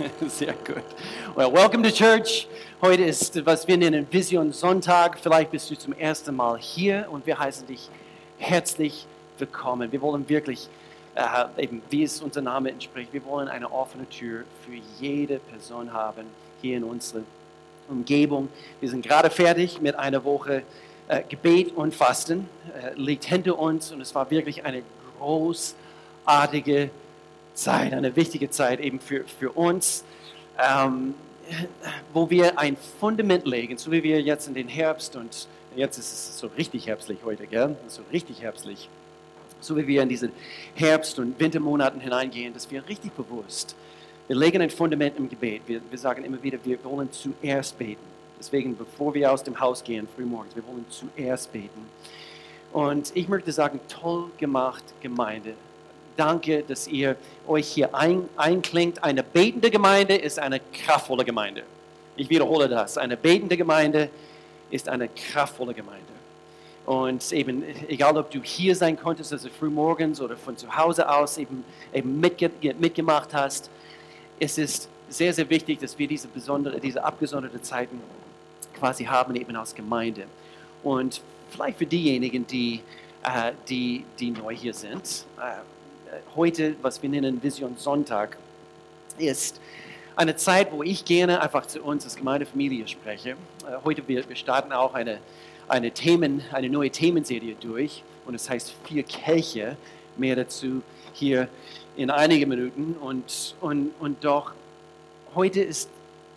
Sehr 0.28 0.54
gut. 0.54 0.82
Well, 1.34 1.52
welcome 1.52 1.82
to 1.82 1.90
church. 1.90 2.46
Heute 2.80 3.04
ist, 3.04 3.44
was 3.44 3.66
wir 3.68 3.76
nennen, 3.76 4.06
Vision 4.10 4.52
Sonntag. 4.52 5.18
Vielleicht 5.18 5.50
bist 5.50 5.70
du 5.70 5.76
zum 5.76 5.92
ersten 5.92 6.34
Mal 6.34 6.58
hier 6.58 7.06
und 7.10 7.26
wir 7.26 7.38
heißen 7.38 7.66
dich 7.66 7.88
herzlich 8.38 9.06
willkommen. 9.38 9.92
Wir 9.92 10.00
wollen 10.00 10.28
wirklich, 10.28 10.68
äh, 11.14 11.62
eben 11.64 11.82
wie 11.90 12.04
es 12.04 12.22
unser 12.22 12.40
Name 12.40 12.70
entspricht, 12.70 13.12
wir 13.12 13.24
wollen 13.26 13.48
eine 13.48 13.70
offene 13.70 14.08
Tür 14.08 14.44
für 14.64 14.80
jede 15.00 15.38
Person 15.38 15.92
haben 15.92 16.26
hier 16.62 16.78
in 16.78 16.84
unserer 16.84 17.22
Umgebung. 17.88 18.48
Wir 18.80 18.88
sind 18.88 19.04
gerade 19.04 19.28
fertig 19.28 19.80
mit 19.80 19.96
einer 19.96 20.24
Woche 20.24 20.62
äh, 21.08 21.22
Gebet 21.28 21.76
und 21.76 21.94
Fasten. 21.94 22.48
Äh, 22.74 22.98
liegt 22.98 23.24
hinter 23.24 23.58
uns 23.58 23.92
und 23.92 24.00
es 24.00 24.14
war 24.14 24.30
wirklich 24.30 24.64
eine 24.64 24.82
großartige 25.18 26.90
Zeit, 27.54 27.92
eine 27.92 28.16
wichtige 28.16 28.50
Zeit 28.50 28.80
eben 28.80 29.00
für, 29.00 29.24
für 29.24 29.52
uns, 29.52 30.04
ähm, 30.58 31.14
wo 32.12 32.30
wir 32.30 32.58
ein 32.58 32.76
Fundament 32.98 33.46
legen, 33.46 33.76
so 33.78 33.90
wie 33.90 34.02
wir 34.02 34.20
jetzt 34.20 34.48
in 34.48 34.54
den 34.54 34.68
Herbst 34.68 35.16
und 35.16 35.48
jetzt 35.76 35.98
ist 35.98 36.12
es 36.12 36.38
so 36.38 36.48
richtig 36.56 36.86
herbstlich 36.86 37.18
heute, 37.24 37.46
gell? 37.46 37.76
so 37.88 38.02
richtig 38.12 38.42
herbstlich, 38.42 38.88
so 39.60 39.76
wie 39.76 39.86
wir 39.86 40.02
in 40.02 40.08
diese 40.08 40.30
Herbst- 40.74 41.18
und 41.18 41.38
Wintermonaten 41.38 42.00
hineingehen, 42.00 42.54
dass 42.54 42.70
wir 42.70 42.86
richtig 42.88 43.12
bewusst, 43.12 43.74
wir 44.30 44.36
legen 44.36 44.62
ein 44.62 44.70
Fundament 44.70 45.18
im 45.18 45.28
Gebet. 45.28 45.62
Wir, 45.66 45.80
wir 45.90 45.98
sagen 45.98 46.22
immer 46.22 46.40
wieder, 46.40 46.56
wir 46.62 46.78
wollen 46.84 47.10
zuerst 47.10 47.76
beten. 47.76 48.00
Deswegen, 48.38 48.76
bevor 48.76 49.12
wir 49.12 49.32
aus 49.32 49.42
dem 49.42 49.58
Haus 49.58 49.82
gehen, 49.82 50.06
frühmorgens, 50.14 50.54
wir 50.54 50.64
wollen 50.68 50.86
zuerst 50.88 51.52
beten. 51.52 51.88
Und 52.72 53.10
ich 53.16 53.26
möchte 53.26 53.50
sagen, 53.50 53.80
toll 53.88 54.30
gemacht, 54.38 54.84
Gemeinde 55.00 55.54
danke, 56.20 56.62
dass 56.62 56.86
ihr 56.86 57.16
euch 57.48 57.66
hier 57.66 57.94
ein, 57.94 58.28
einklingt. 58.36 59.02
Eine 59.02 59.22
betende 59.22 59.70
Gemeinde 59.70 60.14
ist 60.14 60.38
eine 60.38 60.60
kraftvolle 60.60 61.24
Gemeinde. 61.24 61.62
Ich 62.16 62.28
wiederhole 62.28 62.68
das. 62.68 62.98
Eine 62.98 63.16
betende 63.16 63.56
Gemeinde 63.56 64.10
ist 64.70 64.88
eine 64.88 65.08
kraftvolle 65.08 65.72
Gemeinde. 65.72 66.04
Und 66.84 67.32
eben, 67.32 67.64
egal 67.88 68.18
ob 68.18 68.30
du 68.30 68.42
hier 68.42 68.76
sein 68.76 68.98
konntest, 68.98 69.32
also 69.32 69.48
frühmorgens 69.48 70.20
oder 70.20 70.36
von 70.36 70.56
zu 70.56 70.76
Hause 70.76 71.08
aus 71.08 71.38
eben, 71.38 71.64
eben 71.92 72.20
mitge 72.20 72.50
mitgemacht 72.78 73.32
hast, 73.32 73.70
es 74.38 74.58
ist 74.58 74.88
sehr, 75.08 75.32
sehr 75.32 75.48
wichtig, 75.48 75.80
dass 75.80 75.98
wir 75.98 76.06
diese, 76.06 76.28
besondere, 76.28 76.80
diese 76.80 77.02
abgesonderte 77.02 77.62
Zeiten 77.62 78.00
quasi 78.78 79.04
haben, 79.04 79.34
eben 79.36 79.56
als 79.56 79.74
Gemeinde. 79.74 80.24
Und 80.82 81.22
vielleicht 81.50 81.78
für 81.78 81.86
diejenigen, 81.86 82.46
die, 82.46 82.80
äh, 83.22 83.52
die, 83.68 84.04
die 84.18 84.30
neu 84.30 84.54
hier 84.54 84.74
sind, 84.74 85.24
äh, 85.38 85.60
heute, 86.36 86.74
was 86.82 87.02
wir 87.02 87.08
nennen 87.08 87.42
Vision 87.42 87.76
Sonntag, 87.76 88.36
ist 89.18 89.60
eine 90.16 90.36
Zeit, 90.36 90.72
wo 90.72 90.82
ich 90.82 91.04
gerne 91.04 91.40
einfach 91.40 91.66
zu 91.66 91.82
uns 91.82 92.04
als 92.04 92.16
Gemeindefamilie 92.16 92.86
spreche. 92.88 93.30
Äh, 93.30 93.34
heute 93.84 94.06
wir, 94.06 94.28
wir 94.28 94.36
starten 94.36 94.72
auch 94.72 94.94
eine, 94.94 95.18
eine, 95.68 95.90
Themen, 95.90 96.42
eine 96.52 96.68
neue 96.68 96.90
Themenserie 96.90 97.56
durch 97.60 98.02
und 98.26 98.34
es 98.34 98.48
heißt 98.48 98.74
Vier 98.84 99.02
Kelche. 99.02 99.76
Mehr 100.16 100.36
dazu 100.36 100.82
hier 101.14 101.48
in 101.96 102.10
einigen 102.10 102.48
Minuten. 102.48 102.96
Und, 103.00 103.54
und, 103.60 103.92
und 104.00 104.24
doch, 104.24 104.52
heute 105.34 105.60
ist 105.62 105.88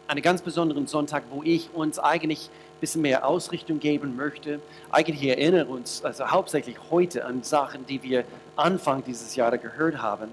ein 0.08 0.22
ganz 0.22 0.42
besonderer 0.42 0.86
Sonntag, 0.88 1.24
wo 1.32 1.44
ich 1.44 1.70
uns 1.74 2.00
eigentlich 2.00 2.50
bisschen 2.84 3.02
mehr 3.02 3.26
Ausrichtung 3.26 3.80
geben 3.80 4.18
möchte. 4.18 4.60
Eigentlich 4.92 5.24
erinnere 5.24 5.68
uns 5.68 6.04
also 6.04 6.30
hauptsächlich 6.30 6.76
heute 6.92 7.24
an 7.24 7.42
Sachen, 7.42 7.86
die 7.86 8.04
wir 8.04 8.26
Anfang 8.58 9.02
dieses 9.06 9.38
Jahres 9.38 9.62
gehört 9.62 10.02
haben. 10.02 10.28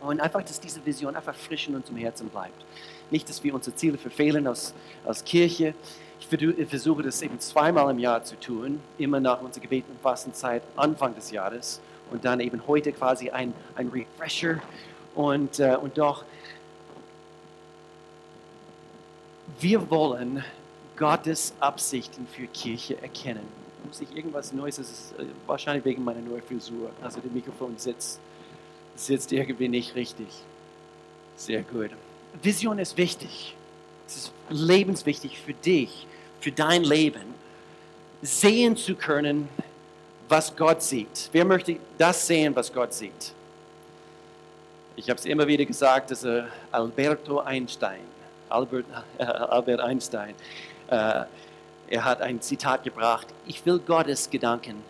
Und 0.00 0.20
einfach, 0.20 0.42
dass 0.42 0.58
diese 0.58 0.84
Vision 0.84 1.14
einfach 1.14 1.36
frisch 1.36 1.68
in 1.68 1.76
unserem 1.76 1.96
Herzen 1.98 2.30
bleibt. 2.30 2.64
Nicht, 3.12 3.28
dass 3.28 3.44
wir 3.44 3.54
unsere 3.54 3.76
Ziele 3.76 3.96
verfehlen 3.96 4.48
als, 4.48 4.74
als 5.04 5.24
Kirche. 5.24 5.72
Ich 6.18 6.26
versuche 6.68 7.04
das 7.04 7.22
eben 7.22 7.38
zweimal 7.38 7.88
im 7.92 8.00
Jahr 8.00 8.24
zu 8.24 8.34
tun, 8.40 8.80
immer 8.98 9.20
nach 9.20 9.40
unserer 9.40 9.62
Gebeten- 9.62 9.92
und 9.92 10.00
Fastenzeit 10.00 10.64
Anfang 10.74 11.14
des 11.14 11.30
Jahres 11.30 11.80
und 12.10 12.24
dann 12.24 12.40
eben 12.40 12.60
heute 12.66 12.90
quasi 12.90 13.30
ein, 13.30 13.54
ein 13.76 13.86
Refresher. 13.88 14.60
Und, 15.14 15.60
äh, 15.60 15.76
und 15.80 15.96
doch, 15.96 16.24
wir 19.60 19.88
wollen 19.90 20.42
Gottes 20.98 21.54
Absichten 21.60 22.26
für 22.26 22.46
Kirche 22.48 23.00
erkennen 23.00 23.46
muss 23.88 24.00
ich 24.00 24.14
irgendwas 24.14 24.52
Neues, 24.52 24.76
das 24.76 24.90
ist 24.90 25.12
äh, 25.18 25.24
wahrscheinlich 25.46 25.84
wegen 25.84 26.04
meiner 26.04 26.20
neuen 26.20 26.42
Frisur. 26.42 26.90
Also 27.02 27.20
der 27.20 27.30
Mikrofon 27.30 27.76
sitzt, 27.78 28.20
sitzt 28.96 29.32
irgendwie 29.32 29.68
nicht 29.68 29.94
richtig. 29.94 30.28
Sehr 31.36 31.62
gut. 31.62 31.90
Vision 32.42 32.78
ist 32.78 32.96
wichtig. 32.96 33.54
Es 34.06 34.16
ist 34.16 34.32
lebenswichtig 34.50 35.40
für 35.40 35.54
dich, 35.54 36.06
für 36.40 36.52
dein 36.52 36.84
Leben, 36.84 37.34
sehen 38.22 38.76
zu 38.76 38.94
können, 38.94 39.48
was 40.28 40.54
Gott 40.54 40.82
sieht. 40.82 41.30
Wer 41.32 41.44
möchte 41.44 41.76
das 41.96 42.26
sehen, 42.26 42.54
was 42.54 42.72
Gott 42.72 42.92
sieht? 42.92 43.32
Ich 44.96 45.08
habe 45.08 45.18
es 45.18 45.24
immer 45.24 45.46
wieder 45.46 45.64
gesagt, 45.64 46.10
dass 46.10 46.24
äh, 46.24 46.42
Alberto 46.72 47.38
Einstein, 47.40 48.00
Albert, 48.48 48.84
äh, 49.18 49.22
Albert 49.24 49.80
Einstein, 49.80 50.34
äh, 50.88 51.24
er 51.90 52.04
hat 52.04 52.20
ein 52.20 52.40
Zitat 52.40 52.84
gebracht, 52.84 53.26
ich 53.46 53.64
will 53.64 53.78
Gottes 53.78 54.28
Gedanken 54.28 54.82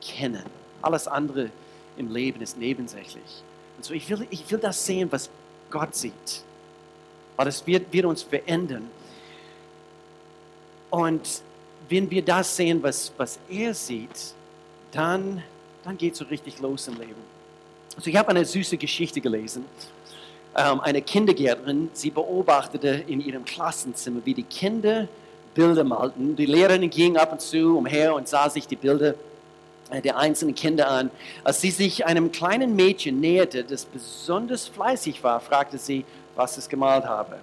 kennen. 0.00 0.44
Alles 0.82 1.08
andere 1.08 1.50
im 1.96 2.12
Leben 2.12 2.40
ist 2.40 2.56
nebensächlich. 2.56 3.42
Und 3.76 3.84
so, 3.84 3.94
ich 3.94 4.08
will, 4.08 4.26
ich 4.30 4.48
will 4.50 4.58
das 4.58 4.84
sehen, 4.84 5.10
was 5.10 5.30
Gott 5.70 5.94
sieht. 5.94 6.42
Weil 7.36 7.48
es 7.48 7.66
wird, 7.66 7.92
wird 7.92 8.04
uns 8.04 8.22
verändern. 8.22 8.88
Und 10.90 11.42
wenn 11.88 12.08
wir 12.10 12.24
das 12.24 12.54
sehen, 12.54 12.82
was, 12.82 13.12
was 13.16 13.38
er 13.48 13.74
sieht, 13.74 14.34
dann, 14.92 15.42
dann 15.82 15.98
geht 15.98 16.12
es 16.12 16.20
so 16.20 16.24
richtig 16.26 16.60
los 16.60 16.86
im 16.86 16.98
Leben. 16.98 17.34
Also 17.96 18.10
ich 18.10 18.16
habe 18.16 18.28
eine 18.28 18.44
süße 18.44 18.76
Geschichte 18.76 19.20
gelesen. 19.20 19.64
Ähm, 20.56 20.80
eine 20.80 21.02
Kindergärtnerin, 21.02 21.90
sie 21.92 22.10
beobachtete 22.10 23.04
in 23.08 23.20
ihrem 23.20 23.44
Klassenzimmer, 23.44 24.20
wie 24.24 24.34
die 24.34 24.44
Kinder 24.44 25.08
Bilder 25.54 25.84
malten. 25.84 26.36
Die 26.36 26.46
Lehrerin 26.46 26.88
ging 26.90 27.16
ab 27.16 27.32
und 27.32 27.40
zu 27.40 27.78
umher 27.78 28.14
und 28.14 28.28
sah 28.28 28.50
sich 28.50 28.66
die 28.66 28.76
Bilder 28.76 29.14
äh, 29.90 30.00
der 30.02 30.16
einzelnen 30.16 30.54
Kinder 30.54 30.88
an. 30.88 31.10
Als 31.42 31.60
sie 31.60 31.70
sich 31.70 32.04
einem 32.06 32.32
kleinen 32.32 32.74
Mädchen 32.76 33.20
näherte, 33.20 33.64
das 33.64 33.84
besonders 33.84 34.68
fleißig 34.68 35.22
war, 35.22 35.40
fragte 35.40 35.78
sie, 35.78 36.04
was 36.34 36.58
es 36.58 36.68
gemalt 36.68 37.04
habe. 37.04 37.36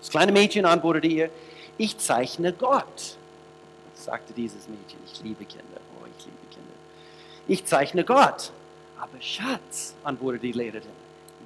Das 0.00 0.10
kleine 0.10 0.32
Mädchen 0.32 0.64
antwortete 0.64 1.06
ihr, 1.06 1.30
ich 1.78 1.96
zeichne 1.98 2.52
Gott, 2.52 3.16
sagte 3.94 4.32
dieses 4.32 4.68
Mädchen. 4.68 4.98
Ich 5.06 5.22
liebe 5.22 5.44
Kinder, 5.44 5.80
oh, 6.00 6.06
ich 6.18 6.24
liebe 6.24 6.36
Kinder. 6.50 6.74
Ich 7.46 7.64
zeichne 7.64 8.04
Gott. 8.04 8.50
Aber 8.98 9.20
Schatz, 9.20 9.94
antwortete 10.04 10.46
die 10.46 10.52
Lehrerin, 10.52 10.82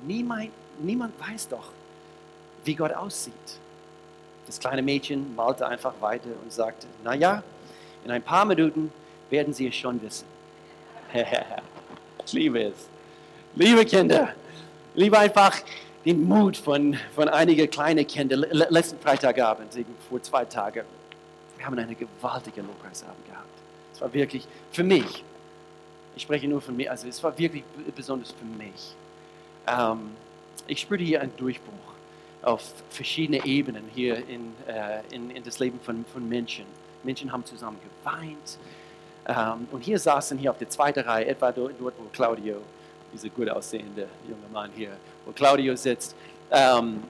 niemand, 0.06 0.50
niemand 0.80 1.14
weiß 1.20 1.48
doch, 1.48 1.70
wie 2.64 2.74
Gott 2.74 2.92
aussieht. 2.92 3.32
Das 4.46 4.60
kleine 4.60 4.82
Mädchen 4.82 5.34
malte 5.34 5.66
einfach 5.66 5.94
weiter 6.00 6.30
und 6.42 6.52
sagte, 6.52 6.86
naja, 7.02 7.42
in 8.04 8.10
ein 8.10 8.22
paar 8.22 8.44
Minuten 8.44 8.92
werden 9.28 9.52
Sie 9.52 9.66
es 9.66 9.74
schon 9.74 10.00
wissen. 10.00 10.26
ich 12.24 12.32
liebe 12.32 12.62
es. 12.62 12.88
Liebe 13.56 13.84
Kinder, 13.84 14.28
liebe 14.94 15.18
einfach 15.18 15.56
den 16.04 16.22
Mut 16.22 16.56
von, 16.56 16.96
von 17.14 17.28
einigen 17.28 17.68
kleinen 17.68 18.06
Kindern. 18.06 18.46
Letzten 18.50 18.98
Freitagabend, 19.00 19.72
vor 20.08 20.22
zwei 20.22 20.44
Tagen, 20.44 20.84
wir 21.56 21.66
haben 21.66 21.78
eine 21.78 21.94
gewaltige 21.94 22.60
Lobpreisabend 22.60 23.26
gehabt. 23.26 23.46
Es 23.92 24.00
war 24.00 24.12
wirklich 24.12 24.46
für 24.70 24.84
mich, 24.84 25.24
ich 26.14 26.22
spreche 26.22 26.46
nur 26.46 26.60
von 26.60 26.76
mir, 26.76 26.90
also 26.90 27.08
es 27.08 27.22
war 27.22 27.36
wirklich 27.36 27.64
besonders 27.94 28.30
für 28.30 28.44
mich. 28.44 28.94
Ähm, 29.66 30.10
ich 30.68 30.80
spürte 30.80 31.02
hier 31.02 31.22
einen 31.22 31.36
Durchbruch 31.36 31.95
auf 32.46 32.62
verschiedene 32.90 33.44
Ebenen 33.44 33.82
hier 33.92 34.16
in, 34.28 34.54
äh, 34.68 35.00
in, 35.14 35.30
in, 35.30 35.42
das 35.42 35.58
Leben 35.58 35.80
von, 35.80 36.04
von 36.12 36.26
Menschen. 36.28 36.64
Menschen 37.02 37.30
haben 37.32 37.44
zusammen 37.44 37.78
geweint. 37.82 38.58
Ähm, 39.26 39.66
und 39.72 39.82
hier 39.82 39.98
saßen 39.98 40.38
hier 40.38 40.52
auf 40.52 40.58
der 40.58 40.70
zweiten 40.70 41.00
Reihe, 41.00 41.26
etwa 41.26 41.50
dort, 41.50 41.74
wo 41.80 41.90
Claudio, 42.12 42.58
dieser 43.12 43.30
gut 43.30 43.50
aussehende 43.50 44.06
junge 44.28 44.48
Mann 44.52 44.70
hier, 44.76 44.90
wo 45.24 45.32
Claudio 45.32 45.74
sitzt, 45.74 46.14
ähm, 46.52 47.02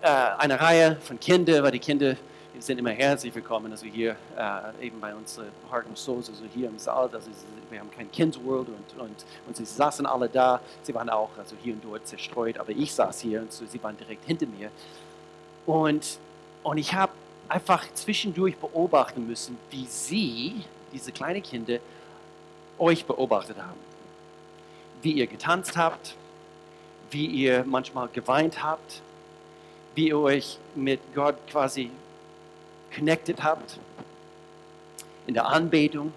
äh, 0.00 0.08
eine 0.38 0.58
Reihe 0.58 0.96
von 1.02 1.20
Kindern, 1.20 1.62
weil 1.62 1.72
die 1.72 1.78
Kinder 1.78 2.16
sind 2.58 2.78
immer 2.78 2.90
herzlich 2.90 3.34
willkommen, 3.34 3.70
also 3.70 3.86
hier 3.86 4.16
äh, 4.36 4.86
eben 4.86 5.00
bei 5.00 5.14
uns 5.14 5.38
äh, 5.38 5.42
Heart 5.70 5.86
and 5.86 5.98
Souls, 5.98 6.28
also 6.28 6.44
hier 6.54 6.68
im 6.68 6.78
Saal, 6.78 7.08
also 7.12 7.30
wir 7.70 7.78
haben 7.78 7.90
kein 7.90 8.10
Kids 8.10 8.38
World 8.42 8.68
und, 8.68 9.00
und, 9.00 9.24
und 9.46 9.56
sie 9.56 9.64
saßen 9.64 10.06
alle 10.06 10.28
da, 10.28 10.60
sie 10.82 10.94
waren 10.94 11.08
auch 11.08 11.30
also 11.38 11.54
hier 11.62 11.74
und 11.74 11.84
dort 11.84 12.06
zerstreut, 12.06 12.58
aber 12.58 12.70
ich 12.70 12.92
saß 12.92 13.20
hier 13.20 13.42
und 13.42 13.52
so, 13.52 13.64
sie 13.66 13.82
waren 13.82 13.96
direkt 13.96 14.24
hinter 14.24 14.46
mir 14.46 14.70
und, 15.66 16.18
und 16.62 16.78
ich 16.78 16.94
habe 16.94 17.12
einfach 17.48 17.84
zwischendurch 17.94 18.56
beobachten 18.56 19.26
müssen, 19.26 19.58
wie 19.70 19.86
sie, 19.86 20.64
diese 20.92 21.12
kleinen 21.12 21.42
Kinder, 21.42 21.78
euch 22.78 23.04
beobachtet 23.04 23.58
haben. 23.58 23.78
Wie 25.02 25.12
ihr 25.12 25.26
getanzt 25.26 25.76
habt, 25.76 26.14
wie 27.10 27.26
ihr 27.26 27.64
manchmal 27.64 28.08
geweint 28.08 28.62
habt, 28.62 29.00
wie 29.94 30.08
ihr 30.08 30.18
euch 30.18 30.58
mit 30.74 31.00
Gott 31.14 31.36
quasi 31.48 31.90
connected 32.94 33.42
habt, 33.42 33.78
in 35.26 35.34
der 35.34 35.46
Anbetung, 35.46 36.12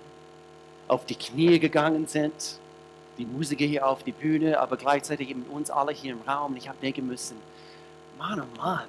auf 0.87 1.05
die 1.05 1.15
Knie 1.15 1.59
gegangen 1.59 2.07
sind, 2.07 2.33
die 3.17 3.25
Musiker 3.25 3.65
hier 3.65 3.87
auf 3.87 4.03
die 4.03 4.11
Bühne, 4.11 4.59
aber 4.59 4.77
gleichzeitig 4.77 5.29
eben 5.29 5.43
uns 5.43 5.69
alle 5.69 5.91
hier 5.91 6.13
im 6.13 6.21
Raum. 6.21 6.51
Und 6.51 6.57
ich 6.57 6.67
habe 6.67 6.77
denken 6.81 7.07
müssen, 7.07 7.37
Mann, 8.17 8.41
oh 8.41 8.57
Mann, 8.57 8.85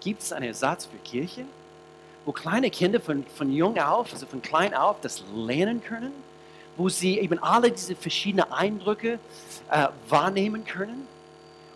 gibt 0.00 0.22
es 0.22 0.32
einen 0.32 0.46
Ersatz 0.46 0.86
für 0.86 0.98
Kirche? 0.98 1.44
Wo 2.24 2.32
kleine 2.32 2.70
Kinder 2.70 3.00
von, 3.00 3.24
von 3.24 3.52
jung 3.52 3.78
auf, 3.78 4.12
also 4.12 4.26
von 4.26 4.42
klein 4.42 4.74
auf, 4.74 5.00
das 5.00 5.22
lernen 5.34 5.82
können? 5.82 6.12
Wo 6.76 6.88
sie 6.88 7.18
eben 7.18 7.42
alle 7.42 7.70
diese 7.70 7.94
verschiedenen 7.94 8.50
Eindrücke 8.52 9.18
äh, 9.70 9.88
wahrnehmen 10.08 10.64
können? 10.64 11.06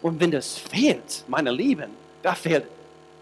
Und 0.02 0.20
wenn 0.20 0.30
das 0.30 0.58
fehlt, 0.58 1.24
meine 1.28 1.52
Lieben, 1.52 1.90
da 2.22 2.34
fehlt 2.34 2.64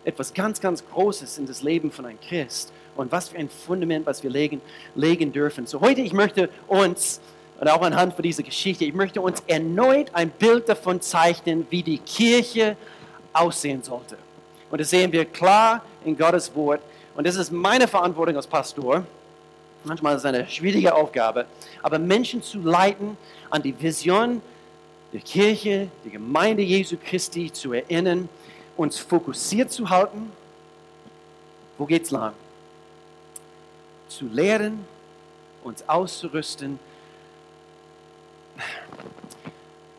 etwas 0.08 0.32
ganz, 0.32 0.60
ganz 0.60 0.82
Großes 0.90 1.36
in 1.38 1.46
das 1.46 1.62
Leben 1.62 1.92
von 1.92 2.06
einem 2.06 2.18
Christ. 2.20 2.72
Und 2.96 3.12
was 3.12 3.28
für 3.28 3.36
ein 3.36 3.50
Fundament, 3.50 4.06
was 4.06 4.22
wir 4.22 4.30
legen, 4.30 4.60
legen 4.94 5.32
dürfen. 5.32 5.66
So 5.66 5.80
heute, 5.80 6.00
ich 6.00 6.14
möchte 6.14 6.48
uns, 6.66 7.20
und 7.60 7.68
auch 7.68 7.82
anhand 7.82 8.14
von 8.14 8.22
dieser 8.22 8.42
Geschichte, 8.42 8.84
ich 8.86 8.94
möchte 8.94 9.20
uns 9.20 9.42
erneut 9.46 10.08
ein 10.14 10.30
Bild 10.30 10.68
davon 10.68 11.00
zeichnen, 11.00 11.66
wie 11.70 11.82
die 11.82 11.98
Kirche 11.98 12.76
aussehen 13.32 13.82
sollte. 13.82 14.16
Und 14.70 14.80
das 14.80 14.90
sehen 14.90 15.12
wir 15.12 15.26
klar 15.26 15.84
in 16.04 16.16
Gottes 16.16 16.54
Wort. 16.54 16.80
Und 17.14 17.26
das 17.26 17.36
ist 17.36 17.52
meine 17.52 17.86
Verantwortung 17.86 18.36
als 18.36 18.46
Pastor. 18.46 19.04
Manchmal 19.84 20.14
ist 20.14 20.22
es 20.22 20.26
eine 20.26 20.48
schwierige 20.48 20.94
Aufgabe, 20.94 21.44
aber 21.82 21.98
Menschen 21.98 22.42
zu 22.42 22.60
leiten 22.60 23.16
an 23.50 23.62
die 23.62 23.74
Vision 23.80 24.40
der 25.12 25.20
Kirche, 25.20 25.88
die 26.04 26.10
Gemeinde 26.10 26.62
Jesu 26.62 26.96
Christi 27.02 27.52
zu 27.52 27.72
erinnern, 27.72 28.28
uns 28.78 28.98
fokussiert 28.98 29.70
zu 29.70 29.90
halten. 29.90 30.32
Wo 31.76 31.84
geht's 31.84 32.10
lang? 32.10 32.32
Zu 34.08 34.26
lehren, 34.26 34.86
uns 35.64 35.86
auszurüsten. 35.86 36.78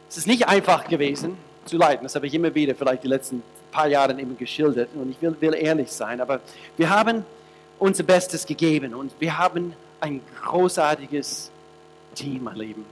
Es 0.09 0.17
ist 0.17 0.27
nicht 0.27 0.47
einfach 0.47 0.87
gewesen 0.87 1.37
zu 1.65 1.77
leiten. 1.77 2.03
Das 2.03 2.15
habe 2.15 2.25
ich 2.25 2.33
immer 2.33 2.55
wieder 2.55 2.73
vielleicht 2.73 3.03
die 3.03 3.07
letzten 3.07 3.43
paar 3.71 3.87
Jahre 3.87 4.19
eben 4.19 4.37
geschildert. 4.37 4.89
Und 4.95 5.11
ich 5.11 5.21
will, 5.21 5.35
will 5.39 5.53
ehrlich 5.53 5.91
sein, 5.91 6.19
aber 6.21 6.39
wir 6.77 6.89
haben 6.89 7.25
unser 7.77 8.03
Bestes 8.03 8.45
gegeben 8.45 8.93
und 8.95 9.11
wir 9.19 9.37
haben 9.37 9.73
ein 9.99 10.21
großartiges 10.41 11.51
Team 12.15 12.47
erleben. 12.47 12.85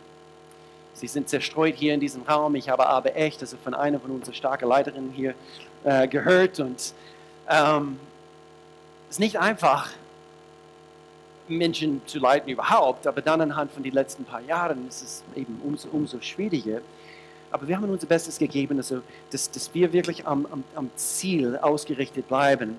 Sie 0.94 1.08
sind 1.08 1.30
zerstreut 1.30 1.76
hier 1.76 1.94
in 1.94 2.00
diesem 2.00 2.24
Raum. 2.24 2.56
Ich 2.56 2.70
habe 2.70 2.88
aber 2.88 3.16
echt 3.16 3.42
also 3.42 3.56
von 3.64 3.74
einer 3.74 4.00
von 4.00 4.12
unseren 4.12 4.34
starken 4.34 4.68
Leiterinnen 4.68 5.12
hier 5.12 5.36
äh, 5.84 6.08
gehört. 6.08 6.60
Und 6.60 6.94
ähm, 7.50 8.00
es 9.10 9.16
ist 9.16 9.20
nicht 9.20 9.40
einfach, 9.40 9.92
Menschen 11.48 12.02
zu 12.06 12.20
leiten 12.20 12.50
überhaupt, 12.50 13.08
aber 13.08 13.22
dann 13.22 13.42
anhand 13.42 13.72
von 13.72 13.84
den 13.84 13.94
letzten 13.94 14.26
paar 14.26 14.42
Jahren 14.42 14.88
ist 14.88 15.02
es 15.02 15.24
eben 15.36 15.62
umso, 15.64 15.88
umso 15.90 16.20
schwieriger. 16.20 16.82
Aber 17.52 17.68
wir 17.68 17.78
haben 17.78 17.90
unser 17.90 18.08
Bestes 18.08 18.38
gegeben, 18.38 18.78
also, 18.78 19.02
dass, 19.32 19.50
dass 19.50 19.74
wir 19.74 19.94
wirklich 19.94 20.28
am, 20.28 20.46
am, 20.52 20.64
am 20.76 20.90
Ziel 20.98 21.58
ausgerichtet 21.58 22.28
bleiben, 22.28 22.78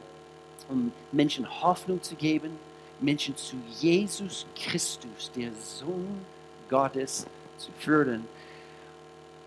um 0.69 0.93
Menschen 1.13 1.49
Hoffnung 1.63 2.03
zu 2.03 2.15
geben, 2.15 2.51
Menschen 3.01 3.37
zu 3.37 3.57
Jesus 3.79 4.45
Christus, 4.55 5.31
der 5.35 5.51
Sohn 5.63 6.21
Gottes, 6.69 7.27
zu 7.57 7.71
führen. 7.79 8.27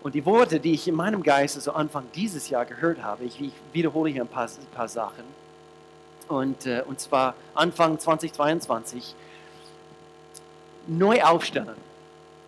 Und 0.02 0.14
die 0.16 0.24
Worte, 0.26 0.58
die 0.58 0.72
ich 0.72 0.88
in 0.88 0.96
meinem 0.96 1.22
Geist 1.22 1.56
also 1.56 1.72
Anfang 1.72 2.04
dieses 2.14 2.48
Jahr 2.48 2.64
gehört 2.64 3.02
habe, 3.02 3.24
ich, 3.24 3.40
ich 3.40 3.52
wiederhole 3.72 4.10
hier 4.10 4.22
ein 4.22 4.28
paar, 4.28 4.46
ein 4.46 4.74
paar 4.74 4.88
Sachen. 4.88 5.24
Und, 6.28 6.66
äh, 6.66 6.82
und 6.86 6.98
zwar 6.98 7.34
Anfang 7.54 7.98
2022, 7.98 9.14
neu 10.88 11.22
aufstellen 11.22 11.76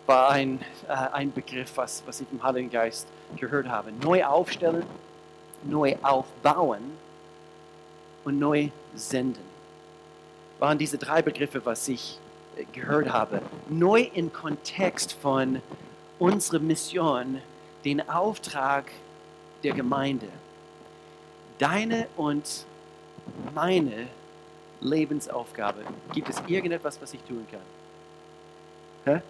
war 0.05 0.29
ein, 0.31 0.59
äh, 0.87 0.93
ein 0.93 1.31
Begriff, 1.31 1.77
was, 1.77 2.03
was 2.05 2.19
ich 2.19 2.27
im 2.31 2.43
Heiligen 2.43 2.69
Geist 2.69 3.07
gehört 3.37 3.69
habe. 3.69 3.91
Neu 4.03 4.25
aufstellen, 4.25 4.83
neu 5.63 5.95
aufbauen 6.01 6.81
und 8.25 8.37
neu 8.37 8.69
senden. 8.95 9.43
Waren 10.59 10.77
diese 10.77 10.97
drei 10.97 11.21
Begriffe, 11.21 11.65
was 11.65 11.87
ich 11.87 12.19
gehört 12.73 13.09
habe, 13.09 13.41
neu 13.69 14.09
im 14.13 14.31
Kontext 14.31 15.13
von 15.13 15.61
unserer 16.19 16.59
Mission, 16.59 17.41
den 17.83 18.07
Auftrag 18.09 18.91
der 19.63 19.73
Gemeinde. 19.73 20.27
Deine 21.59 22.07
und 22.17 22.65
meine 23.53 24.07
Lebensaufgabe. 24.81 25.81
Gibt 26.13 26.29
es 26.29 26.41
irgendetwas, 26.47 27.01
was 27.01 27.13
ich 27.13 27.21
tun 27.21 27.45
kann? 27.49 29.15
Hä? 29.15 29.21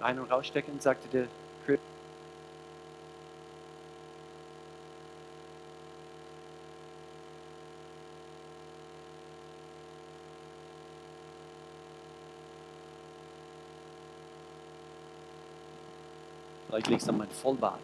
Rein 0.00 0.18
und 0.18 0.30
rausstecken, 0.30 0.80
sagte 0.80 1.08
der 1.08 1.26
Vielleicht 16.72 16.88
liegt 16.88 17.02
es 17.02 17.08
an 17.10 17.18
meinem 17.18 17.30
Vollbart. 17.30 17.76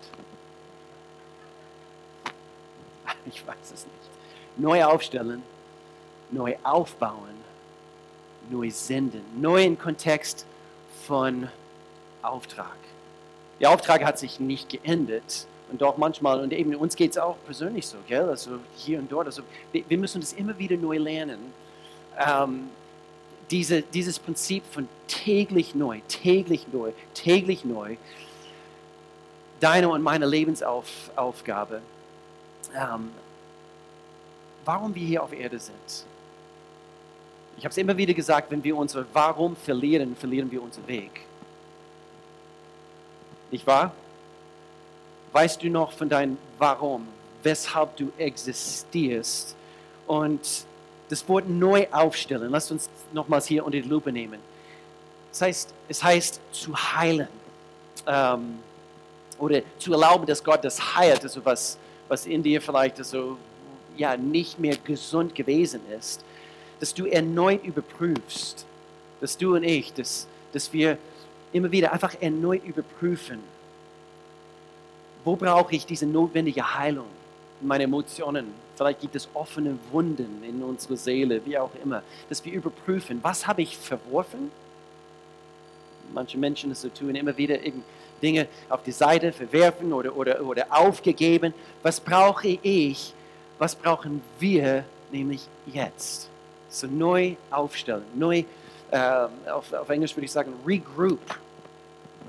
Ich 3.26 3.46
weiß 3.46 3.72
es 3.74 3.84
nicht. 3.84 4.56
Neu 4.56 4.82
aufstellen, 4.84 5.42
neu 6.30 6.56
aufbauen, 6.62 7.34
neu 8.48 8.70
senden. 8.70 9.20
Neu 9.38 9.64
im 9.64 9.78
Kontext 9.78 10.46
von 11.06 11.48
Auftrag. 12.22 12.78
Der 13.60 13.70
Auftrag 13.70 14.02
hat 14.06 14.18
sich 14.18 14.40
nicht 14.40 14.70
geändert. 14.70 15.46
Und 15.70 15.82
doch 15.82 15.98
manchmal, 15.98 16.40
und 16.40 16.54
eben 16.54 16.74
uns 16.74 16.96
geht 16.96 17.10
es 17.10 17.18
auch 17.18 17.36
persönlich 17.44 17.86
so, 17.86 17.98
gell? 18.06 18.30
Also 18.30 18.52
hier 18.76 19.00
und 19.00 19.12
dort. 19.12 19.26
Also 19.26 19.42
wir, 19.72 19.84
wir 19.86 19.98
müssen 19.98 20.22
das 20.22 20.32
immer 20.32 20.58
wieder 20.58 20.78
neu 20.78 20.96
lernen. 20.96 21.52
Ähm, 22.16 22.70
diese, 23.50 23.82
dieses 23.82 24.18
Prinzip 24.18 24.62
von 24.70 24.88
täglich 25.08 25.74
neu, 25.74 26.00
täglich 26.08 26.66
neu, 26.72 26.92
täglich 27.12 27.66
neu 27.66 27.98
deine 29.60 29.88
und 29.88 30.02
meine 30.02 30.26
Lebensaufgabe, 30.26 31.80
ähm, 32.74 33.10
warum 34.64 34.94
wir 34.94 35.06
hier 35.06 35.22
auf 35.22 35.32
Erde 35.32 35.58
sind. 35.58 36.04
Ich 37.56 37.64
habe 37.64 37.72
es 37.72 37.78
immer 37.78 37.96
wieder 37.96 38.14
gesagt, 38.14 38.50
wenn 38.50 38.62
wir 38.62 38.76
unser 38.76 39.04
Warum 39.12 39.56
verlieren, 39.56 40.14
verlieren 40.14 40.50
wir 40.50 40.62
unseren 40.62 40.86
Weg. 40.86 41.22
Nicht 43.50 43.66
wahr? 43.66 43.92
Weißt 45.32 45.62
du 45.62 45.68
noch 45.68 45.92
von 45.92 46.08
deinem 46.08 46.38
Warum, 46.58 47.08
weshalb 47.42 47.96
du 47.96 48.12
existierst? 48.16 49.56
Und 50.06 50.66
das 51.08 51.28
Wort 51.28 51.48
neu 51.48 51.86
aufstellen, 51.90 52.50
lasst 52.50 52.70
uns 52.70 52.88
nochmals 53.12 53.46
hier 53.46 53.64
unter 53.64 53.80
die 53.80 53.88
Lupe 53.88 54.12
nehmen. 54.12 54.38
Das 55.30 55.42
heißt, 55.42 55.74
es 55.88 56.02
heißt 56.02 56.40
zu 56.52 56.76
heilen. 56.76 57.28
Ähm, 58.06 58.58
oder 59.38 59.62
zu 59.78 59.92
erlauben, 59.92 60.26
dass 60.26 60.42
Gott 60.42 60.64
das 60.64 60.96
heilt, 60.96 61.22
also 61.22 61.44
was, 61.44 61.78
was 62.08 62.26
in 62.26 62.42
dir 62.42 62.60
vielleicht 62.60 62.98
also, 62.98 63.36
ja, 63.96 64.16
nicht 64.16 64.58
mehr 64.58 64.76
gesund 64.76 65.34
gewesen 65.34 65.80
ist, 65.98 66.24
dass 66.80 66.94
du 66.94 67.06
erneut 67.06 67.64
überprüfst, 67.64 68.64
dass 69.20 69.36
du 69.36 69.56
und 69.56 69.64
ich, 69.64 69.92
dass, 69.92 70.26
dass 70.52 70.72
wir 70.72 70.98
immer 71.52 71.70
wieder 71.70 71.92
einfach 71.92 72.14
erneut 72.20 72.64
überprüfen, 72.64 73.40
wo 75.24 75.36
brauche 75.36 75.74
ich 75.74 75.84
diese 75.86 76.06
notwendige 76.06 76.74
Heilung 76.74 77.06
in 77.60 77.66
meinen 77.66 77.82
Emotionen. 77.82 78.46
Vielleicht 78.76 79.00
gibt 79.00 79.16
es 79.16 79.28
offene 79.34 79.78
Wunden 79.90 80.42
in 80.44 80.62
unserer 80.62 80.96
Seele, 80.96 81.44
wie 81.44 81.58
auch 81.58 81.72
immer, 81.82 82.02
dass 82.28 82.44
wir 82.44 82.52
überprüfen, 82.52 83.18
was 83.22 83.46
habe 83.46 83.62
ich 83.62 83.76
verworfen? 83.76 84.50
Manche 86.14 86.38
Menschen 86.38 86.70
das 86.70 86.82
so 86.82 86.88
tun, 86.88 87.14
immer 87.14 87.36
wieder 87.36 87.60
eben 87.62 87.82
Dinge 88.20 88.48
auf 88.68 88.82
die 88.82 88.92
Seite 88.92 89.32
verwerfen 89.32 89.92
oder, 89.92 90.16
oder, 90.16 90.40
oder 90.42 90.66
aufgegeben. 90.70 91.54
Was 91.82 92.00
brauche 92.00 92.48
ich? 92.48 93.14
Was 93.58 93.74
brauchen 93.74 94.22
wir 94.38 94.84
nämlich 95.10 95.46
jetzt? 95.66 96.28
So 96.70 96.86
neu 96.86 97.34
aufstellen, 97.50 98.04
neu, 98.14 98.44
äh, 98.90 98.98
auf, 99.50 99.72
auf, 99.72 99.88
Englisch 99.88 100.14
würde 100.14 100.26
ich 100.26 100.32
sagen, 100.32 100.52
regroup, 100.66 101.20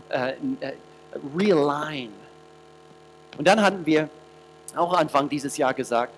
äh, 0.10 0.34
äh, 0.62 0.74
realign. 1.38 2.12
Und 3.38 3.48
dann 3.48 3.62
hatten 3.62 3.86
wir 3.86 4.10
auch 4.76 4.94
Anfang 4.94 5.28
dieses 5.28 5.58
Jahr 5.58 5.74
gesagt, 5.74 6.14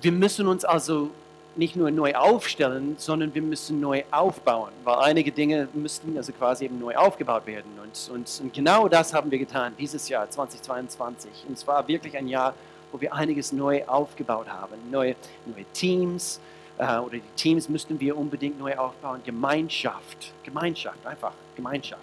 wir 0.00 0.12
müssen 0.12 0.46
uns 0.46 0.64
also 0.64 1.10
nicht 1.58 1.76
nur 1.76 1.90
neu 1.90 2.14
aufstellen, 2.14 2.94
sondern 2.98 3.34
wir 3.34 3.42
müssen 3.42 3.80
neu 3.80 4.04
aufbauen, 4.10 4.70
weil 4.84 4.96
einige 5.00 5.32
Dinge 5.32 5.68
müssten 5.74 6.16
also 6.16 6.32
quasi 6.32 6.64
eben 6.64 6.78
neu 6.78 6.96
aufgebaut 6.96 7.46
werden. 7.46 7.70
Und, 7.82 8.14
und, 8.14 8.40
und 8.42 8.54
genau 8.54 8.88
das 8.88 9.12
haben 9.12 9.30
wir 9.30 9.38
getan 9.38 9.74
dieses 9.78 10.08
Jahr 10.08 10.30
2022. 10.30 11.30
Und 11.48 11.58
es 11.58 11.66
war 11.66 11.86
wirklich 11.86 12.16
ein 12.16 12.28
Jahr 12.28 12.54
wo 12.92 13.00
wir 13.00 13.12
einiges 13.12 13.52
neu 13.52 13.84
aufgebaut 13.86 14.48
haben. 14.48 14.74
Neue, 14.90 15.16
neue 15.46 15.64
Teams 15.72 16.40
äh, 16.78 16.98
oder 16.98 17.16
die 17.16 17.22
Teams 17.36 17.68
müssten 17.68 17.98
wir 18.00 18.16
unbedingt 18.16 18.58
neu 18.58 18.76
aufbauen. 18.76 19.20
Gemeinschaft, 19.24 20.32
Gemeinschaft, 20.42 21.04
einfach 21.06 21.32
Gemeinschaft. 21.56 22.02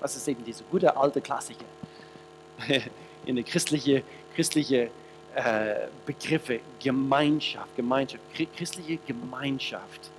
Was 0.00 0.16
ist 0.16 0.26
eben 0.28 0.44
diese 0.44 0.64
gute 0.64 0.96
alte 0.96 1.20
Klassiker 1.20 1.64
in 3.26 3.36
der 3.36 3.44
christliche, 3.44 4.02
christliche 4.34 4.90
äh, 5.34 5.88
Begriffe 6.06 6.60
Gemeinschaft, 6.80 7.74
Gemeinschaft, 7.76 8.22
christliche 8.56 8.98
Gemeinschaft. 9.06 10.10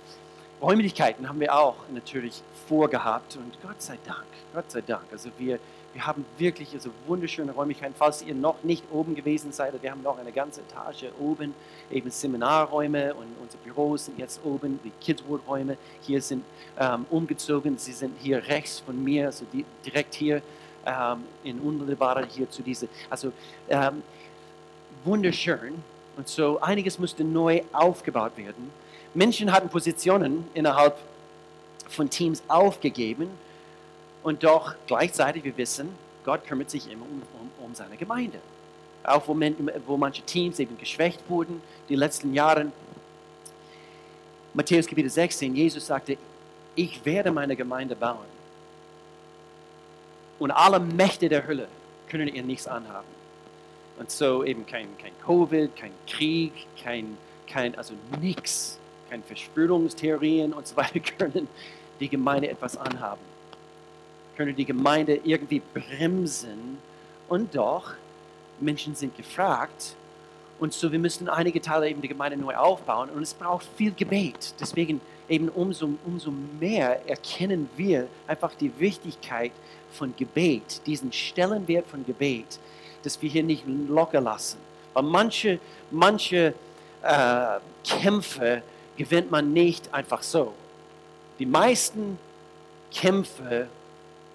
Räumlichkeiten 0.60 1.28
haben 1.28 1.40
wir 1.40 1.54
auch 1.54 1.76
natürlich 1.92 2.42
vorgehabt 2.68 3.36
und 3.36 3.60
Gott 3.62 3.80
sei 3.80 3.98
Dank, 4.06 4.26
Gott 4.54 4.70
sei 4.70 4.80
Dank. 4.80 5.04
Also 5.12 5.30
wir, 5.38 5.58
wir 5.92 6.06
haben 6.06 6.24
wirklich 6.38 6.72
also 6.72 6.90
wunderschöne 7.06 7.52
Räumlichkeiten. 7.52 7.94
Falls 7.96 8.22
ihr 8.22 8.34
noch 8.34 8.62
nicht 8.62 8.82
oben 8.90 9.14
gewesen 9.14 9.52
seid, 9.52 9.80
wir 9.82 9.90
haben 9.90 10.02
noch 10.02 10.18
eine 10.18 10.32
ganze 10.32 10.62
Etage 10.62 11.06
oben, 11.18 11.54
eben 11.90 12.10
Seminarräume 12.10 13.14
und 13.14 13.26
unsere 13.40 13.62
Büros 13.64 14.06
sind 14.06 14.18
jetzt 14.18 14.40
oben, 14.44 14.80
die 14.82 14.92
Kidswood-Räume 15.00 15.76
hier 16.02 16.22
sind 16.22 16.44
ähm, 16.78 17.06
umgezogen. 17.10 17.78
Sie 17.78 17.92
sind 17.92 18.16
hier 18.20 18.46
rechts 18.48 18.80
von 18.80 19.02
mir, 19.02 19.26
also 19.26 19.44
die, 19.52 19.64
direkt 19.84 20.14
hier 20.14 20.42
ähm, 20.86 21.24
in 21.44 21.60
unmittelbarer 21.60 22.24
hier 22.26 22.50
zu 22.50 22.62
diese. 22.62 22.88
Also 23.10 23.32
ähm, 23.68 24.02
wunderschön. 25.04 25.82
Und 26.16 26.28
so 26.28 26.60
einiges 26.60 26.98
musste 26.98 27.24
neu 27.24 27.62
aufgebaut 27.72 28.36
werden. 28.36 28.70
Menschen 29.14 29.52
hatten 29.52 29.68
Positionen 29.68 30.46
innerhalb 30.54 30.96
von 31.88 32.10
Teams 32.10 32.42
aufgegeben 32.48 33.28
und 34.22 34.42
doch 34.42 34.74
gleichzeitig, 34.86 35.44
wir 35.44 35.56
wissen, 35.56 35.88
Gott 36.24 36.44
kümmert 36.44 36.70
sich 36.70 36.90
immer 36.90 37.04
um, 37.04 37.22
um, 37.40 37.66
um 37.66 37.74
seine 37.74 37.96
Gemeinde. 37.96 38.38
Auch 39.04 39.26
wo, 39.28 39.38
wo 39.86 39.96
manche 39.96 40.22
Teams 40.22 40.58
eben 40.58 40.76
geschwächt 40.76 41.20
wurden, 41.28 41.62
die 41.88 41.94
letzten 41.94 42.34
Jahre. 42.34 42.72
Matthäus 44.52 44.86
Kapitel 44.86 45.10
16, 45.10 45.54
Jesus 45.54 45.86
sagte, 45.86 46.18
ich 46.74 47.04
werde 47.04 47.30
meine 47.30 47.54
Gemeinde 47.54 47.94
bauen. 47.94 48.26
Und 50.38 50.50
alle 50.50 50.80
Mächte 50.80 51.28
der 51.28 51.46
Hölle 51.46 51.68
können 52.08 52.28
ihr 52.28 52.42
nichts 52.42 52.66
anhaben. 52.66 53.15
Und 53.98 54.10
so 54.10 54.44
eben 54.44 54.66
kein, 54.66 54.88
kein 54.98 55.12
Covid, 55.24 55.74
kein 55.76 55.92
Krieg, 56.06 56.52
kein, 56.82 57.16
kein 57.46 57.74
also 57.76 57.94
nichts 58.20 58.78
keine 59.08 59.22
Verschwörungstheorien 59.22 60.52
und 60.52 60.66
so 60.66 60.76
weiter 60.76 61.00
können 61.18 61.48
die 62.00 62.08
Gemeinde 62.08 62.50
etwas 62.50 62.76
anhaben. 62.76 63.20
Können 64.36 64.54
die 64.54 64.64
Gemeinde 64.64 65.20
irgendwie 65.24 65.62
bremsen. 65.72 66.78
Und 67.28 67.54
doch, 67.54 67.92
Menschen 68.60 68.94
sind 68.94 69.16
gefragt. 69.16 69.94
Und 70.58 70.72
so, 70.72 70.90
wir 70.92 70.98
müssen 70.98 71.28
einige 71.28 71.60
Teile 71.60 71.88
eben 71.88 72.00
der 72.00 72.08
Gemeinde 72.08 72.36
neu 72.36 72.54
aufbauen. 72.54 73.10
Und 73.10 73.22
es 73.22 73.34
braucht 73.34 73.66
viel 73.76 73.92
Gebet. 73.92 74.54
Deswegen 74.60 75.00
eben 75.28 75.48
umso, 75.48 75.90
umso 76.04 76.30
mehr 76.60 77.06
erkennen 77.08 77.68
wir 77.76 78.08
einfach 78.26 78.54
die 78.54 78.72
Wichtigkeit 78.78 79.52
von 79.92 80.14
Gebet, 80.16 80.86
diesen 80.86 81.12
Stellenwert 81.12 81.86
von 81.86 82.04
Gebet, 82.04 82.58
dass 83.06 83.22
wir 83.22 83.30
hier 83.30 83.44
nicht 83.44 83.62
locker 83.88 84.20
lassen. 84.20 84.58
Weil 84.92 85.04
manche, 85.04 85.60
manche 85.92 86.52
äh, 87.02 87.46
Kämpfe 87.84 88.62
gewinnt 88.96 89.30
man 89.30 89.52
nicht 89.52 89.94
einfach 89.94 90.22
so. 90.24 90.52
Die 91.38 91.46
meisten 91.46 92.18
Kämpfe 92.92 93.68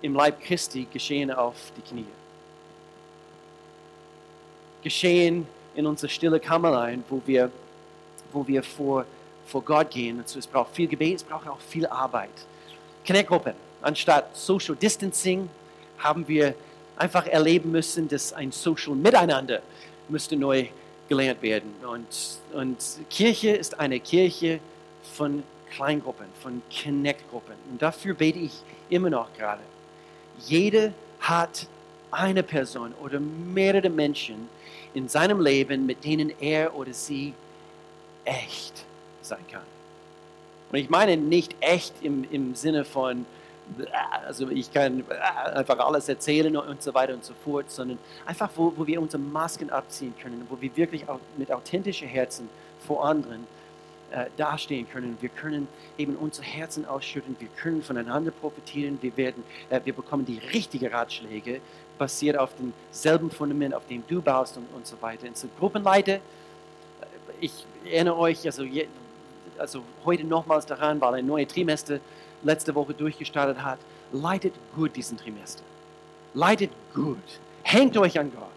im 0.02 0.16
Leib 0.16 0.42
Christi 0.42 0.88
geschehen 0.92 1.32
auf 1.32 1.56
die 1.76 1.82
Knie. 1.82 2.06
Geschehen 4.84 5.48
in 5.76 5.86
unsere 5.86 6.10
stille 6.10 6.40
Kammerlein, 6.40 7.04
wo 7.10 7.22
wir, 7.26 7.52
wo 8.32 8.48
wir 8.48 8.64
vor, 8.64 9.06
vor 9.48 9.64
Gott 9.64 9.92
gehen. 9.92 10.22
Also 10.22 10.40
es 10.40 10.48
braucht 10.48 10.74
viel 10.74 10.88
Gebet, 10.88 11.18
es 11.18 11.24
braucht 11.24 11.48
auch 11.48 11.60
viel 11.60 11.86
Arbeit. 11.88 12.30
Connect-Gruppen. 13.06 13.54
Anstatt 13.82 14.38
Social 14.38 14.76
Distancing 14.78 15.50
haben 15.98 16.26
wir 16.28 16.56
einfach 17.02 17.26
erleben 17.26 17.72
müssen, 17.72 18.08
dass 18.08 18.32
ein 18.32 18.52
Social 18.52 18.94
Miteinander 18.94 19.62
müsste 20.08 20.36
neu 20.36 20.68
gelernt 21.10 21.42
werden. 21.42 21.74
Und, 21.82 22.08
und 22.54 22.78
Kirche 23.10 23.50
ist 23.50 23.80
eine 23.80 24.00
Kirche 24.00 24.60
von 25.16 25.44
Kleingruppen, 25.72 26.28
von 26.42 26.62
Connect-Gruppen. 26.72 27.56
Und 27.72 27.82
dafür 27.82 28.14
bete 28.14 28.38
ich 28.38 28.54
immer 28.90 29.10
noch 29.10 29.34
gerade. 29.36 29.62
Jede 30.46 30.94
hat 31.20 31.68
eine 32.12 32.44
Person 32.44 32.94
oder 33.04 33.20
mehrere 33.20 33.90
Menschen 33.90 34.48
in 34.94 35.10
seinem 35.10 35.42
Leben, 35.42 35.86
mit 35.86 36.04
denen 36.04 36.32
er 36.40 36.76
oder 36.76 36.94
sie 36.94 37.34
echt 38.26 38.86
sein 39.24 39.44
kann. 39.50 39.64
Und 40.72 40.78
ich 40.78 40.90
meine 40.90 41.18
nicht 41.18 41.56
echt 41.62 41.94
im, 42.04 42.26
im 42.32 42.54
Sinne 42.54 42.86
von, 42.86 43.26
also 44.26 44.50
ich 44.50 44.72
kann 44.72 45.04
einfach 45.54 45.80
alles 45.80 46.10
erzählen 46.10 46.56
und 46.58 46.82
so 46.82 46.94
weiter 46.94 47.14
und 47.14 47.24
so 47.24 47.34
fort, 47.46 47.72
sondern 47.72 47.98
einfach, 48.26 48.50
wo, 48.56 48.74
wo 48.76 48.86
wir 48.86 49.02
unsere 49.02 49.22
Masken 49.22 49.70
abziehen 49.70 50.14
können, 50.22 50.46
wo 50.50 50.60
wir 50.60 50.76
wirklich 50.76 51.08
auch 51.08 51.20
mit 51.38 51.52
authentischen 51.52 52.08
Herzen 52.08 52.50
vor 52.86 53.06
anderen 53.06 53.48
äh, 54.12 54.26
dastehen 54.36 54.90
können. 54.90 55.18
Wir 55.22 55.30
können 55.30 55.68
eben 55.98 56.16
unsere 56.16 56.46
Herzen 56.46 56.86
ausschütten, 56.86 57.36
wir 57.40 57.48
können 57.56 57.82
voneinander 57.82 58.32
profitieren, 58.32 58.98
wir, 59.02 59.16
werden, 59.16 59.44
äh, 59.70 59.80
wir 59.84 59.94
bekommen 59.94 60.26
die 60.26 60.40
richtigen 60.54 60.88
Ratschläge, 60.88 61.62
basiert 61.98 62.38
auf 62.38 62.50
demselben 62.60 63.32
Fundament, 63.32 63.74
auf 63.74 63.88
dem 63.88 64.04
du 64.08 64.22
baust 64.22 64.58
und, 64.58 64.68
und 64.76 64.86
so 64.86 65.02
weiter. 65.02 65.28
Und 65.28 65.38
so 65.38 65.48
Gruppenleiter, 65.58 66.16
äh, 66.16 66.20
ich 67.40 67.66
erinnere 67.86 68.18
euch, 68.18 68.46
also, 68.46 68.64
je, 68.64 68.88
also 69.58 69.82
heute 70.04 70.26
nochmals 70.26 70.66
daran, 70.66 71.00
weil 71.00 71.16
ein 71.16 71.26
neues 71.26 71.48
Trimester 71.48 72.00
letzte 72.44 72.74
Woche 72.76 72.94
durchgestartet 72.94 73.64
hat, 73.64 73.80
leitet 74.12 74.54
gut 74.76 74.96
diesen 74.96 75.18
Trimester. 75.18 75.64
Leitet 76.34 76.72
gut. 76.94 77.18
Hängt 77.64 77.98
euch 77.98 78.20
an 78.20 78.32
Gott 78.34 78.48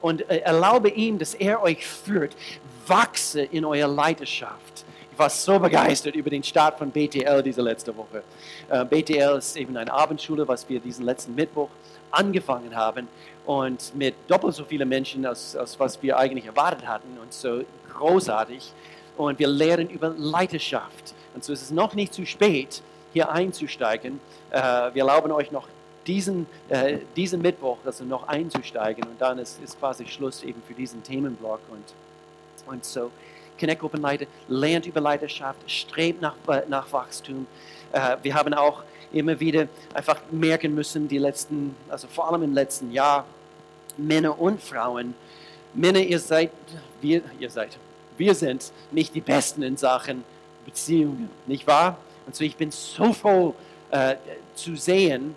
und 0.00 0.28
äh, 0.28 0.38
erlaube 0.38 0.90
ihm, 0.90 1.18
dass 1.18 1.34
er 1.34 1.62
euch 1.62 1.86
führt. 1.86 2.34
Wachse 2.86 3.42
in 3.42 3.64
eurer 3.64 3.88
Leiterschaft. 3.88 4.84
Ich 5.12 5.18
war 5.18 5.30
so 5.30 5.58
begeistert 5.58 6.14
über 6.16 6.30
den 6.30 6.42
Start 6.42 6.78
von 6.78 6.90
BTL 6.90 7.42
diese 7.42 7.62
letzte 7.62 7.96
Woche. 7.96 8.22
Äh, 8.68 8.84
BTL 8.84 9.38
ist 9.38 9.56
eben 9.56 9.76
eine 9.76 9.92
Abendschule, 9.92 10.46
was 10.48 10.68
wir 10.68 10.80
diesen 10.80 11.04
letzten 11.04 11.34
Mittwoch 11.34 11.68
angefangen 12.10 12.74
haben 12.74 13.08
und 13.46 13.94
mit 13.94 14.14
doppelt 14.28 14.54
so 14.54 14.64
vielen 14.64 14.88
Menschen, 14.88 15.24
als, 15.24 15.56
als 15.56 15.78
was 15.78 16.02
wir 16.02 16.18
eigentlich 16.18 16.46
erwartet 16.46 16.86
hatten 16.86 17.18
und 17.20 17.32
so 17.32 17.64
großartig. 17.92 18.72
Und 19.16 19.38
wir 19.38 19.48
lernen 19.48 19.90
über 19.90 20.14
Leiterschaft. 20.16 21.14
Und 21.34 21.44
so 21.44 21.52
ist 21.52 21.62
es 21.62 21.70
noch 21.70 21.94
nicht 21.94 22.14
zu 22.14 22.24
spät, 22.24 22.82
hier 23.12 23.30
einzusteigen. 23.30 24.20
Äh, 24.50 24.60
wir 24.92 25.02
erlauben 25.02 25.32
euch 25.32 25.50
noch 25.50 25.68
diesen, 26.06 26.46
äh, 26.68 26.98
diesen 27.16 27.42
Mittwoch 27.42 27.78
also 27.84 28.04
noch 28.04 28.28
einzusteigen 28.28 29.04
und 29.04 29.20
dann 29.20 29.38
ist, 29.38 29.62
ist 29.62 29.78
quasi 29.78 30.06
Schluss 30.06 30.42
eben 30.42 30.62
für 30.66 30.74
diesen 30.74 31.02
Themenblock. 31.02 31.60
Und, 31.70 32.72
und 32.72 32.84
so, 32.84 33.10
Connect-Gruppenleiter 33.58 34.26
lernt 34.48 34.86
über 34.86 35.00
Leiterschaft, 35.00 35.58
strebt 35.70 36.20
nach, 36.20 36.34
äh, 36.48 36.62
nach 36.68 36.92
Wachstum. 36.92 37.46
Äh, 37.92 38.16
wir 38.22 38.34
haben 38.34 38.54
auch 38.54 38.82
immer 39.12 39.38
wieder 39.38 39.68
einfach 39.94 40.20
merken 40.30 40.74
müssen, 40.74 41.06
die 41.06 41.18
letzten, 41.18 41.76
also 41.88 42.08
vor 42.08 42.28
allem 42.28 42.42
im 42.42 42.54
letzten 42.54 42.92
Jahr, 42.92 43.26
Männer 43.96 44.38
und 44.40 44.60
Frauen, 44.62 45.14
Männer, 45.74 46.00
ihr 46.00 46.18
seid, 46.18 46.50
wir, 47.00 47.22
ihr 47.38 47.50
seid, 47.50 47.78
wir 48.16 48.34
sind 48.34 48.72
nicht 48.90 49.14
die 49.14 49.20
Besten 49.20 49.62
in 49.62 49.76
Sachen 49.76 50.24
Beziehungen, 50.64 51.30
nicht 51.46 51.66
wahr? 51.66 51.96
Und 52.26 52.34
so, 52.34 52.44
ich 52.44 52.56
bin 52.56 52.70
so 52.70 53.12
froh 53.12 53.54
äh, 53.90 54.16
zu 54.54 54.76
sehen 54.76 55.34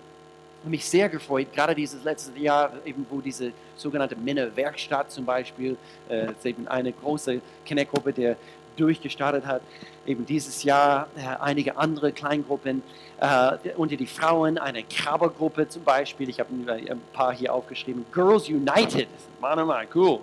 mich 0.67 0.85
sehr 0.85 1.09
gefreut, 1.09 1.47
gerade 1.53 1.75
dieses 1.75 2.03
letzte 2.03 2.37
Jahr, 2.39 2.71
eben 2.85 3.05
wo 3.09 3.21
diese 3.21 3.51
sogenannte 3.75 4.15
Männerwerkstatt 4.15 5.11
zum 5.11 5.25
Beispiel, 5.25 5.77
äh, 6.09 6.27
eben 6.43 6.67
eine 6.67 6.91
große 6.91 7.41
Connect-Gruppe, 7.67 8.13
der 8.13 8.35
durchgestartet 8.75 9.45
hat. 9.45 9.61
Eben 10.05 10.25
dieses 10.25 10.63
Jahr 10.63 11.07
äh, 11.15 11.21
einige 11.41 11.77
andere 11.77 12.11
Kleingruppen 12.11 12.83
äh, 13.19 13.51
unter 13.77 13.95
die 13.95 14.05
Frauen, 14.05 14.57
eine 14.57 14.83
Krabbergruppe 14.83 15.69
zum 15.69 15.83
Beispiel. 15.83 16.29
Ich 16.29 16.39
habe 16.39 16.49
ein 16.67 17.01
paar 17.13 17.33
hier 17.33 17.53
aufgeschrieben. 17.53 18.05
Girls 18.11 18.49
United, 18.49 19.07
Mann, 19.39 19.65
Mann, 19.65 19.87
cool. 19.93 20.19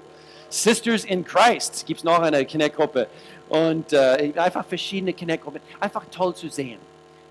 Sisters 0.50 1.04
in 1.04 1.24
Christ 1.24 1.86
gibt 1.86 2.00
es 2.00 2.04
noch 2.04 2.18
eine 2.20 2.44
Connect-Gruppe 2.44 3.06
und 3.52 3.92
äh, 3.92 4.32
einfach 4.36 4.64
verschiedene 4.64 5.12
Connect-Gruppen. 5.12 5.60
Einfach 5.78 6.04
toll 6.10 6.34
zu 6.34 6.48
sehen, 6.48 6.78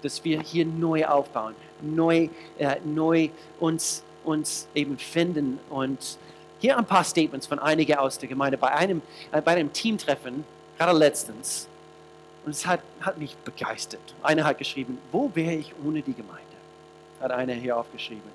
dass 0.03 0.23
wir 0.23 0.39
hier 0.41 0.65
neu 0.65 1.03
aufbauen, 1.05 1.55
neu, 1.81 2.29
äh, 2.59 2.75
neu 2.85 3.29
uns, 3.59 4.03
uns 4.23 4.67
eben 4.75 4.99
finden. 4.99 5.59
Und 5.71 6.19
hier 6.59 6.77
ein 6.77 6.85
paar 6.85 7.03
Statements 7.03 7.47
von 7.47 7.57
einigen 7.57 7.97
aus 7.97 8.19
der 8.19 8.29
Gemeinde 8.29 8.57
bei 8.59 8.71
einem, 8.71 9.01
äh, 9.31 9.41
bei 9.41 9.53
einem 9.53 9.73
Teamtreffen, 9.73 10.45
gerade 10.77 10.95
letztens. 10.95 11.67
Und 12.45 12.51
es 12.51 12.67
hat, 12.67 12.81
hat 13.01 13.17
mich 13.17 13.35
begeistert. 13.37 14.13
Einer 14.21 14.43
hat 14.43 14.59
geschrieben, 14.59 14.99
wo 15.11 15.31
wäre 15.33 15.55
ich 15.55 15.73
ohne 15.83 16.03
die 16.03 16.13
Gemeinde? 16.13 16.41
Hat 17.19 17.31
einer 17.31 17.53
hier 17.53 17.75
aufgeschrieben. 17.77 18.29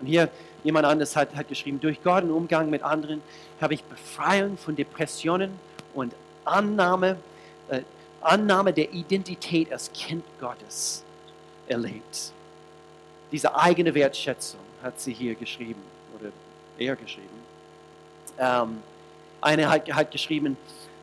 Und 0.00 0.06
hier 0.08 0.28
Jemand 0.64 0.86
anderes 0.86 1.14
hat, 1.14 1.34
hat 1.36 1.48
geschrieben, 1.48 1.80
durch 1.80 2.02
Gott 2.02 2.24
und 2.24 2.30
Umgang 2.30 2.68
mit 2.68 2.82
anderen 2.82 3.22
habe 3.60 3.74
ich 3.74 3.84
Befreiung 3.84 4.58
von 4.58 4.74
Depressionen 4.74 5.52
und 5.94 6.12
Annahme, 6.48 7.16
äh, 7.68 7.82
Annahme 8.20 8.72
der 8.72 8.92
Identität 8.92 9.72
als 9.72 9.92
Kind 9.92 10.24
Gottes 10.40 11.04
erlebt. 11.68 12.32
Diese 13.30 13.54
eigene 13.54 13.94
Wertschätzung 13.94 14.60
hat 14.82 15.00
sie 15.00 15.12
hier 15.12 15.34
geschrieben 15.34 15.82
oder 16.18 16.30
er 16.78 16.96
geschrieben. 16.96 17.28
Ähm, 18.38 18.78
eine 19.40 19.68
hat, 19.68 19.90
hat 19.92 20.10
geschrieben, 20.10 20.56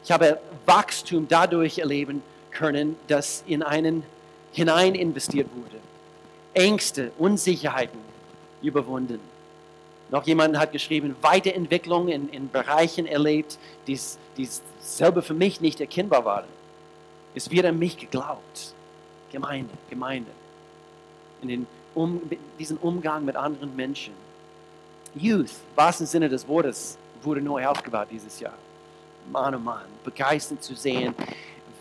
ich 0.04 0.12
habe 0.12 0.40
Wachstum 0.66 1.28
dadurch 1.28 1.80
erleben 1.80 2.22
können, 2.52 2.96
dass 3.08 3.44
in 3.48 3.64
einen 3.64 4.04
hinein 4.52 4.96
investiert 4.96 5.50
wurde. 5.56 5.78
Ängste, 6.54 7.12
Unsicherheiten 7.18 8.00
überwunden. 8.62 9.20
Noch 10.12 10.26
jemand 10.26 10.58
hat 10.58 10.72
geschrieben, 10.72 11.16
Weiterentwicklung 11.22 12.08
in, 12.08 12.30
in 12.30 12.50
Bereichen 12.50 13.06
erlebt, 13.06 13.58
die, 13.88 14.00
die 14.38 14.48
selber 14.80 15.22
für 15.22 15.34
mich 15.34 15.62
nicht 15.62 15.82
erkennbar 15.82 16.26
waren. 16.26 16.46
Es 17.34 17.50
wird 17.50 17.66
an 17.66 17.78
mich 17.80 17.98
geglaubt. 17.98 18.74
Gemeinde, 19.32 19.74
Gemeinde. 19.90 20.32
In 21.42 21.48
den 21.48 21.68
um, 21.96 22.22
diesen 22.60 22.78
Umgang 22.78 23.26
mit 23.26 23.36
anderen 23.36 23.76
Menschen. 23.76 24.14
Youth, 25.16 25.50
im 25.50 25.78
wahrsten 25.78 26.06
Sinne 26.06 26.30
des 26.30 26.48
Wortes, 26.48 26.98
wurde 27.24 27.42
neu 27.42 27.66
aufgebaut 27.66 28.08
dieses 28.12 28.40
Jahr. 28.40 28.54
Mann, 29.32 29.56
oh 29.56 29.60
Mann, 29.60 29.86
begeistert 30.04 30.64
zu 30.64 30.76
sehen, 30.76 31.16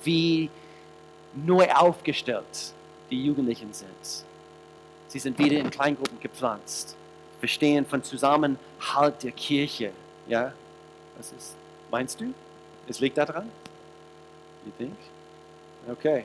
wie 0.02 0.48
neu 1.34 1.68
aufgestellt 1.70 2.72
die 3.10 3.24
Jugendlichen 3.24 3.72
sind. 3.72 4.24
Sie 5.08 5.18
sind 5.18 5.38
wieder 5.38 5.58
in 5.58 5.70
Kleingruppen 5.70 6.18
gepflanzt, 6.20 6.96
bestehen 7.44 7.84
von 7.84 8.02
Zusammenhalt 8.02 9.22
der 9.22 9.32
Kirche. 9.32 9.90
Ja, 10.26 10.54
was 11.18 11.30
ist? 11.32 11.54
Meinst 11.90 12.18
du? 12.18 12.32
Es 12.88 13.00
liegt 13.00 13.18
daran? 13.18 13.50
You 14.64 14.72
think? 14.78 14.96
Okay. 15.86 16.24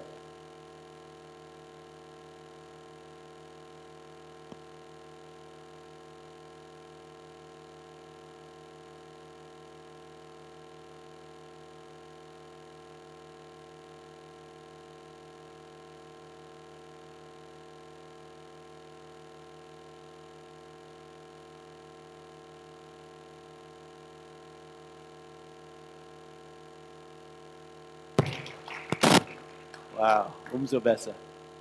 Wow, 30.00 30.28
umso 30.54 30.80
besser. 30.80 31.12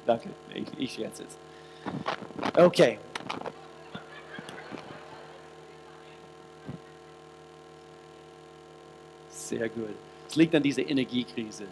Danke, 0.07 0.29
ich, 0.55 0.67
ich 0.79 0.93
schätze 0.93 1.25
es. 1.25 2.57
Okay. 2.57 2.97
Sehr 9.29 9.69
gut. 9.69 9.89
Es 10.29 10.37
liegt 10.37 10.55
an 10.55 10.63
dieser 10.63 10.89
Energiekrise 10.89 11.65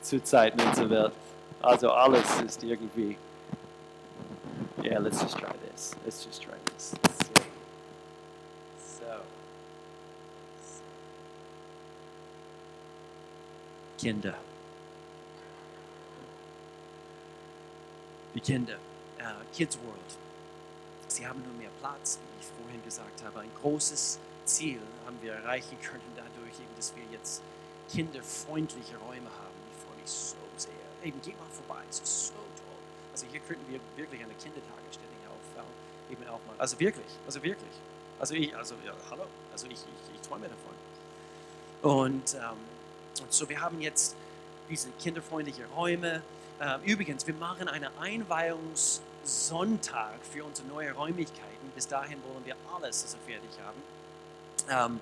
zurzeit 0.00 0.54
in 0.58 0.66
unserer 0.66 0.88
Welt. 0.88 1.12
Also 1.60 1.90
alles 1.90 2.40
ist 2.40 2.62
irgendwie. 2.62 3.18
Yeah, 4.82 5.00
let's 5.00 5.20
just 5.20 5.36
try 5.36 5.52
this. 5.70 5.94
Let's 6.06 6.24
just 6.24 6.42
try 6.42 6.54
this. 6.74 6.94
So. 8.78 9.04
Kinder. 13.98 14.34
Die 18.38 18.52
Kinder. 18.52 18.78
Uh, 19.18 19.42
Kids 19.52 19.76
World. 19.82 20.10
Sie 21.08 21.26
haben 21.26 21.42
nur 21.42 21.54
mehr 21.54 21.74
Platz, 21.80 22.20
wie 22.22 22.38
ich 22.38 22.46
vorhin 22.62 22.84
gesagt 22.84 23.24
habe. 23.24 23.40
Ein 23.40 23.50
großes 23.60 24.20
Ziel 24.44 24.78
haben 25.04 25.18
wir 25.22 25.32
erreichen 25.32 25.76
können 25.82 26.06
dadurch, 26.14 26.54
eben, 26.54 26.70
dass 26.76 26.94
wir 26.94 27.02
jetzt 27.10 27.42
kinderfreundliche 27.90 28.96
Räume 28.98 29.26
haben. 29.26 29.58
Ich 29.74 29.82
freue 29.82 29.98
mich 30.00 30.08
so 30.08 30.36
sehr. 30.56 30.70
Eben, 31.02 31.20
geh 31.24 31.32
mal 31.32 31.50
vorbei, 31.50 31.82
es 31.90 31.98
ist 31.98 32.28
so 32.28 32.34
toll. 32.34 32.78
Also 33.10 33.26
hier 33.26 33.40
könnten 33.40 33.66
wir 33.72 33.80
wirklich 33.96 34.22
eine 34.22 34.34
Kindertagesstätte 34.34 35.14
hier 35.18 35.30
aufbauen. 35.34 35.74
Eben 36.08 36.22
auch 36.28 36.38
mal. 36.46 36.54
Also 36.58 36.78
wirklich, 36.78 37.10
also 37.26 37.42
wirklich. 37.42 37.74
Also 38.20 38.34
ich, 38.34 38.56
also 38.56 38.76
ja, 38.86 38.92
hallo, 39.10 39.24
also 39.50 39.66
ich, 39.66 39.72
ich, 39.72 40.14
ich 40.14 40.20
träume 40.28 40.46
davon. 40.46 42.06
Und, 42.06 42.34
ähm, 42.34 43.20
und 43.20 43.32
so, 43.32 43.48
wir 43.48 43.60
haben 43.60 43.80
jetzt 43.80 44.14
diese 44.70 44.90
kinderfreundlichen 45.02 45.64
Räume. 45.74 46.22
Äh, 46.60 46.78
übrigens, 46.84 47.26
wir 47.26 47.34
machen 47.34 47.68
einen 47.68 47.90
Einweihungssonntag 48.00 50.20
für 50.32 50.44
unsere 50.44 50.68
neuen 50.68 50.94
Räumlichkeiten. 50.94 51.72
Bis 51.74 51.86
dahin 51.86 52.22
wollen 52.24 52.44
wir 52.44 52.56
alles 52.74 53.02
also 53.04 53.18
fertig 53.26 53.50
haben. 53.64 53.82
Ähm, 54.68 55.00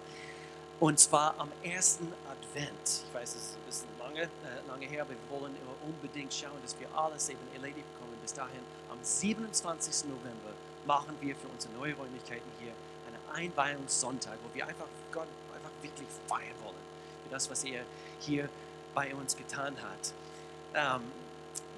und 0.78 1.00
zwar 1.00 1.34
am 1.38 1.50
ersten 1.62 2.12
Advent. 2.30 3.04
Ich 3.08 3.14
weiß, 3.14 3.34
es 3.34 3.36
ist 3.36 3.56
ein 3.56 3.64
bisschen 3.64 3.88
lange, 3.98 4.24
äh, 4.24 4.28
lange 4.68 4.84
her, 4.84 5.00
aber 5.02 5.12
wir 5.12 5.30
wollen 5.30 5.56
unbedingt 5.86 6.34
schauen, 6.34 6.60
dass 6.62 6.78
wir 6.78 6.86
alles 6.94 7.30
eben 7.30 7.40
erledigt 7.54 7.86
bekommen. 7.94 8.18
Bis 8.20 8.34
dahin, 8.34 8.60
am 8.90 8.98
27. 9.02 10.10
November, 10.10 10.52
machen 10.86 11.16
wir 11.20 11.34
für 11.34 11.48
unsere 11.48 11.72
neuen 11.74 11.94
Räumlichkeiten 11.94 12.50
hier 12.60 12.72
einen 13.06 13.18
Einweihungssonntag, 13.34 14.36
wo 14.44 14.54
wir 14.54 14.66
einfach 14.66 14.88
Gott 15.10 15.28
einfach 15.54 15.70
wirklich 15.80 16.08
feiern 16.26 16.56
wollen. 16.62 16.76
Für 17.24 17.30
das, 17.30 17.48
was 17.50 17.64
er 17.64 17.84
hier 18.20 18.50
bei 18.94 19.14
uns 19.14 19.34
getan 19.36 19.78
hat. 19.80 20.12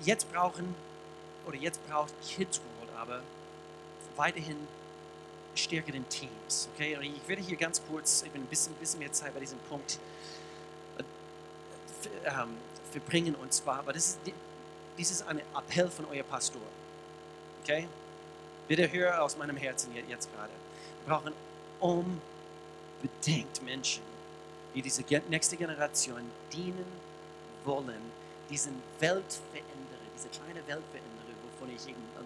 Jetzt 0.05 0.31
brauchen, 0.33 0.75
oder 1.47 1.57
jetzt 1.57 1.87
braucht 1.89 2.13
Kids 2.27 2.61
World 2.61 2.97
aber 2.97 3.23
weiterhin 4.17 4.57
stärkeren 5.55 6.09
Teams. 6.09 6.69
Okay? 6.75 6.97
Und 6.97 7.05
ich 7.05 7.29
werde 7.29 7.43
hier 7.43 7.57
ganz 7.57 7.81
kurz 7.89 8.23
eben 8.23 8.37
ein 8.37 8.47
bisschen, 8.47 8.75
bisschen 8.75 9.01
mehr 9.01 9.13
Zeit 9.13 9.35
bei 9.35 9.41
diesem 9.41 9.59
Punkt 9.69 9.99
äh, 10.99 11.03
ähm, 12.29 12.57
verbringen. 12.93 13.35
Und 13.35 13.53
zwar, 13.53 13.81
aber 13.81 13.93
das 13.93 14.07
ist, 14.07 14.19
dies 14.97 15.11
ist 15.11 15.27
ein 15.27 15.41
Appell 15.57 15.89
von 15.89 16.07
euer 16.07 16.25
Pastor. 16.25 16.63
Okay? 17.63 17.89
Bitte 18.67 18.91
höre 18.91 19.23
aus 19.23 19.37
meinem 19.37 19.57
Herzen 19.57 19.93
jetzt 20.09 20.33
gerade. 20.35 20.53
Wir 21.05 21.15
brauchen 21.15 21.33
unbedingt 21.81 23.63
Menschen, 23.65 24.03
die 24.75 24.83
diese 24.83 25.03
nächste 25.29 25.57
Generation 25.57 26.31
dienen 26.53 26.87
wollen, 27.65 28.13
diesen 28.51 28.83
Weltveränderer, 29.01 29.78
diese 30.19 30.29
kleine 30.29 30.67
Weltveränderer, 30.67 31.35
wovon 31.45 31.75
ich 31.75 31.89
eben 31.89 32.03
am 32.19 32.25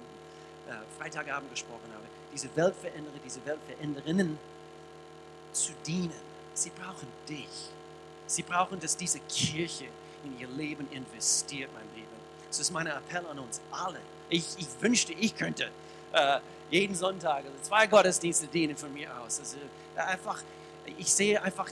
äh, 0.72 0.78
Freitagabend 0.98 1.50
gesprochen 1.50 1.90
habe, 1.92 2.04
diese 2.32 2.48
Weltveränderer, 2.56 3.14
diese 3.24 3.44
Weltveränderinnen 3.44 4.38
zu 5.52 5.72
dienen. 5.86 6.12
Sie 6.54 6.70
brauchen 6.70 7.08
dich. 7.28 7.70
Sie 8.26 8.42
brauchen, 8.42 8.80
dass 8.80 8.96
diese 8.96 9.20
Kirche 9.20 9.86
in 10.24 10.38
ihr 10.38 10.48
Leben 10.48 10.88
investiert, 10.90 11.70
mein 11.74 11.84
Leben. 11.94 12.08
Das 12.48 12.60
ist 12.60 12.70
mein 12.70 12.86
Appell 12.86 13.26
an 13.26 13.38
uns 13.38 13.60
alle. 13.70 13.98
Ich, 14.28 14.46
ich 14.58 14.68
wünschte, 14.80 15.12
ich 15.12 15.36
könnte 15.36 15.70
äh, 16.12 16.38
jeden 16.70 16.94
Sonntag 16.94 17.44
also 17.44 17.58
zwei 17.62 17.86
Gottesdienste 17.86 18.46
dienen 18.46 18.76
von 18.76 18.92
mir 18.92 19.08
aus. 19.18 19.40
Also, 19.40 19.56
äh, 19.96 20.00
einfach, 20.00 20.42
ich 20.96 21.12
sehe 21.12 21.42
einfach 21.42 21.68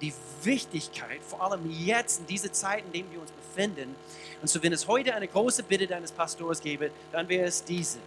die 0.00 0.12
Wichtigkeit, 0.42 1.20
vor 1.26 1.42
allem 1.42 1.68
jetzt 1.70 2.20
in 2.20 2.26
dieser 2.26 2.52
Zeit, 2.52 2.84
in 2.84 2.92
der 2.92 3.10
wir 3.10 3.20
uns 3.20 3.30
befinden. 3.32 3.94
Und 4.40 4.48
so, 4.48 4.62
wenn 4.62 4.72
es 4.72 4.86
heute 4.86 5.14
eine 5.14 5.26
große 5.26 5.62
Bitte 5.62 5.86
deines 5.86 6.12
Pastors 6.12 6.60
gäbe, 6.60 6.90
dann 7.12 7.28
wäre 7.28 7.46
es 7.46 7.64
diese. 7.64 7.98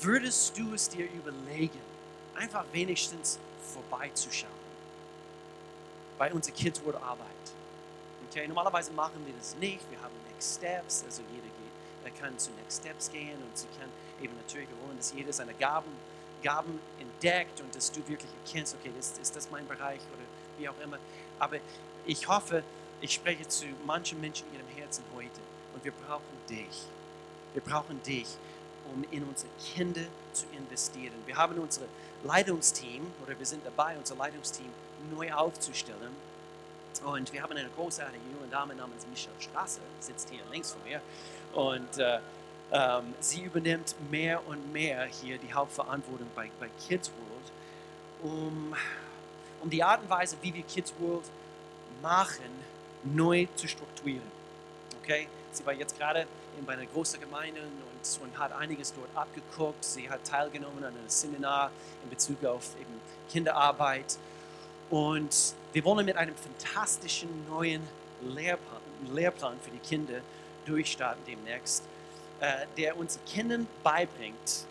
Würdest 0.00 0.58
du 0.58 0.74
es 0.74 0.88
dir 0.88 1.06
überlegen, 1.10 1.80
einfach 2.34 2.64
wenigstens 2.72 3.38
vorbeizuschauen 3.72 4.52
bei 6.18 6.32
unserer 6.32 6.54
Kids 6.54 6.84
World 6.84 6.96
Arbeit? 7.02 7.26
Okay, 8.30 8.46
normalerweise 8.48 8.92
machen 8.92 9.24
wir 9.26 9.34
das 9.38 9.56
nicht. 9.56 9.80
Wir 9.90 10.00
haben 10.00 10.14
Next 10.30 10.56
Steps, 10.56 11.04
also 11.04 11.22
jeder 11.32 11.44
geht, 11.44 12.20
kann 12.20 12.38
zu 12.38 12.50
Next 12.52 12.80
Steps 12.80 13.10
gehen 13.10 13.36
und 13.36 13.56
sie 13.56 13.66
kann 13.78 13.88
eben 14.22 14.34
natürlich 14.36 14.68
wollen, 14.84 14.96
dass 14.96 15.12
jeder 15.12 15.32
seine 15.32 15.54
Gaben, 15.54 15.90
Gaben 16.42 16.78
entdeckt 16.98 17.60
und 17.60 17.74
dass 17.74 17.92
du 17.92 18.00
wirklich 18.08 18.30
erkennst, 18.44 18.74
okay, 18.80 18.92
das, 18.96 19.18
ist 19.18 19.36
das 19.36 19.50
mein 19.50 19.66
Bereich 19.66 20.00
oder 20.00 20.24
wie 20.62 20.68
auch 20.68 20.80
immer. 20.82 20.98
Aber 21.38 21.56
ich 22.06 22.28
hoffe, 22.28 22.62
ich 23.00 23.12
spreche 23.14 23.46
zu 23.48 23.66
manchen 23.84 24.20
Menschen 24.20 24.46
in 24.52 24.60
ihrem 24.60 24.76
Herzen 24.76 25.04
heute 25.14 25.40
und 25.74 25.84
wir 25.84 25.92
brauchen 25.92 26.22
dich. 26.48 26.86
Wir 27.52 27.62
brauchen 27.62 28.02
dich, 28.02 28.28
um 28.92 29.04
in 29.10 29.24
unsere 29.24 29.50
Kinder 29.74 30.02
zu 30.32 30.46
investieren. 30.56 31.14
Wir 31.26 31.36
haben 31.36 31.58
unser 31.58 31.82
Leitungsteam 32.24 33.06
oder 33.24 33.38
wir 33.38 33.46
sind 33.46 33.64
dabei, 33.66 33.96
unser 33.96 34.14
Leitungsteam 34.14 34.70
neu 35.14 35.32
aufzustellen. 35.32 36.32
Und 37.04 37.32
wir 37.32 37.42
haben 37.42 37.56
eine 37.56 37.68
großartige 37.70 38.22
junge 38.32 38.48
Dame 38.50 38.74
namens 38.74 39.04
Michelle 39.10 39.34
Strasser, 39.40 39.80
sitzt 39.98 40.30
hier 40.30 40.40
links 40.52 40.72
von 40.72 40.82
mir. 40.84 41.00
Und 41.52 41.98
äh, 41.98 42.20
ähm, 42.70 43.14
sie 43.20 43.42
übernimmt 43.42 43.96
mehr 44.10 44.46
und 44.46 44.72
mehr 44.72 45.04
hier 45.06 45.38
die 45.38 45.52
Hauptverantwortung 45.52 46.28
bei, 46.34 46.50
bei 46.60 46.68
Kids 46.86 47.10
World, 47.10 48.32
um, 48.34 48.74
um 49.62 49.70
die 49.70 49.82
Art 49.82 50.02
und 50.02 50.10
Weise, 50.10 50.36
wie 50.42 50.52
wir 50.52 50.62
Kids 50.62 50.92
World 50.98 51.24
machen, 52.02 52.50
neu 53.04 53.46
zu 53.56 53.68
strukturieren. 53.68 54.26
Okay? 55.02 55.28
Sie 55.52 55.64
war 55.64 55.72
jetzt 55.72 55.96
gerade 55.98 56.26
bei 56.66 56.74
einer 56.74 56.86
großen 56.86 57.20
Gemeinde 57.20 57.60
und, 57.60 58.22
und 58.22 58.38
hat 58.38 58.52
einiges 58.52 58.92
dort 58.94 59.08
abgeguckt. 59.14 59.84
Sie 59.84 60.08
hat 60.08 60.24
teilgenommen 60.24 60.84
an 60.84 60.94
einem 60.94 61.08
Seminar 61.08 61.70
in 62.04 62.10
Bezug 62.10 62.44
auf 62.44 62.70
eben 62.80 63.00
Kinderarbeit. 63.30 64.18
Und 64.90 65.54
wir 65.72 65.84
wollen 65.84 66.04
mit 66.04 66.16
einem 66.16 66.34
fantastischen 66.36 67.28
neuen 67.48 67.82
Lehrplan, 68.22 68.80
Lehrplan 69.12 69.56
für 69.62 69.70
die 69.70 69.78
Kinder 69.78 70.20
durchstarten 70.66 71.24
demnächst, 71.26 71.82
äh, 72.40 72.66
der 72.76 72.96
uns 72.96 73.18
Kindern 73.26 73.66
beibringt, 73.82 74.66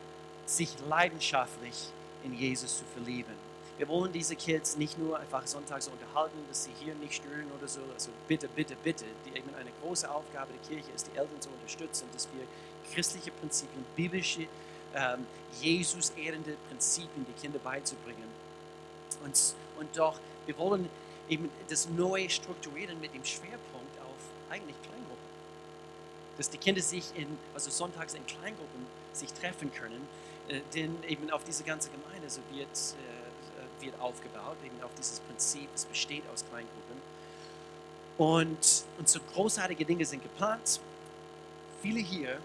sich 0.45 0.69
leidenschaftlich 0.87 1.89
in 2.23 2.33
Jesus 2.33 2.79
zu 2.79 2.83
verlieben. 2.93 3.50
Wir 3.81 3.87
wollen 3.87 4.11
diese 4.13 4.35
Kids 4.35 4.77
nicht 4.77 4.99
nur 4.99 5.17
einfach 5.17 5.47
sonntags 5.47 5.87
unterhalten, 5.87 6.37
dass 6.47 6.65
sie 6.65 6.71
hier 6.83 6.93
nicht 6.93 7.15
stören 7.15 7.47
oder 7.57 7.67
so. 7.67 7.79
Also 7.95 8.11
bitte, 8.27 8.47
bitte, 8.47 8.75
bitte. 8.75 9.05
Die 9.25 9.35
eben 9.35 9.49
eine 9.55 9.71
große 9.81 10.07
Aufgabe 10.07 10.51
der 10.53 10.69
Kirche 10.69 10.91
ist, 10.95 11.07
die 11.07 11.17
Eltern 11.17 11.41
zu 11.41 11.49
unterstützen, 11.49 12.07
dass 12.13 12.27
wir 12.31 12.45
christliche 12.93 13.31
Prinzipien, 13.31 13.83
biblische, 13.95 14.41
ähm, 14.93 15.25
Jesus 15.59 16.11
ehrende 16.11 16.57
Prinzipien 16.69 17.25
die 17.27 17.41
Kinder 17.41 17.57
beizubringen. 17.57 18.29
Und, 19.23 19.55
und 19.79 19.97
doch, 19.97 20.19
wir 20.45 20.55
wollen 20.59 20.87
eben 21.27 21.49
das 21.67 21.89
neu 21.89 22.29
strukturieren 22.29 23.01
mit 23.01 23.15
dem 23.15 23.25
Schwerpunkt 23.25 23.99
auf 24.01 24.51
eigentlich 24.51 24.75
Kleingruppen. 24.83 25.25
Dass 26.37 26.51
die 26.51 26.59
Kinder 26.59 26.83
sich 26.83 27.05
in, 27.15 27.35
also 27.55 27.71
sonntags 27.71 28.13
in 28.13 28.27
Kleingruppen 28.27 28.85
sich 29.11 29.33
treffen 29.33 29.73
können, 29.73 30.07
äh, 30.49 30.61
denn 30.75 31.03
eben 31.07 31.31
auf 31.31 31.43
diese 31.45 31.63
ganze 31.63 31.89
Gemeinde 31.89 32.29
so 32.29 32.41
wird 32.51 32.67
äh, 32.69 33.10
wird 33.81 33.99
aufgebaut, 33.99 34.57
eben 34.65 34.81
auf 34.83 34.91
dieses 34.97 35.19
Prinzip, 35.21 35.67
es 35.75 35.85
besteht 35.85 36.23
aus 36.33 36.43
Kleingruppen. 36.49 37.01
Und, 38.17 38.85
und 38.99 39.09
so 39.09 39.19
großartige 39.33 39.85
Dinge 39.85 40.05
sind 40.05 40.21
geplant. 40.21 40.79
Viele 41.81 41.99
hier 41.99 42.39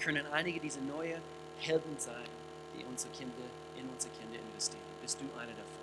können 0.00 0.26
einige 0.32 0.58
dieser 0.58 0.80
neuen 0.80 1.22
Helden 1.60 1.94
sein, 1.98 2.26
die 2.76 2.84
unsere 2.84 3.12
Kinder, 3.12 3.32
in 3.76 3.88
unsere 3.88 4.12
Kinder 4.14 4.38
investieren. 4.50 4.82
Bist 5.00 5.18
du 5.20 5.24
einer 5.38 5.52
davon? 5.52 5.82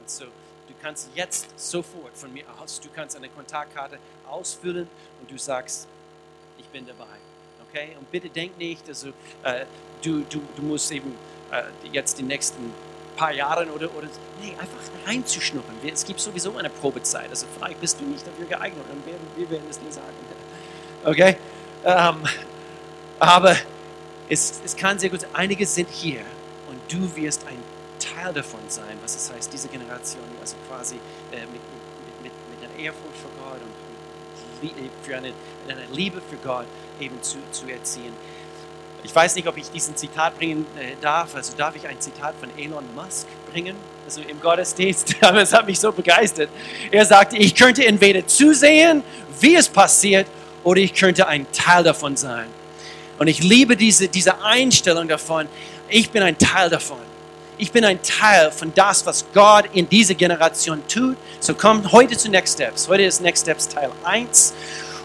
Und 0.00 0.10
so, 0.10 0.24
du 0.24 0.74
kannst 0.82 1.08
jetzt 1.14 1.46
sofort 1.56 2.16
von 2.16 2.32
mir 2.32 2.44
aus, 2.60 2.80
du 2.80 2.88
kannst 2.94 3.16
eine 3.16 3.28
Kontaktkarte 3.28 3.98
ausfüllen 4.28 4.88
und 5.20 5.30
du 5.30 5.38
sagst, 5.38 5.86
ich 6.58 6.66
bin 6.66 6.86
dabei. 6.86 7.06
Okay? 7.68 7.96
Und 7.98 8.10
bitte 8.10 8.28
denk 8.28 8.58
nicht, 8.58 8.88
also, 8.88 9.10
äh, 9.44 9.66
du, 10.02 10.20
du, 10.22 10.42
du 10.56 10.62
musst 10.62 10.90
eben 10.90 11.14
äh, 11.52 11.64
jetzt 11.92 12.18
die 12.18 12.22
nächsten 12.22 12.72
paar 13.18 13.32
Jahren 13.32 13.68
oder, 13.70 13.94
oder 13.96 14.06
nee, 14.40 14.52
einfach 14.52 14.78
reinzuschnuppern. 15.06 15.76
Es 15.92 16.04
gibt 16.04 16.20
sowieso 16.20 16.56
eine 16.56 16.70
Probezeit. 16.70 17.28
Also 17.30 17.46
vielleicht 17.56 17.80
bist 17.80 18.00
du 18.00 18.04
nicht 18.04 18.26
dafür 18.26 18.46
geeignet 18.46 18.84
und 18.90 19.04
wir, 19.04 19.14
wir 19.36 19.50
werden 19.50 19.66
es 19.68 19.78
dir 19.78 19.92
sagen. 19.92 20.14
Okay? 21.04 21.36
Ähm, 21.84 22.16
aber 23.18 23.56
es, 24.28 24.60
es 24.64 24.76
kann 24.76 24.98
sehr 24.98 25.10
gut 25.10 25.20
sein, 25.20 25.30
einige 25.32 25.66
sind 25.66 25.88
hier 25.90 26.20
und 26.68 26.80
du 26.88 27.16
wirst 27.16 27.46
ein 27.46 27.62
Teil 27.98 28.32
davon 28.32 28.60
sein, 28.68 28.96
was 29.02 29.16
es 29.16 29.32
heißt, 29.32 29.52
diese 29.52 29.68
Generation, 29.68 30.24
also 30.40 30.56
quasi 30.68 30.96
äh, 31.32 31.40
mit, 31.40 31.60
mit, 32.22 32.32
mit 32.50 32.70
einer 32.70 32.78
Ehrfurcht 32.78 33.18
vor 33.20 33.30
Gott 33.38 33.60
und 33.62 33.88
für 35.02 35.16
eine, 35.16 35.32
eine 35.68 35.86
Liebe 35.92 36.20
für 36.20 36.36
Gott 36.36 36.66
eben 37.00 37.22
zu, 37.22 37.38
zu 37.52 37.68
erziehen. 37.68 38.12
Ich 39.08 39.14
weiß 39.14 39.36
nicht, 39.36 39.48
ob 39.48 39.56
ich 39.56 39.70
diesen 39.70 39.96
Zitat 39.96 40.36
bringen 40.36 40.66
äh, 40.78 40.92
darf. 41.00 41.34
Also 41.34 41.54
darf 41.56 41.74
ich 41.74 41.88
ein 41.88 41.98
Zitat 41.98 42.34
von 42.38 42.50
Elon 42.58 42.84
Musk 42.94 43.26
bringen? 43.50 43.74
Also 44.04 44.20
im 44.20 44.38
Gottesdienst. 44.38 45.16
Aber 45.22 45.40
es 45.40 45.54
hat 45.54 45.66
mich 45.66 45.80
so 45.80 45.90
begeistert. 45.90 46.50
Er 46.90 47.06
sagte, 47.06 47.38
ich 47.38 47.54
könnte 47.54 47.86
entweder 47.86 48.26
zusehen, 48.26 49.02
wie 49.40 49.56
es 49.56 49.66
passiert, 49.66 50.26
oder 50.62 50.82
ich 50.82 50.92
könnte 50.92 51.26
ein 51.26 51.46
Teil 51.52 51.84
davon 51.84 52.18
sein. 52.18 52.48
Und 53.18 53.28
ich 53.28 53.42
liebe 53.42 53.78
diese, 53.78 54.08
diese 54.08 54.42
Einstellung 54.42 55.08
davon. 55.08 55.48
Ich 55.88 56.10
bin 56.10 56.22
ein 56.22 56.36
Teil 56.36 56.68
davon. 56.68 56.98
Ich 57.56 57.72
bin 57.72 57.86
ein 57.86 58.02
Teil 58.02 58.52
von 58.52 58.74
das, 58.74 59.06
was 59.06 59.24
Gott 59.32 59.70
in 59.72 59.88
dieser 59.88 60.14
Generation 60.14 60.82
tut. 60.86 61.16
So 61.40 61.54
kommt 61.54 61.92
heute 61.92 62.14
zu 62.14 62.30
Next 62.30 62.56
Steps. 62.56 62.86
Heute 62.88 63.04
ist 63.04 63.22
Next 63.22 63.44
Steps 63.44 63.68
Teil 63.68 63.90
1 64.04 64.52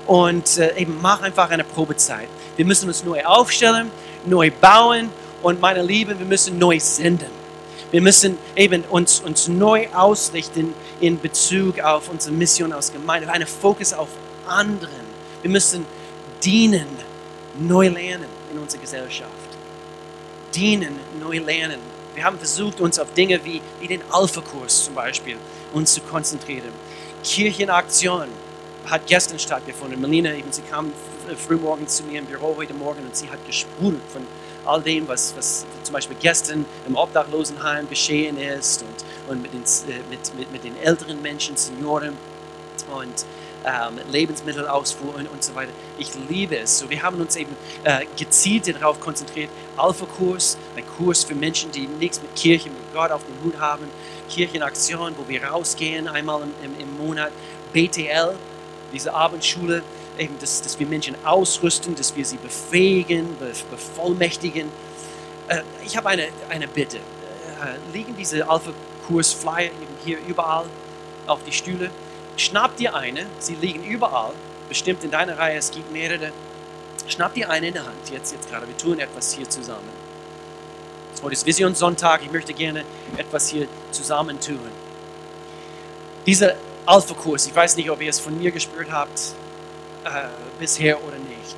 und 0.07 0.57
äh, 0.57 0.75
eben 0.75 0.99
mach 1.01 1.21
einfach 1.21 1.49
eine 1.49 1.63
Probezeit. 1.63 2.27
Wir 2.55 2.65
müssen 2.65 2.87
uns 2.87 3.03
neu 3.03 3.23
aufstellen, 3.23 3.91
neu 4.25 4.51
bauen 4.51 5.09
und 5.41 5.59
meine 5.59 5.81
Liebe, 5.81 6.17
wir 6.17 6.25
müssen 6.25 6.57
neu 6.57 6.79
senden. 6.79 7.43
Wir 7.91 8.01
müssen 8.01 8.37
eben 8.55 8.83
uns, 8.89 9.19
uns 9.19 9.47
neu 9.47 9.87
ausrichten 9.93 10.73
in 10.99 11.19
Bezug 11.19 11.79
auf 11.79 12.09
unsere 12.09 12.33
Mission 12.33 12.73
als 12.73 12.91
Gemeinde, 12.91 13.29
einen 13.29 13.45
Fokus 13.45 13.93
auf 13.93 14.09
anderen. 14.47 15.05
Wir 15.41 15.51
müssen 15.51 15.85
dienen, 16.43 16.87
neu 17.59 17.89
lernen 17.89 18.25
in 18.51 18.59
unserer 18.59 18.81
Gesellschaft. 18.81 19.29
Dienen, 20.55 20.99
neu 21.19 21.39
lernen. 21.39 21.79
Wir 22.15 22.23
haben 22.23 22.37
versucht, 22.37 22.79
uns 22.81 22.99
auf 22.99 23.13
Dinge 23.13 23.43
wie, 23.43 23.61
wie 23.79 23.87
den 23.87 24.01
Alpha-Kurs 24.09 24.85
zum 24.85 24.95
Beispiel 24.95 25.37
uns 25.73 25.93
zu 25.93 26.01
konzentrieren. 26.01 26.71
Kirchenaktion, 27.23 28.27
hat 28.85 29.07
gestern 29.07 29.39
stattgefunden. 29.39 29.99
Melina, 29.99 30.33
eben, 30.33 30.51
sie 30.51 30.61
kam 30.63 30.91
frühmorgens 31.47 31.97
zu 31.97 32.03
mir 32.03 32.19
im 32.19 32.25
Büro 32.25 32.55
heute 32.57 32.73
Morgen 32.73 33.05
und 33.05 33.15
sie 33.15 33.29
hat 33.29 33.45
gesprudelt 33.45 34.01
von 34.11 34.25
all 34.65 34.81
dem, 34.81 35.07
was, 35.07 35.33
was 35.35 35.65
zum 35.83 35.93
Beispiel 35.93 36.15
gestern 36.19 36.65
im 36.87 36.95
Obdachlosenheim 36.95 37.89
geschehen 37.89 38.37
ist 38.37 38.83
und, 38.83 39.31
und 39.31 39.41
mit, 39.41 39.53
den, 39.53 39.61
äh, 39.61 39.99
mit, 40.09 40.35
mit, 40.35 40.51
mit 40.51 40.63
den 40.63 40.77
älteren 40.81 41.21
Menschen, 41.21 41.57
Senioren 41.57 42.17
und 42.91 43.25
ähm, 43.65 43.99
Lebensmittelausfuhr 44.11 45.15
und, 45.15 45.27
und 45.31 45.43
so 45.43 45.55
weiter. 45.55 45.71
Ich 45.97 46.09
liebe 46.29 46.57
es. 46.57 46.79
So, 46.79 46.89
wir 46.89 47.01
haben 47.01 47.19
uns 47.21 47.35
eben 47.35 47.55
äh, 47.83 48.05
gezielt 48.17 48.67
darauf 48.67 48.99
konzentriert. 48.99 49.49
Alpha-Kurs, 49.77 50.57
ein 50.75 50.83
Kurs 50.97 51.23
für 51.23 51.35
Menschen, 51.35 51.71
die 51.71 51.87
nichts 51.87 52.21
mit 52.21 52.35
Kirche, 52.35 52.69
mit 52.69 52.93
Gott 52.93 53.11
auf 53.11 53.21
dem 53.25 53.43
Hut 53.43 53.59
haben. 53.59 53.85
Kirchenaktion, 54.29 55.13
wo 55.17 55.27
wir 55.27 55.45
rausgehen 55.45 56.07
einmal 56.07 56.41
im, 56.41 56.53
im, 56.63 56.79
im 56.79 56.97
Monat. 56.97 57.31
BTL, 57.71 58.35
diese 58.93 59.13
Abendschule, 59.13 59.83
eben, 60.17 60.37
dass, 60.39 60.61
dass 60.61 60.79
wir 60.79 60.87
Menschen 60.87 61.15
ausrüsten, 61.25 61.95
dass 61.95 62.15
wir 62.15 62.25
sie 62.25 62.37
befähigen, 62.37 63.35
bevollmächtigen. 63.69 64.69
Äh, 65.47 65.61
ich 65.83 65.97
habe 65.97 66.09
eine, 66.09 66.27
eine 66.49 66.67
Bitte. 66.67 66.97
Äh, 66.97 67.01
liegen 67.91 68.15
diese 68.15 68.47
Alpha-Kurs-Flyer 68.47 69.71
hier 70.05 70.19
überall 70.27 70.65
auf 71.27 71.43
die 71.43 71.51
Stühle? 71.51 71.89
Schnapp 72.37 72.77
dir 72.77 72.95
eine, 72.95 73.25
sie 73.39 73.55
liegen 73.55 73.83
überall, 73.83 74.31
bestimmt 74.69 75.03
in 75.03 75.11
deiner 75.11 75.37
Reihe, 75.37 75.57
es 75.57 75.71
gibt 75.71 75.91
mehrere. 75.91 76.31
Schnapp 77.07 77.33
dir 77.33 77.49
eine 77.49 77.67
in 77.67 77.73
der 77.73 77.85
Hand, 77.85 78.09
jetzt, 78.11 78.31
jetzt 78.31 78.49
gerade. 78.49 78.67
Wir 78.67 78.77
tun 78.77 78.99
etwas 78.99 79.33
hier 79.33 79.49
zusammen. 79.49 79.89
Heute 81.21 81.33
ist 81.33 81.45
Visionssonntag, 81.45 82.21
ich 82.23 82.31
möchte 82.31 82.53
gerne 82.53 82.83
etwas 83.17 83.49
hier 83.49 83.67
zusammen 83.91 84.39
tun. 84.39 84.59
Diese 86.25 86.55
Alpha-Kurs, 86.85 87.47
ich 87.47 87.55
weiß 87.55 87.77
nicht, 87.77 87.89
ob 87.89 88.01
ihr 88.01 88.09
es 88.09 88.19
von 88.19 88.37
mir 88.37 88.51
gespürt 88.51 88.91
habt 88.91 89.33
äh, 90.03 90.09
bisher 90.59 91.01
oder 91.03 91.17
nicht, 91.17 91.55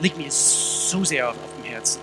liegt 0.00 0.16
mir 0.16 0.30
so 0.30 1.04
sehr 1.04 1.28
auf, 1.28 1.36
auf 1.36 1.50
dem 1.56 1.64
Herzen. 1.64 2.00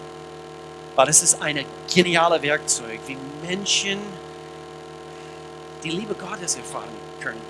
Weil 0.95 1.09
es 1.09 1.23
ist 1.23 1.41
ein 1.41 1.65
geniales 1.91 2.41
Werkzeug, 2.41 2.99
wie 3.07 3.17
Menschen 3.41 3.99
die 5.83 5.89
Liebe 5.89 6.13
Gottes 6.13 6.55
erfahren 6.55 6.89
können. 7.19 7.41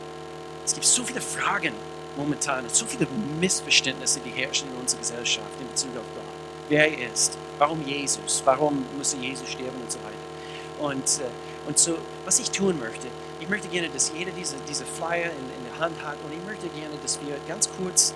Es 0.64 0.74
gibt 0.74 0.86
so 0.86 1.04
viele 1.04 1.22
Fragen 1.22 1.74
momentan, 2.16 2.66
so 2.72 2.86
viele 2.86 3.08
Missverständnisse, 3.40 4.20
die 4.20 4.30
herrschen 4.30 4.70
in 4.72 4.80
unserer 4.80 5.00
Gesellschaft 5.00 5.48
in 5.60 5.68
Bezug 5.68 5.98
auf 5.98 6.06
Gott. 6.16 6.24
Wer 6.70 6.98
er 6.98 7.12
ist, 7.12 7.38
warum 7.58 7.86
Jesus, 7.86 8.42
warum 8.46 8.86
musste 8.98 9.18
Jesus 9.18 9.50
sterben 9.50 9.82
und 9.82 9.92
so 9.92 10.00
weiter. 10.00 10.88
Und, 10.96 11.20
äh, 11.20 11.68
und 11.68 11.78
so, 11.78 11.98
was 12.26 12.40
ich 12.40 12.52
tun 12.52 12.80
möchte, 12.80 13.08
ich 13.40 13.50
möchte 13.50 13.68
gerne, 13.68 13.90
dass 13.90 14.12
jeder 14.16 14.32
diese, 14.32 14.58
diese 14.68 14.86
Flyer 14.86 15.32
in, 15.32 15.58
in 15.58 15.64
der 15.66 15.80
Hand 15.80 16.02
hat 16.04 16.18
und 16.24 16.32
ich 16.34 16.44
möchte 16.46 16.68
gerne, 16.70 16.96
dass 17.02 17.20
wir 17.22 17.38
ganz 17.48 17.70
kurz 17.78 18.14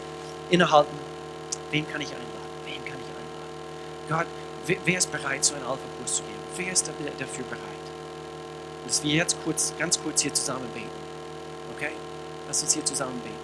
innehalten, 0.50 0.98
wen 1.72 1.88
kann 1.88 2.02
ich 2.02 2.10
einladen, 2.10 2.54
wen 2.66 2.84
kann 2.86 2.98
ich 3.00 3.08
einladen. 3.08 3.54
Gott, 4.10 4.28
wer, 4.66 4.78
wer 4.86 4.98
ist 4.98 5.12
bereit, 5.12 5.44
so 5.46 5.56
einen 5.56 5.66
Alpha-Kurs 5.66 6.16
zu 6.16 6.24
geben? 6.24 6.40
Wer 6.58 6.74
ist 6.74 6.88
dafür 6.88 7.46
bereit? 7.46 7.62
Dass 8.86 9.04
wir 9.04 9.14
jetzt 9.14 9.38
kurz, 9.44 9.74
ganz 9.80 10.02
kurz 10.02 10.22
hier 10.22 10.34
zusammen 10.34 10.68
beten. 10.74 10.90
Okay? 11.76 11.94
Lass 12.48 12.62
uns 12.62 12.74
hier 12.74 12.86
zusammen 12.86 13.20
beten. 13.22 13.36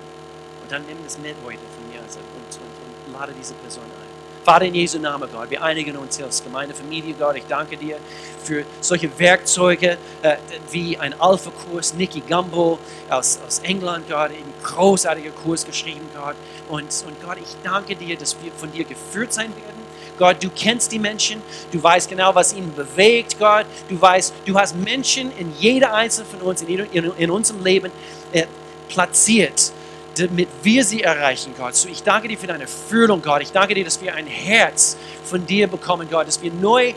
Und 0.61 0.71
dann 0.71 0.85
nimm 0.85 0.97
das 1.03 1.17
mit 1.17 1.35
heute 1.43 1.63
von 1.75 1.89
mir 1.89 2.01
also, 2.01 2.19
und, 2.19 2.61
und, 2.61 3.07
und 3.07 3.13
lade 3.13 3.33
diese 3.33 3.53
Person 3.55 3.85
ein. 3.85 4.18
Vater 4.49 4.65
in 4.65 4.73
Jesu 4.73 4.97
Namen, 4.97 5.29
Gott, 5.31 5.51
wir 5.51 5.61
einigen 5.61 5.95
uns 5.95 6.17
hier 6.17 6.25
als 6.25 6.43
Gemeindefamilie, 6.43 7.13
Gott. 7.19 7.35
Ich 7.35 7.45
danke 7.47 7.77
dir 7.77 7.97
für 8.43 8.65
solche 8.81 9.07
Werkzeuge 9.19 9.99
äh, 10.23 10.37
wie 10.71 10.97
ein 10.97 11.13
Alpha-Kurs, 11.21 11.93
Nicky 11.93 12.21
Gambo 12.21 12.79
aus, 13.11 13.37
aus 13.45 13.59
England, 13.59 14.09
Gott, 14.09 14.31
ein 14.31 14.51
großartiger 14.63 15.29
Kurs 15.43 15.63
geschrieben, 15.63 16.01
Gott. 16.15 16.33
Und, 16.67 16.81
und 16.81 17.21
Gott, 17.23 17.37
ich 17.37 17.57
danke 17.63 17.95
dir, 17.95 18.17
dass 18.17 18.35
wir 18.41 18.51
von 18.51 18.71
dir 18.71 18.85
geführt 18.85 19.31
sein 19.33 19.55
werden. 19.55 19.83
Gott, 20.17 20.43
du 20.43 20.49
kennst 20.49 20.91
die 20.91 20.97
Menschen, 20.97 21.43
du 21.71 21.83
weißt 21.83 22.09
genau, 22.09 22.33
was 22.33 22.51
ihnen 22.51 22.73
bewegt, 22.73 23.37
Gott. 23.37 23.67
Du 23.87 24.01
weißt, 24.01 24.33
du 24.47 24.57
hast 24.57 24.75
Menschen 24.75 25.31
in 25.37 25.53
jeder 25.59 25.93
einzelne 25.93 26.25
von 26.25 26.41
uns, 26.41 26.63
in, 26.63 26.79
in, 26.91 27.11
in 27.15 27.29
unserem 27.29 27.63
Leben 27.63 27.91
äh, 28.31 28.47
platziert, 28.87 29.73
damit 30.19 30.49
wir 30.63 30.83
sie 30.83 31.03
erreichen, 31.03 31.53
Gott. 31.57 31.75
So, 31.75 31.89
ich 31.89 32.03
danke 32.03 32.27
dir 32.27 32.37
für 32.37 32.47
deine 32.47 32.67
Führung, 32.67 33.21
Gott. 33.21 33.41
Ich 33.41 33.51
danke 33.51 33.73
dir, 33.73 33.83
dass 33.83 34.01
wir 34.01 34.13
ein 34.13 34.27
Herz 34.27 34.97
von 35.23 35.45
dir 35.45 35.67
bekommen, 35.67 36.07
Gott, 36.09 36.27
dass 36.27 36.41
wir 36.41 36.51
neu 36.51 36.93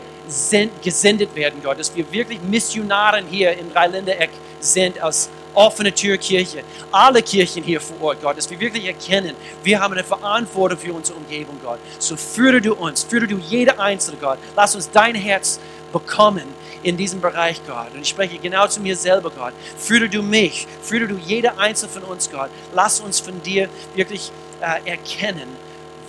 gesendet 0.81 1.35
werden, 1.35 1.61
Gott, 1.63 1.79
dass 1.79 1.95
wir 1.95 2.09
wirklich 2.11 2.41
Missionaren 2.41 3.25
hier 3.27 3.57
im 3.57 3.71
Dreiländereck 3.71 4.29
sind 4.59 5.01
als 5.01 5.29
offene 5.53 5.93
Türkirche. 5.93 6.63
Alle 6.91 7.21
Kirchen 7.21 7.63
hier 7.63 7.79
vor 7.79 8.01
Ort, 8.01 8.21
Gott, 8.21 8.37
dass 8.37 8.49
wir 8.49 8.59
wirklich 8.59 8.85
erkennen, 8.85 9.35
wir 9.63 9.79
haben 9.79 9.93
eine 9.93 10.03
Verantwortung 10.03 10.77
für 10.77 10.93
unsere 10.93 11.17
Umgebung, 11.17 11.59
Gott. 11.63 11.79
So 11.99 12.15
führe 12.15 12.61
du 12.61 12.73
uns, 12.73 13.03
führe 13.03 13.27
du 13.27 13.37
jede 13.37 13.79
Einzelne, 13.79 14.17
Gott. 14.19 14.39
Lass 14.55 14.75
uns 14.75 14.89
dein 14.89 15.15
Herz 15.15 15.59
bekommen 15.93 16.43
in 16.81 16.97
diesem 16.97 17.21
Bereich, 17.21 17.61
Gott. 17.65 17.93
Und 17.93 18.01
ich 18.01 18.09
spreche 18.09 18.37
genau 18.39 18.67
zu 18.67 18.81
mir 18.81 18.97
selber, 18.97 19.29
Gott. 19.29 19.53
Führe 19.77 20.09
du 20.09 20.21
mich, 20.21 20.67
führe 20.81 21.07
du 21.07 21.15
jeder 21.15 21.57
Einzelne 21.57 21.93
von 21.93 22.03
uns, 22.03 22.29
Gott. 22.29 22.49
Lass 22.73 22.99
uns 22.99 23.21
von 23.21 23.41
dir 23.41 23.69
wirklich 23.95 24.31
äh, 24.59 24.89
erkennen, 24.89 25.47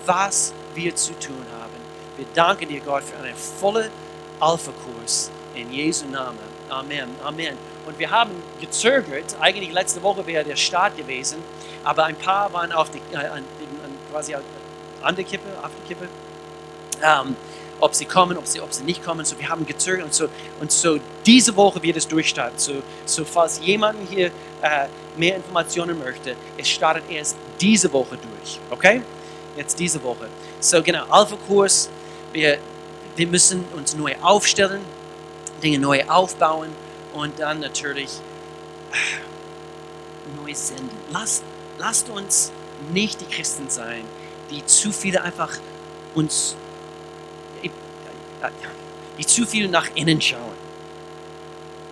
was 0.05 0.53
wir 0.75 0.97
zu 0.97 1.13
tun 1.21 1.47
haben. 1.61 1.73
Wir 2.17 2.27
danken 2.35 2.69
dir, 2.69 2.81
Gott, 2.81 3.05
für 3.05 3.17
einen 3.23 3.37
vollen 3.37 3.91
Alpha-Kurs 4.41 5.31
in 5.55 5.73
Jesu 5.73 6.07
Namen. 6.07 6.39
Amen. 6.69 7.09
Amen. 7.23 7.57
Und 7.87 7.99
wir 7.99 8.11
haben 8.11 8.31
gezögert. 8.61 9.37
Eigentlich 9.41 9.73
letzte 9.73 10.03
Woche 10.03 10.27
wäre 10.27 10.45
der 10.45 10.57
Start 10.57 10.97
gewesen, 10.97 11.39
aber 11.85 12.05
ein 12.05 12.17
paar 12.17 12.53
waren 12.53 12.73
auf 12.73 12.91
die, 12.91 13.01
äh, 13.13 13.17
an, 13.17 13.45
quasi 14.11 14.35
an 14.35 15.17
der 15.17 15.25
Kippe, 15.25 15.49
auf 15.63 15.71
der 15.79 15.97
Kippe. 15.97 16.09
Ähm, 17.03 17.37
ob 17.81 17.95
sie 17.95 18.05
kommen, 18.05 18.37
ob 18.37 18.47
sie, 18.47 18.61
ob 18.61 18.73
sie 18.73 18.85
nicht 18.85 19.05
kommen. 19.05 19.25
So, 19.25 19.39
wir 19.39 19.49
haben 19.49 19.67
gezögert 19.67 20.05
und 20.07 20.15
so, 20.15 20.29
und 20.61 20.71
so 20.71 20.99
diese 21.27 21.55
Woche 21.57 21.83
wird 21.83 21.97
es 21.97 22.09
durchstarten. 22.09 22.59
So, 22.59 22.83
so 23.05 23.25
falls 23.25 23.61
jemand 23.61 23.99
hier 24.09 24.27
äh, 24.63 24.87
mehr 25.17 25.37
Informationen 25.37 25.99
möchte, 25.99 26.37
es 26.57 26.69
startet 26.69 27.05
erst 27.11 27.37
diese 27.61 27.93
Woche 27.93 28.17
durch. 28.17 28.59
Okay? 28.71 29.03
Jetzt 29.57 29.79
diese 29.79 30.03
Woche. 30.03 30.29
So 30.61 30.83
genau, 30.83 31.05
Alpha-Kurs. 31.09 31.91
Wir, 32.33 32.59
wir 33.17 33.27
müssen 33.29 33.65
uns 33.77 33.95
neu 33.95 34.15
aufstellen, 34.21 34.81
Dinge 35.63 35.79
neu 35.79 36.05
aufbauen 36.09 36.71
und 37.13 37.39
dann 37.39 37.61
natürlich 37.61 38.11
äh, 38.93 40.43
neu 40.43 40.53
senden. 40.55 40.91
Lasst, 41.13 41.45
lasst 41.79 42.09
uns 42.09 42.51
nicht 42.93 43.21
die 43.21 43.27
Christen 43.27 43.71
sein, 43.71 44.05
die 44.51 44.65
zu 44.67 44.93
viele 44.93 45.23
einfach 45.23 45.51
uns 46.15 46.57
die 49.19 49.27
zu 49.27 49.47
viel 49.47 49.69
nach 49.69 49.89
innen 49.95 50.21
schauen. 50.21 50.65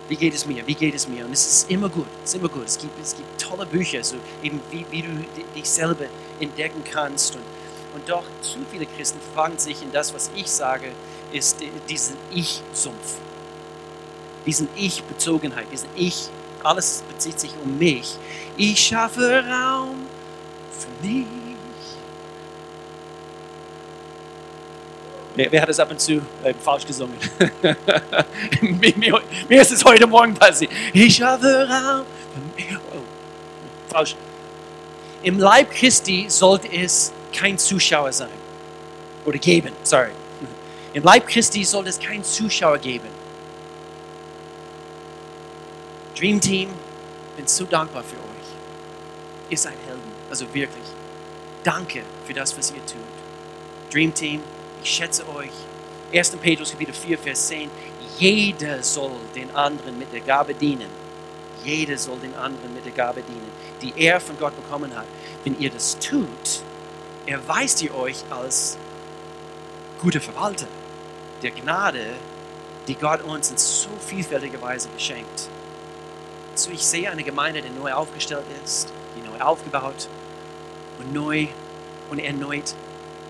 Wie 0.09 0.15
geht 0.15 0.33
es 0.33 0.45
mir? 0.45 0.65
Wie 0.67 0.75
geht 0.75 0.93
es 0.93 1.07
mir? 1.07 1.25
Und 1.25 1.31
es 1.31 1.47
ist 1.47 1.69
immer 1.69 1.89
gut. 1.89 2.07
Es 2.23 2.31
ist 2.31 2.39
immer 2.39 2.49
gut. 2.49 2.65
Es 2.65 2.77
gibt, 2.77 3.01
es 3.01 3.15
gibt 3.15 3.41
tolle 3.41 3.65
Bücher, 3.65 4.03
so 4.03 4.17
eben 4.41 4.59
wie, 4.69 4.85
wie 4.91 5.01
du 5.01 5.09
dich 5.55 5.69
selber 5.69 6.05
entdecken 6.39 6.83
kannst. 6.83 7.35
Und, 7.35 7.43
und 7.95 8.09
doch 8.09 8.23
zu 8.41 8.59
viele 8.69 8.85
Christen 8.85 9.19
fangen 9.33 9.57
sich 9.57 9.81
in 9.81 9.91
das, 9.91 10.13
was 10.13 10.29
ich 10.35 10.51
sage, 10.51 10.91
ist 11.31 11.57
diesen 11.89 12.17
Ich-Sumpf. 12.31 13.15
Diesen 14.45 14.67
Ich-Bezogenheit, 14.75 15.67
diesen 15.71 15.89
Ich, 15.95 16.29
alles 16.63 17.03
bezieht 17.07 17.39
sich 17.39 17.51
um 17.63 17.77
mich. 17.77 18.17
Ich 18.57 18.79
schaffe 18.79 19.43
Raum 19.45 20.05
für 20.71 21.07
mich. 21.07 21.42
Wer, 25.35 25.51
wer, 25.51 25.61
hat 25.61 25.69
es 25.69 25.79
ab 25.79 25.89
und 25.89 25.99
zu 25.99 26.21
äh, 26.43 26.53
falsch 26.53 26.85
gesungen? 26.85 27.17
mir, 28.61 29.21
mir, 29.49 29.61
ist 29.61 29.71
es 29.71 29.83
heute 29.83 30.05
Morgen 30.05 30.35
passiert. 30.35 30.71
Ich 30.93 31.21
habe 31.21 31.67
Raum. 31.67 32.05
Oh, 32.93 32.99
falsch. 33.89 34.15
Im 35.23 35.39
Leib 35.39 35.71
Christi 35.71 36.25
sollte 36.27 36.71
es 36.71 37.11
kein 37.33 37.57
Zuschauer 37.57 38.13
sein. 38.13 38.43
Oder 39.25 39.39
geben, 39.39 39.71
sorry. 39.83 40.11
Im 40.93 41.03
Leib 41.03 41.27
Christi 41.27 41.63
sollte 41.63 41.89
es 41.89 41.99
keinen 41.99 42.23
Zuschauer 42.23 42.77
geben. 42.77 43.07
Dream 46.15 46.39
Team, 46.39 46.69
bin 47.35 47.47
so 47.47 47.65
dankbar 47.65 48.03
für 48.03 48.17
euch. 48.17 48.49
Ihr 49.49 49.57
seid 49.57 49.73
Helden, 49.87 50.11
also 50.29 50.45
wirklich. 50.53 50.85
Danke 51.63 52.03
für 52.27 52.33
das, 52.33 52.55
was 52.55 52.69
ihr 52.71 52.85
tut. 52.85 53.91
Dream 53.91 54.13
Team, 54.13 54.41
ich 54.83 54.89
schätze 54.89 55.27
euch. 55.29 55.51
1. 56.13 56.31
Petrus 56.31 56.71
Kapitel 56.71 56.93
4, 56.93 57.17
Vers 57.17 57.47
10. 57.47 57.71
Jeder 58.17 58.83
soll 58.83 59.17
den 59.33 59.55
anderen 59.55 59.97
mit 59.97 60.11
der 60.13 60.19
Gabe 60.19 60.53
dienen. 60.53 60.89
Jeder 61.63 61.97
soll 61.97 62.19
den 62.19 62.35
anderen 62.35 62.73
mit 62.73 62.85
der 62.85 62.91
Gabe 62.91 63.23
dienen, 63.23 63.51
die 63.81 63.93
er 63.95 64.19
von 64.19 64.37
Gott 64.37 64.55
bekommen 64.55 64.95
hat. 64.95 65.05
Wenn 65.43 65.59
ihr 65.59 65.71
das 65.71 65.97
tut, 65.97 66.27
erweist 67.25 67.81
ihr 67.81 67.95
euch 67.95 68.17
als 68.29 68.77
gute 70.01 70.19
Verwalter 70.19 70.67
der 71.41 71.51
Gnade, 71.51 72.13
die 72.87 72.95
Gott 72.95 73.21
uns 73.21 73.49
in 73.49 73.57
so 73.57 73.89
vielfältiger 74.05 74.61
Weise 74.61 74.89
beschenkt. 74.89 75.47
So 76.55 76.69
ich 76.71 76.85
sehe 76.85 77.09
eine 77.09 77.23
Gemeinde, 77.23 77.61
die 77.61 77.69
neu 77.69 77.93
aufgestellt 77.93 78.45
ist, 78.63 78.91
die 79.15 79.27
neu 79.27 79.39
aufgebaut 79.39 80.09
und 80.99 81.13
neu 81.13 81.47
und 82.09 82.19
erneut 82.19 82.75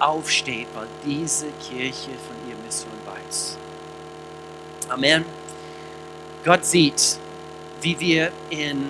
aufsteht, 0.03 0.67
weil 0.73 0.87
diese 1.05 1.47
Kirche 1.53 2.11
von 2.11 2.35
ihrer 2.49 2.59
Mission 2.65 2.91
weiß. 3.05 3.57
Amen. 4.89 5.25
Gott 6.43 6.65
sieht, 6.65 7.17
wie 7.81 7.97
wir 7.99 8.31
in, 8.49 8.89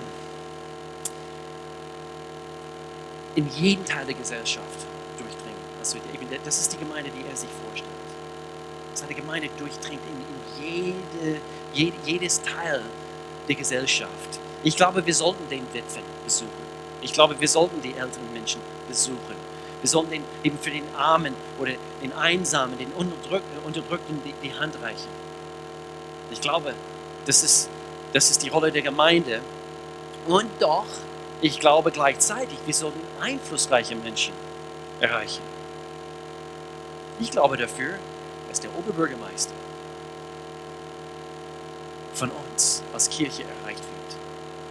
in 3.36 3.48
jeden 3.50 3.84
Teil 3.84 4.04
der 4.06 4.14
Gesellschaft 4.14 4.86
durchdringen. 5.18 5.54
Also 5.78 5.98
das 6.44 6.60
ist 6.60 6.72
die 6.72 6.78
Gemeinde, 6.78 7.10
die 7.10 7.28
er 7.28 7.36
sich 7.36 7.50
vorstellt. 7.64 7.90
Seine 8.94 9.14
Gemeinde 9.14 9.48
durchdringt 9.56 10.02
in, 10.08 10.64
in 10.64 10.94
jede, 11.22 11.40
jede, 11.72 11.96
jedes 12.04 12.42
Teil 12.42 12.82
der 13.48 13.54
Gesellschaft. 13.54 14.40
Ich 14.62 14.76
glaube, 14.76 15.04
wir 15.04 15.14
sollten 15.14 15.48
den 15.48 15.66
Witwen 15.72 16.04
besuchen. 16.24 16.64
Ich 17.02 17.12
glaube, 17.12 17.38
wir 17.38 17.48
sollten 17.48 17.82
die 17.82 17.94
älteren 17.94 18.32
Menschen 18.32 18.60
besuchen. 18.88 19.33
Wir 19.84 19.90
sollen 19.90 20.08
den, 20.08 20.24
eben 20.42 20.58
für 20.58 20.70
den 20.70 20.82
Armen 20.96 21.34
oder 21.58 21.72
den 22.02 22.14
Einsamen, 22.14 22.78
den 22.78 22.90
Unterdrückten, 22.92 23.58
Unterdrückten 23.66 24.18
die, 24.24 24.32
die 24.42 24.58
Hand 24.58 24.80
reichen. 24.82 25.10
Ich 26.30 26.40
glaube, 26.40 26.72
das 27.26 27.42
ist, 27.42 27.68
das 28.14 28.30
ist 28.30 28.42
die 28.42 28.48
Rolle 28.48 28.72
der 28.72 28.80
Gemeinde. 28.80 29.42
Und 30.26 30.48
doch, 30.58 30.86
ich 31.42 31.60
glaube 31.60 31.90
gleichzeitig, 31.90 32.56
wir 32.64 32.72
sollten 32.72 32.98
einflussreiche 33.20 33.94
Menschen 33.94 34.32
erreichen. 35.00 35.42
Ich 37.20 37.30
glaube 37.30 37.58
dafür, 37.58 37.98
dass 38.48 38.60
der 38.60 38.74
Oberbürgermeister 38.74 39.52
von 42.14 42.30
uns 42.30 42.82
als 42.94 43.10
Kirche 43.10 43.42
erreicht 43.42 43.80
wird. 43.80 44.16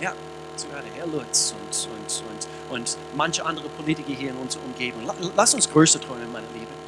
Ja, 0.01 0.13
sogar 0.55 0.81
der 0.81 0.91
Herr 0.93 1.07
Lutz 1.07 1.53
und, 1.59 1.89
und, 1.91 2.23
und 2.29 2.47
und 2.73 2.97
manche 3.15 3.45
andere 3.45 3.69
Politiker 3.69 4.13
hier 4.13 4.31
in 4.31 4.37
unserer 4.37 4.63
Umgebung. 4.65 5.09
Lass 5.35 5.53
uns 5.53 5.69
größer 5.69 6.01
träumen, 6.01 6.31
meine 6.31 6.47
Lieben. 6.53 6.83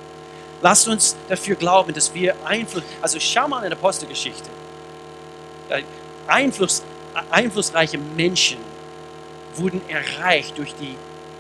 Lass 0.61 0.87
uns 0.87 1.15
dafür 1.29 1.55
glauben, 1.55 1.93
dass 1.93 2.13
wir 2.13 2.35
Einfluss, 2.43 2.83
also 3.01 3.19
schau 3.19 3.47
mal 3.47 3.63
in 3.63 3.69
der 3.69 3.77
Apostelgeschichte. 3.77 4.49
Einfluss, 6.27 6.83
einflussreiche 7.29 7.97
Menschen 7.97 8.57
wurden 9.55 9.81
erreicht 9.87 10.57
durch 10.57 10.73
die, 10.75 10.95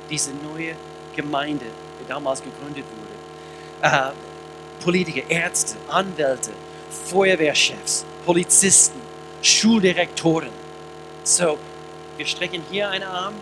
diese 0.09 0.31
neue 0.31 0.75
Gemeinde, 1.15 1.65
die 1.99 2.07
damals 2.07 2.41
gegründet 2.43 2.85
wurde. 2.97 3.95
Äh, 3.95 4.11
Politiker, 4.83 5.29
Ärzte, 5.29 5.75
Anwälte, 5.87 6.51
Feuerwehrchefs, 6.89 8.05
Polizisten, 8.25 9.01
Schuldirektoren. 9.41 10.49
So, 11.23 11.57
wir 12.17 12.25
strecken 12.25 12.63
hier 12.69 12.89
einen 12.89 13.03
Arm, 13.03 13.35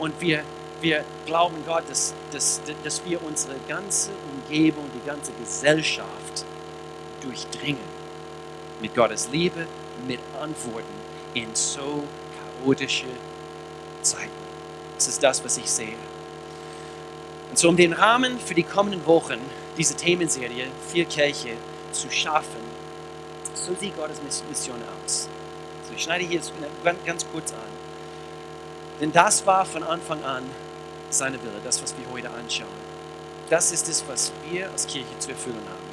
und 0.00 0.18
wir, 0.20 0.42
wir 0.80 1.04
glauben 1.26 1.62
Gott, 1.66 1.84
dass, 1.88 2.14
dass, 2.32 2.60
dass 2.82 3.04
wir 3.04 3.22
unsere 3.22 3.54
ganze 3.68 4.10
Umgebung, 4.32 4.90
die 4.94 5.06
ganze 5.06 5.32
Gesellschaft 5.32 6.44
durchdringen. 7.20 8.00
Mit 8.80 8.94
Gottes 8.94 9.28
Liebe, 9.30 9.66
mit 10.08 10.20
Antworten 10.40 10.88
in 11.34 11.54
so 11.54 12.04
chaotische 12.64 13.06
Zeiten. 14.00 14.30
Das 14.94 15.06
ist 15.06 15.22
das, 15.22 15.44
was 15.44 15.58
ich 15.58 15.70
sehe. 15.70 15.96
Und 17.50 17.58
so 17.58 17.68
um 17.68 17.76
den 17.76 17.92
Rahmen 17.92 18.40
für 18.40 18.54
die 18.54 18.62
kommenden 18.62 19.04
Wochen 19.04 19.38
diese 19.76 19.94
Themenserie, 19.94 20.68
vier 20.90 21.04
Kirche 21.04 21.56
zu 21.92 22.10
schaffen, 22.10 22.62
so 23.52 23.74
sieht 23.74 23.94
Gottes 23.96 24.20
Mission 24.48 24.80
aus. 25.04 25.28
So, 25.86 25.94
ich 25.94 26.02
schneide 26.02 26.24
hier 26.24 26.40
ganz 27.04 27.26
kurz 27.30 27.52
an. 27.52 27.79
Denn 29.00 29.12
das 29.12 29.46
war 29.46 29.64
von 29.64 29.82
Anfang 29.82 30.22
an 30.24 30.44
seine 31.08 31.42
Wille, 31.42 31.60
das, 31.64 31.82
was 31.82 31.94
wir 31.96 32.10
heute 32.12 32.30
anschauen. 32.30 32.68
Das 33.48 33.72
ist 33.72 33.88
es, 33.88 34.04
was 34.06 34.32
wir 34.48 34.70
als 34.70 34.86
Kirche 34.86 35.18
zu 35.18 35.30
erfüllen 35.30 35.62
haben. 35.68 35.90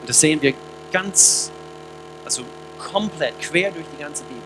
Und 0.00 0.08
das 0.08 0.20
sehen 0.20 0.40
wir 0.42 0.54
ganz, 0.90 1.52
also 2.24 2.42
komplett 2.78 3.38
quer 3.40 3.70
durch 3.70 3.86
die 3.92 4.02
ganze 4.02 4.24
Bibel. 4.24 4.42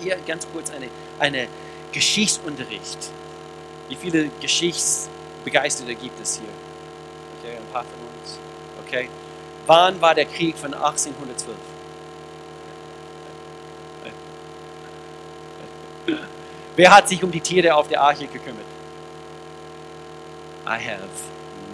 Hier 0.00 0.16
ganz 0.26 0.46
kurz 0.52 0.70
eine, 0.70 0.88
eine 1.18 1.48
Geschichtsunterricht. 1.92 3.10
Wie 3.88 3.96
viele 3.96 4.30
Geschichtsbegeisterte 4.40 5.94
gibt 5.94 6.20
es 6.20 6.38
hier? 6.38 6.48
Okay, 7.38 7.56
ein 7.56 7.72
paar 7.72 7.84
von 7.84 8.00
uns. 8.20 8.38
Okay. 8.86 9.08
Wann 9.66 10.00
war 10.00 10.14
der 10.14 10.24
Krieg 10.24 10.56
von 10.56 10.72
1812? 10.72 11.56
Wer 16.78 16.94
hat 16.94 17.08
sich 17.08 17.24
um 17.24 17.32
die 17.32 17.40
Tiere 17.40 17.74
auf 17.74 17.88
der 17.88 18.00
Arche 18.00 18.28
gekümmert? 18.28 18.64
I 20.64 20.74
have 20.74 21.08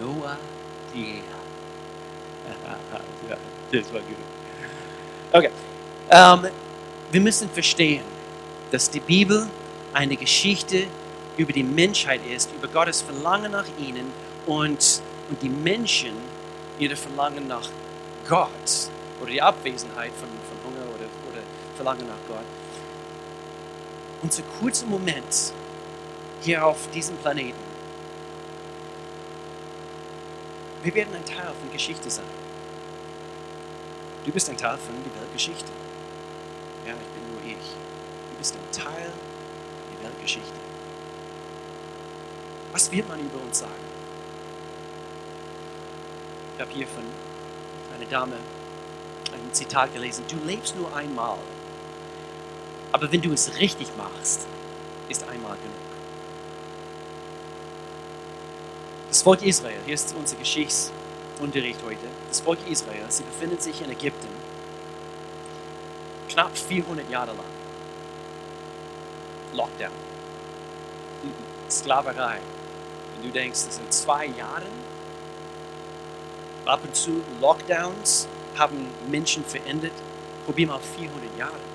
no 0.01 0.25
idea. 0.95 1.23
ja, 3.29 3.37
das 3.71 3.93
war 3.93 4.01
gut. 4.01 4.17
Okay. 5.31 5.51
Ähm, 6.11 6.47
wir 7.13 7.21
müssen 7.21 7.51
verstehen, 7.51 8.03
dass 8.71 8.89
die 8.89 9.01
Bibel 9.01 9.47
eine 9.93 10.17
Geschichte 10.17 10.87
über 11.37 11.53
die 11.53 11.65
Menschheit 11.65 12.23
ist, 12.27 12.51
über 12.55 12.69
Gottes 12.69 13.03
Verlangen 13.03 13.53
nach 13.53 13.67
ihnen 13.79 14.11
und, 14.47 15.03
und 15.29 15.43
die 15.43 15.51
Menschen 15.51 16.15
ihre 16.79 16.97
Verlangen 16.97 17.47
nach 17.47 17.69
Gott 18.27 18.49
oder 19.21 19.31
die 19.31 19.43
Abwesenheit 19.43 20.13
von, 20.19 20.31
von 20.49 20.73
Hunger 20.73 20.89
oder, 20.95 21.05
oder 21.31 21.43
Verlangen 21.77 22.07
nach 22.07 22.27
Gott. 22.27 22.47
Unser 24.25 24.43
kurzer 24.59 24.87
Moment 24.87 25.53
hier 26.41 26.65
auf 26.65 26.89
diesem 26.95 27.15
Planeten, 27.19 27.61
wir 30.83 30.95
werden 30.95 31.15
ein 31.15 31.27
Teil 31.27 31.53
von 31.61 31.71
Geschichte 31.71 32.09
sein. 32.09 32.25
Du 34.25 34.33
bist 34.33 34.49
ein 34.49 34.57
Teil 34.57 34.79
von 34.79 34.95
der 35.05 35.21
Weltgeschichte. 35.21 35.71
Ja, 36.87 36.95
ich 36.95 37.09
bin 37.09 37.33
nur 37.35 37.43
ich. 37.45 37.67
Du 38.31 38.39
bist 38.39 38.55
ein 38.55 38.73
Teil 38.73 39.13
der 39.93 40.09
Weltgeschichte. 40.09 40.59
Was 42.73 42.91
wird 42.91 43.07
man 43.07 43.21
über 43.21 43.43
uns 43.43 43.59
sagen? 43.59 43.75
Ich 46.55 46.63
habe 46.63 46.71
hier 46.73 46.87
von 46.87 47.05
einer 47.95 48.07
Dame 48.07 48.37
ein 49.35 49.53
Zitat 49.53 49.93
gelesen. 49.93 50.25
Du 50.29 50.37
lebst 50.47 50.77
nur 50.77 50.97
einmal. 50.97 51.37
Aber 52.95 53.11
wenn 53.11 53.21
du 53.21 53.33
es 53.33 53.59
richtig 53.59 53.89
machst, 53.97 54.47
ist 55.09 55.25
einmal 55.25 55.57
genug. 55.57 55.75
Das 59.09 59.21
Volk 59.21 59.43
Israel, 59.43 59.81
hier 59.85 59.95
ist 59.95 60.15
unser 60.17 60.37
Geschichtsunterricht 60.37 61.81
heute. 61.85 62.07
Das 62.29 62.39
Volk 62.39 62.61
Israel, 62.71 63.05
sie 63.09 63.25
befindet 63.25 63.65
sich 63.65 63.83
in 63.83 63.91
Ägypten. 63.91 64.29
Knapp 66.29 66.57
400 66.57 67.11
Jahre 67.11 67.33
lang. 67.33 67.53
Lockdown. 69.55 69.91
Sklaverei. 71.69 72.39
Wenn 73.17 73.27
du 73.27 73.33
denkst, 73.33 73.65
das 73.67 73.75
sind 73.75 73.93
zwei 73.93 74.27
Jahre, 74.27 74.67
ab 76.65 76.79
und 76.85 76.95
zu 76.95 77.23
Lockdowns 77.41 78.29
haben 78.57 78.87
Menschen 79.11 79.45
verändert. 79.45 79.95
Probier 80.45 80.69
mal 80.69 80.79
400 80.79 81.37
Jahre. 81.37 81.75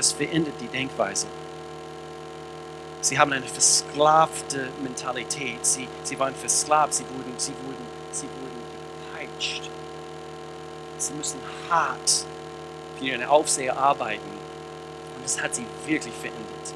Das 0.00 0.12
verändert 0.12 0.54
die 0.58 0.66
Denkweise. 0.66 1.26
Sie 3.02 3.18
haben 3.18 3.34
eine 3.34 3.46
versklavte 3.46 4.70
Mentalität. 4.82 5.58
Sie, 5.66 5.86
sie 6.04 6.18
waren 6.18 6.34
versklavt, 6.34 6.94
sie 6.94 7.04
wurden, 7.10 7.34
sie, 7.36 7.52
wurden, 7.62 7.86
sie 8.10 8.26
wurden 8.40 8.62
gepeitscht. 9.12 9.68
Sie 10.96 11.12
müssen 11.12 11.38
hart 11.68 12.24
für 12.98 13.04
ihren 13.04 13.24
Aufseher 13.24 13.76
arbeiten. 13.76 14.30
Und 15.16 15.22
das 15.22 15.42
hat 15.42 15.54
sie 15.54 15.66
wirklich 15.84 16.14
verändert. 16.14 16.72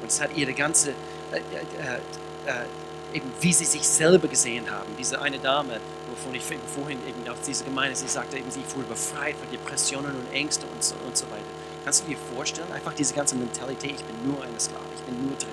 Und 0.00 0.10
es 0.10 0.18
hat 0.22 0.34
ihre 0.34 0.54
ganze, 0.54 0.92
äh, 1.32 1.36
äh, 1.36 2.50
äh, 2.50 2.64
eben 3.12 3.30
wie 3.42 3.52
sie 3.52 3.66
sich 3.66 3.86
selber 3.86 4.28
gesehen 4.28 4.70
haben. 4.70 4.96
Diese 4.98 5.20
eine 5.20 5.38
Dame, 5.38 5.80
wovon 6.08 6.34
ich 6.34 6.44
vorhin 6.74 6.98
eben 7.06 7.28
auf 7.28 7.42
diese 7.46 7.64
Gemeinde, 7.64 7.94
sie 7.94 8.08
sagte 8.08 8.38
eben, 8.38 8.50
sie 8.50 8.64
wurde 8.74 8.88
befreit 8.88 9.36
von 9.36 9.50
Depressionen 9.50 10.16
und 10.16 10.32
Ängsten 10.32 10.66
und 10.70 10.82
so, 10.82 10.94
und 11.04 11.14
so 11.14 11.26
weiter. 11.26 11.44
Kannst 11.84 12.04
du 12.04 12.08
dir 12.08 12.16
vorstellen, 12.34 12.72
einfach 12.72 12.94
diese 12.94 13.12
ganze 13.14 13.36
Mentalität, 13.36 13.92
ich 13.92 14.04
bin 14.04 14.16
nur 14.26 14.42
eine 14.42 14.58
Sklave, 14.58 14.84
ich 14.96 15.02
bin 15.02 15.26
nur 15.26 15.36
Dreck. 15.36 15.48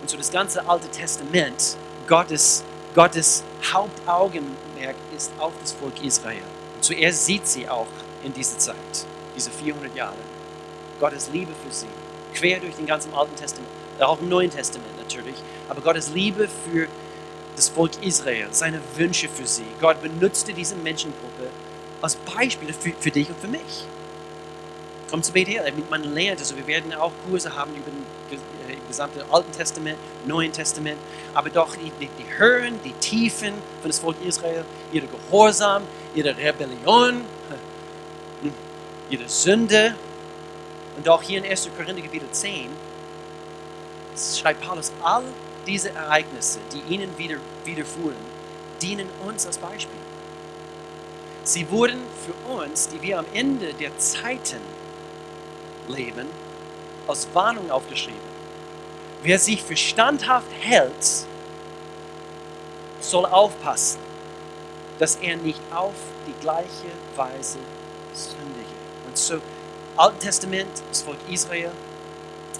Und 0.00 0.08
so 0.08 0.16
das 0.16 0.30
ganze 0.30 0.68
Alte 0.68 0.88
Testament, 0.88 1.76
Gottes, 2.06 2.64
Gottes 2.94 3.42
Hauptaugenmerk 3.72 4.94
ist 5.16 5.32
auf 5.38 5.52
das 5.60 5.72
Volk 5.72 6.02
Israel. 6.04 6.42
Und 6.76 6.84
zuerst 6.84 7.26
sieht 7.26 7.46
sie 7.46 7.68
auch 7.68 7.88
in 8.22 8.32
dieser 8.32 8.58
Zeit, 8.58 8.76
diese 9.36 9.50
400 9.50 9.94
Jahre, 9.96 10.14
Gottes 11.00 11.28
Liebe 11.32 11.52
für 11.66 11.72
sie, 11.72 11.88
quer 12.34 12.60
durch 12.60 12.76
den 12.76 12.86
ganzen 12.86 13.12
Alten 13.12 13.34
Testament, 13.34 13.68
auch 13.98 14.20
im 14.20 14.28
Neuen 14.28 14.50
Testament 14.50 14.96
natürlich, 14.98 15.36
aber 15.68 15.80
Gottes 15.82 16.10
Liebe 16.10 16.48
für 16.48 16.86
das 17.56 17.68
Volk 17.68 18.02
Israel, 18.02 18.48
seine 18.52 18.80
Wünsche 18.96 19.28
für 19.28 19.46
sie. 19.46 19.66
Gott 19.80 20.00
benutzte 20.00 20.54
diese 20.54 20.76
Menschengruppe 20.76 21.50
als 22.00 22.16
Beispiele 22.16 22.72
für, 22.72 22.92
für 22.98 23.10
dich 23.10 23.28
und 23.28 23.38
für 23.38 23.48
mich. 23.48 23.86
Komm 25.10 25.22
zu 25.22 25.32
Bethel, 25.32 25.60
man 25.90 26.04
lernt, 26.14 26.38
also 26.38 26.56
wir 26.56 26.66
werden 26.68 26.94
auch 26.94 27.10
Kurse 27.28 27.54
haben 27.56 27.74
über 27.74 27.90
das 28.30 28.38
gesamte 28.86 29.24
Alten 29.30 29.50
Testament, 29.50 29.98
Neuen 30.24 30.52
Testament, 30.52 30.98
aber 31.34 31.50
doch 31.50 31.74
die, 31.74 31.90
die, 32.00 32.08
die 32.18 32.38
Höhen, 32.38 32.78
die 32.84 32.92
Tiefen 32.92 33.54
von 33.80 33.90
das 33.90 33.98
Volk 33.98 34.16
Israel, 34.24 34.64
ihre 34.92 35.06
Gehorsam, 35.06 35.82
ihre 36.14 36.36
Rebellion, 36.36 37.22
ihre 39.10 39.28
Sünde. 39.28 39.96
Und 40.96 41.08
auch 41.08 41.22
hier 41.22 41.38
in 41.38 41.50
1. 41.50 41.70
Korinther 41.76 42.02
Kapitel 42.02 42.28
10 42.30 42.68
schreibt 44.40 44.60
Paulus, 44.60 44.92
all 45.02 45.24
diese 45.66 45.90
Ereignisse, 45.90 46.60
die 46.72 46.94
ihnen 46.94 47.16
wieder, 47.18 47.36
widerfuhren, 47.64 48.16
dienen 48.80 49.08
uns 49.26 49.46
als 49.46 49.58
Beispiel. 49.58 49.99
Sie 51.52 51.68
wurden 51.68 51.98
für 52.24 52.48
uns, 52.48 52.86
die 52.90 53.02
wir 53.02 53.18
am 53.18 53.24
Ende 53.34 53.74
der 53.74 53.98
Zeiten 53.98 54.60
leben, 55.88 56.28
als 57.08 57.26
Warnung 57.34 57.72
aufgeschrieben. 57.72 58.30
Wer 59.24 59.36
sich 59.36 59.60
für 59.60 59.76
standhaft 59.76 60.46
hält, 60.60 61.26
soll 63.00 63.26
aufpassen, 63.26 63.98
dass 65.00 65.16
er 65.16 65.38
nicht 65.38 65.60
auf 65.74 65.94
die 66.28 66.40
gleiche 66.40 66.92
Weise 67.16 67.58
sündige. 68.14 68.76
Und 69.08 69.18
so, 69.18 69.40
Alten 69.96 70.20
Testament, 70.20 70.70
das 70.88 71.02
Volk 71.02 71.18
Israel, 71.28 71.72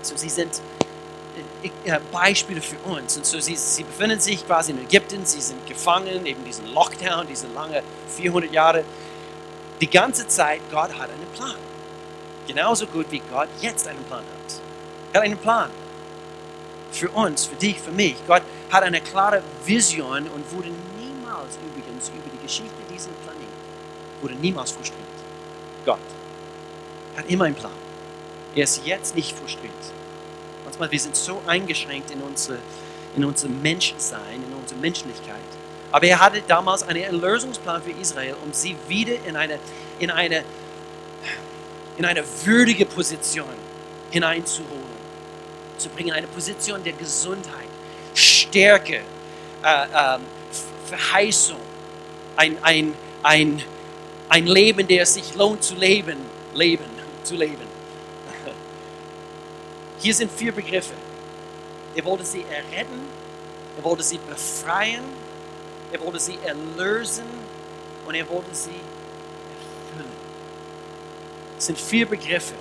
so 0.02 0.16
sie 0.16 0.28
sind 0.28 0.60
Beispiele 2.12 2.60
für 2.60 2.78
uns. 2.78 3.16
Und 3.16 3.26
so 3.26 3.40
sie, 3.40 3.56
sie 3.56 3.84
befinden 3.84 4.20
sich 4.20 4.46
quasi 4.46 4.72
in 4.72 4.82
Ägypten, 4.82 5.24
sie 5.24 5.40
sind 5.40 5.66
gefangen, 5.66 6.26
eben 6.26 6.44
diesen 6.44 6.72
Lockdown, 6.72 7.26
diese 7.26 7.48
lange 7.48 7.82
400 8.16 8.52
Jahre. 8.52 8.84
Die 9.80 9.88
ganze 9.88 10.26
Zeit, 10.28 10.60
Gott 10.70 10.92
hat 10.98 11.10
einen 11.10 11.26
Plan. 11.34 11.56
Genauso 12.46 12.86
gut 12.86 13.06
wie 13.10 13.20
Gott 13.30 13.48
jetzt 13.60 13.86
einen 13.86 14.02
Plan 14.04 14.20
hat. 14.20 14.60
Er 15.12 15.20
hat 15.20 15.24
einen 15.24 15.38
Plan. 15.38 15.70
Für 16.92 17.08
uns, 17.10 17.46
für 17.46 17.56
dich, 17.56 17.80
für 17.80 17.92
mich. 17.92 18.16
Gott 18.26 18.42
hat 18.70 18.82
eine 18.82 19.00
klare 19.00 19.42
Vision 19.64 20.26
und 20.28 20.52
wurde 20.52 20.70
niemals 20.98 21.58
übrigens 21.64 22.08
über 22.08 22.28
die 22.32 22.42
Geschichte 22.42 22.74
dieses 22.92 23.08
Planeten, 23.24 23.46
wurde 24.20 24.34
niemals 24.34 24.72
frustriert. 24.72 25.06
Gott 25.84 25.98
hat 27.16 27.26
immer 27.28 27.44
einen 27.44 27.54
Plan. 27.54 27.72
Er 28.54 28.64
ist 28.64 28.84
jetzt 28.84 29.14
nicht 29.14 29.36
frustriert. 29.36 29.72
Manchmal, 30.70 30.92
wir 30.92 31.00
sind 31.00 31.16
so 31.16 31.42
eingeschränkt 31.48 32.12
in 32.12 32.20
unsere, 32.22 32.58
in 33.16 33.24
unser 33.24 33.48
Menschsein, 33.48 34.40
in 34.48 34.54
unsere 34.54 34.78
Menschlichkeit. 34.78 35.40
Aber 35.90 36.06
er 36.06 36.20
hatte 36.20 36.42
damals 36.46 36.84
einen 36.84 37.02
Erlösungsplan 37.02 37.82
für 37.82 37.90
Israel, 37.90 38.36
um 38.44 38.52
sie 38.52 38.76
wieder 38.86 39.14
in 39.26 39.34
eine, 39.34 39.58
in 39.98 40.12
eine, 40.12 40.44
in 41.96 42.04
eine 42.04 42.22
würdige 42.44 42.86
Position 42.86 43.48
hineinzuholen, 44.12 45.00
zu 45.76 45.88
bringen, 45.88 46.12
eine 46.12 46.28
Position 46.28 46.84
der 46.84 46.92
Gesundheit, 46.92 47.66
Stärke, 48.14 49.00
äh, 49.64 49.84
äh, 50.14 50.18
Verheißung, 50.86 51.58
ein, 52.36 52.58
ein, 52.62 52.94
ein, 53.24 53.60
ein 54.28 54.46
Leben, 54.46 54.86
der 54.86 55.02
es 55.02 55.14
sich 55.14 55.34
lohnt 55.34 55.64
zu 55.64 55.74
leben, 55.74 56.18
leben, 56.54 56.84
zu 57.24 57.34
leben. 57.34 57.69
Hier 60.00 60.14
sind 60.14 60.32
vier 60.32 60.52
Begriffe. 60.52 60.94
Er 61.94 62.04
wollte 62.04 62.24
sie 62.24 62.42
erretten, 62.48 63.00
er 63.76 63.84
wollte 63.84 64.02
sie 64.02 64.18
befreien, 64.18 65.04
er 65.92 66.00
wollte 66.00 66.20
sie 66.20 66.38
erlösen 66.42 67.26
und 68.06 68.14
er 68.14 68.28
wollte 68.28 68.54
sie 68.54 68.70
erfüllen. 68.70 70.12
Das 71.56 71.66
sind 71.66 71.78
vier 71.78 72.06
Begriffe, 72.06 72.54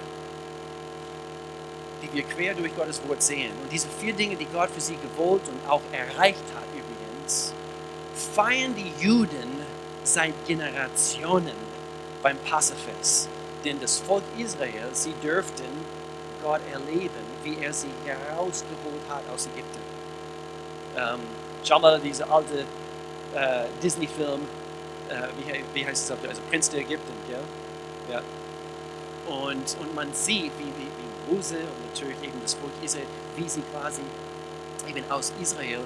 die 2.01 2.11
wir 2.11 2.23
quer 2.23 2.55
durch 2.55 2.75
Gottes 2.75 3.01
Wort 3.07 3.23
sehen. 3.23 3.51
Und 3.63 3.71
diese 3.71 3.87
vier 3.87 4.13
Dinge, 4.13 4.35
die 4.35 4.45
Gott 4.45 4.71
für 4.71 4.81
sie 4.81 4.97
gewollt 4.97 5.43
und 5.47 5.69
auch 5.69 5.81
erreicht 5.93 6.43
hat 6.53 6.65
übrigens, 6.73 7.53
feiern 8.33 8.75
die 8.75 8.91
Juden 9.01 9.61
seit 10.03 10.33
Generationen 10.45 11.55
beim 12.21 12.37
Passafest. 12.39 13.29
Denn 13.63 13.79
das 13.79 13.99
Volk 13.99 14.23
Israel, 14.37 14.89
sie 14.93 15.13
dürften 15.23 15.98
Gott 16.43 16.61
erleben, 16.71 17.25
wie 17.43 17.57
er 17.61 17.73
sie 17.73 17.89
herausgeholt 18.05 19.01
hat 19.09 19.23
aus 19.33 19.47
Ägypten. 19.47 19.79
Ähm, 20.97 21.19
schau 21.63 21.79
mal 21.79 21.99
diese 21.99 22.29
alte 22.29 22.65
äh, 23.33 23.65
Disney-Film, 23.81 24.41
äh, 25.09 25.27
wie, 25.37 25.63
wie, 25.73 25.85
heißt 25.85 26.05
es 26.05 26.11
auf 26.11 26.19
Deutsch? 26.19 26.29
Also 26.29 26.41
Prinz 26.49 26.69
der 26.69 26.81
Ägypten, 26.81 27.13
ja? 27.29 27.39
ja. 28.13 28.21
Und, 29.27 29.77
und 29.79 29.93
man 29.95 30.13
sieht, 30.13 30.51
wie, 30.57 30.65
wie, 30.65 30.87
wie 30.97 31.35
Mose 31.35 31.57
und 31.57 31.85
natürlich 31.93 32.17
eben 32.23 32.41
das 32.41 32.55
Volk 32.55 32.71
Israel, 32.81 33.05
wie 33.35 33.47
sie 33.47 33.61
quasi 33.71 34.01
eben 34.87 35.09
aus 35.11 35.31
Israel 35.39 35.81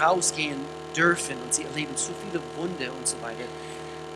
rausgehen 0.00 0.60
dürfen 0.96 1.36
und 1.42 1.52
sie 1.52 1.64
erleben 1.64 1.92
so 1.96 2.12
viele 2.24 2.42
Wunder 2.56 2.92
und 2.96 3.06
so 3.06 3.20
weiter. 3.20 3.44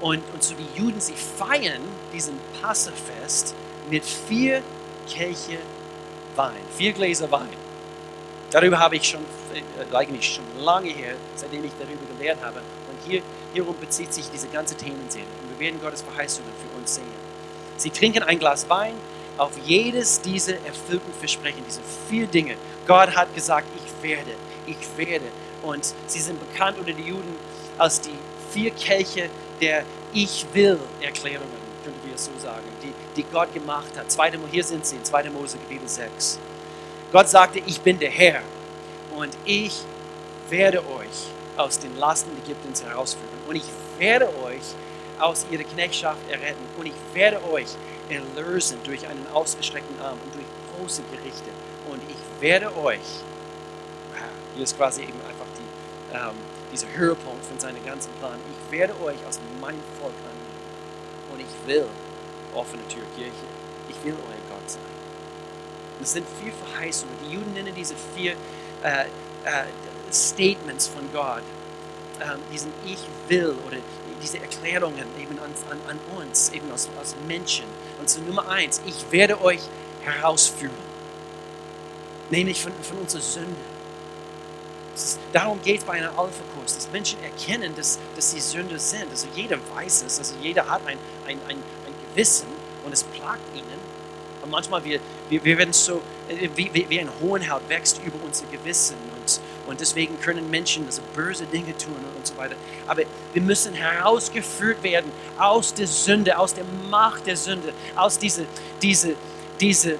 Und, 0.00 0.22
und 0.32 0.42
so 0.42 0.54
die 0.54 0.80
Juden, 0.80 1.00
sie 1.00 1.14
feiern 1.14 1.82
diesen 2.12 2.38
Passafest 2.60 3.54
mit 3.90 4.04
vier 4.04 4.62
Kelche 5.08 5.58
Wein, 6.34 6.56
vier 6.76 6.92
Gläser 6.92 7.30
Wein. 7.30 7.48
Darüber 8.50 8.78
habe 8.78 8.96
ich 8.96 9.08
schon, 9.08 9.22
äh, 9.54 9.94
eigentlich 9.94 10.34
schon 10.34 10.44
lange 10.58 10.90
her, 10.90 11.14
seitdem 11.34 11.64
ich 11.64 11.72
darüber 11.78 12.04
gelernt 12.16 12.42
habe. 12.42 12.60
Und 12.60 12.98
hier, 13.06 13.22
hierum 13.52 13.74
bezieht 13.80 14.12
sich 14.12 14.30
diese 14.30 14.48
ganze 14.48 14.76
Themenserie. 14.76 15.26
Und 15.42 15.50
wir 15.50 15.66
werden 15.66 15.80
Gottes 15.80 16.02
Verheißungen 16.02 16.50
für 16.52 16.78
uns 16.78 16.94
sehen. 16.94 17.26
Sie 17.76 17.90
trinken 17.90 18.22
ein 18.22 18.38
Glas 18.38 18.68
Wein 18.68 18.94
auf 19.36 19.52
jedes 19.64 20.20
dieser 20.20 20.54
erfüllten 20.64 21.12
Versprechen, 21.12 21.62
diese 21.66 21.80
vier 22.08 22.26
Dinge. 22.26 22.56
Gott 22.86 23.14
hat 23.14 23.34
gesagt, 23.34 23.66
ich 23.76 24.02
werde, 24.02 24.32
ich 24.66 24.76
werde. 24.96 25.26
Und 25.62 25.92
sie 26.06 26.20
sind 26.20 26.38
bekannt 26.50 26.78
unter 26.78 26.92
den 26.92 27.06
Juden 27.06 27.36
als 27.76 28.00
die 28.00 28.16
vier 28.52 28.70
Kelche 28.70 29.28
der 29.60 29.84
Ich 30.12 30.46
will-Erklärungen, 30.52 31.50
könnten 31.50 31.55
wir 32.16 32.20
es 32.20 32.24
so 32.24 32.32
sagen, 32.38 32.64
die, 32.82 32.92
die 33.14 33.24
Gott 33.30 33.52
gemacht 33.52 33.96
hat. 33.96 34.10
Zweite, 34.10 34.38
hier 34.50 34.64
sind 34.64 34.86
sie 34.86 34.96
in 34.96 35.04
2. 35.04 35.30
Mose 35.30 35.58
Kapitel 35.58 35.86
6. 35.86 36.38
Gott 37.12 37.28
sagte, 37.28 37.60
ich 37.66 37.80
bin 37.80 37.98
der 37.98 38.10
Herr 38.10 38.40
und 39.14 39.36
ich 39.44 39.82
werde 40.48 40.78
euch 40.78 41.28
aus 41.56 41.78
den 41.78 41.96
Lasten 41.96 42.30
Ägyptens 42.42 42.82
herausführen 42.82 43.28
und 43.48 43.56
ich 43.56 43.64
werde 43.98 44.28
euch 44.42 44.62
aus 45.18 45.46
ihrer 45.50 45.64
Knechtschaft 45.64 46.20
erretten 46.30 46.64
und 46.78 46.86
ich 46.86 46.94
werde 47.14 47.42
euch 47.50 47.68
erlösen 48.08 48.78
durch 48.84 49.06
einen 49.06 49.26
ausgestreckten 49.32 49.98
Arm 50.00 50.18
und 50.24 50.34
durch 50.34 50.46
große 50.76 51.02
Gerichte 51.10 51.50
und 51.90 52.00
ich 52.08 52.42
werde 52.42 52.76
euch, 52.76 53.00
hier 54.54 54.64
ist 54.64 54.76
quasi 54.76 55.02
eben 55.02 55.20
einfach 55.28 55.46
die, 55.58 56.14
ähm, 56.16 56.36
dieser 56.72 56.88
Höhepunkt 56.94 57.44
von 57.44 57.58
seinem 57.58 57.84
ganzen 57.84 58.12
Plan, 58.14 58.38
ich 58.50 58.72
werde 58.72 58.94
euch 59.02 59.16
aus 59.26 59.40
meinem 59.60 59.80
Volk 60.00 60.14
annehmen 60.24 60.46
und 61.32 61.40
ich 61.40 61.66
will 61.66 61.86
offene 62.56 62.82
Türkirche, 62.88 63.46
ich 63.88 64.04
will 64.04 64.14
euer 64.14 64.56
Gott 64.56 64.70
sein. 64.70 64.82
Das 66.00 66.12
sind 66.12 66.26
vier 66.42 66.52
Verheißungen. 66.52 67.14
Die 67.24 67.34
Juden 67.34 67.52
nennen 67.54 67.74
diese 67.74 67.94
vier 68.14 68.32
äh, 68.82 69.04
äh, 69.44 69.64
Statements 70.12 70.88
von 70.88 71.10
Gott, 71.12 71.42
äh, 72.20 72.24
diesen 72.52 72.72
Ich 72.84 72.98
will 73.28 73.56
oder 73.66 73.78
diese 74.22 74.38
Erklärungen 74.38 75.06
eben 75.20 75.38
an, 75.38 75.52
an, 75.70 75.78
an 75.88 76.18
uns, 76.18 76.50
eben 76.50 76.70
als, 76.70 76.88
als 76.98 77.14
Menschen. 77.26 77.64
Und 77.98 78.08
so 78.08 78.20
Nummer 78.20 78.48
eins, 78.48 78.80
ich 78.86 79.10
werde 79.10 79.40
euch 79.42 79.60
herausführen, 80.02 80.74
nämlich 82.30 82.62
von, 82.62 82.72
von 82.82 82.98
unserer 82.98 83.22
Sünde. 83.22 83.56
Darum 85.32 85.60
geht 85.60 85.80
es 85.80 85.84
bei 85.84 85.94
einem 85.94 86.18
Alpha-Kurs, 86.18 86.74
dass 86.74 86.90
Menschen 86.90 87.22
erkennen, 87.22 87.74
dass, 87.76 87.98
dass 88.14 88.30
sie 88.30 88.40
Sünder 88.40 88.78
sind. 88.78 89.10
Also 89.10 89.26
jeder 89.34 89.58
weiß 89.74 90.04
es, 90.06 90.18
also 90.18 90.34
jeder 90.40 90.66
hat 90.66 90.80
ein, 90.86 90.98
ein, 91.26 91.38
ein, 91.48 91.62
ein 92.16 92.22
Gewissen 92.22 92.46
und 92.84 92.92
es 92.92 93.04
plagt 93.04 93.54
ihnen. 93.54 93.96
Und 94.42 94.50
manchmal 94.50 94.84
wir, 94.84 95.00
wir, 95.28 95.44
wir 95.44 95.58
werden 95.58 95.72
so, 95.72 96.00
äh, 96.28 96.48
wie, 96.54 96.70
wie, 96.72 96.88
wie 96.88 97.00
ein 97.00 97.10
Hohenhaut 97.20 97.68
wächst 97.68 98.00
über 98.04 98.16
unser 98.24 98.46
Gewissen 98.46 98.96
und, 99.16 99.40
und 99.68 99.80
deswegen 99.80 100.20
können 100.20 100.48
Menschen 100.50 100.86
also 100.86 101.02
böse 101.14 101.46
Dinge 101.46 101.76
tun 101.76 101.96
und 102.16 102.26
so 102.26 102.36
weiter. 102.36 102.54
Aber 102.86 103.02
wir 103.32 103.42
müssen 103.42 103.74
herausgeführt 103.74 104.82
werden 104.82 105.10
aus 105.38 105.74
der 105.74 105.86
Sünde, 105.86 106.38
aus 106.38 106.54
der 106.54 106.64
Macht 106.90 107.26
der 107.26 107.36
Sünde, 107.36 107.72
aus 107.96 108.18
dieser 108.18 108.44
diese, 108.80 109.16
diese 109.60 109.98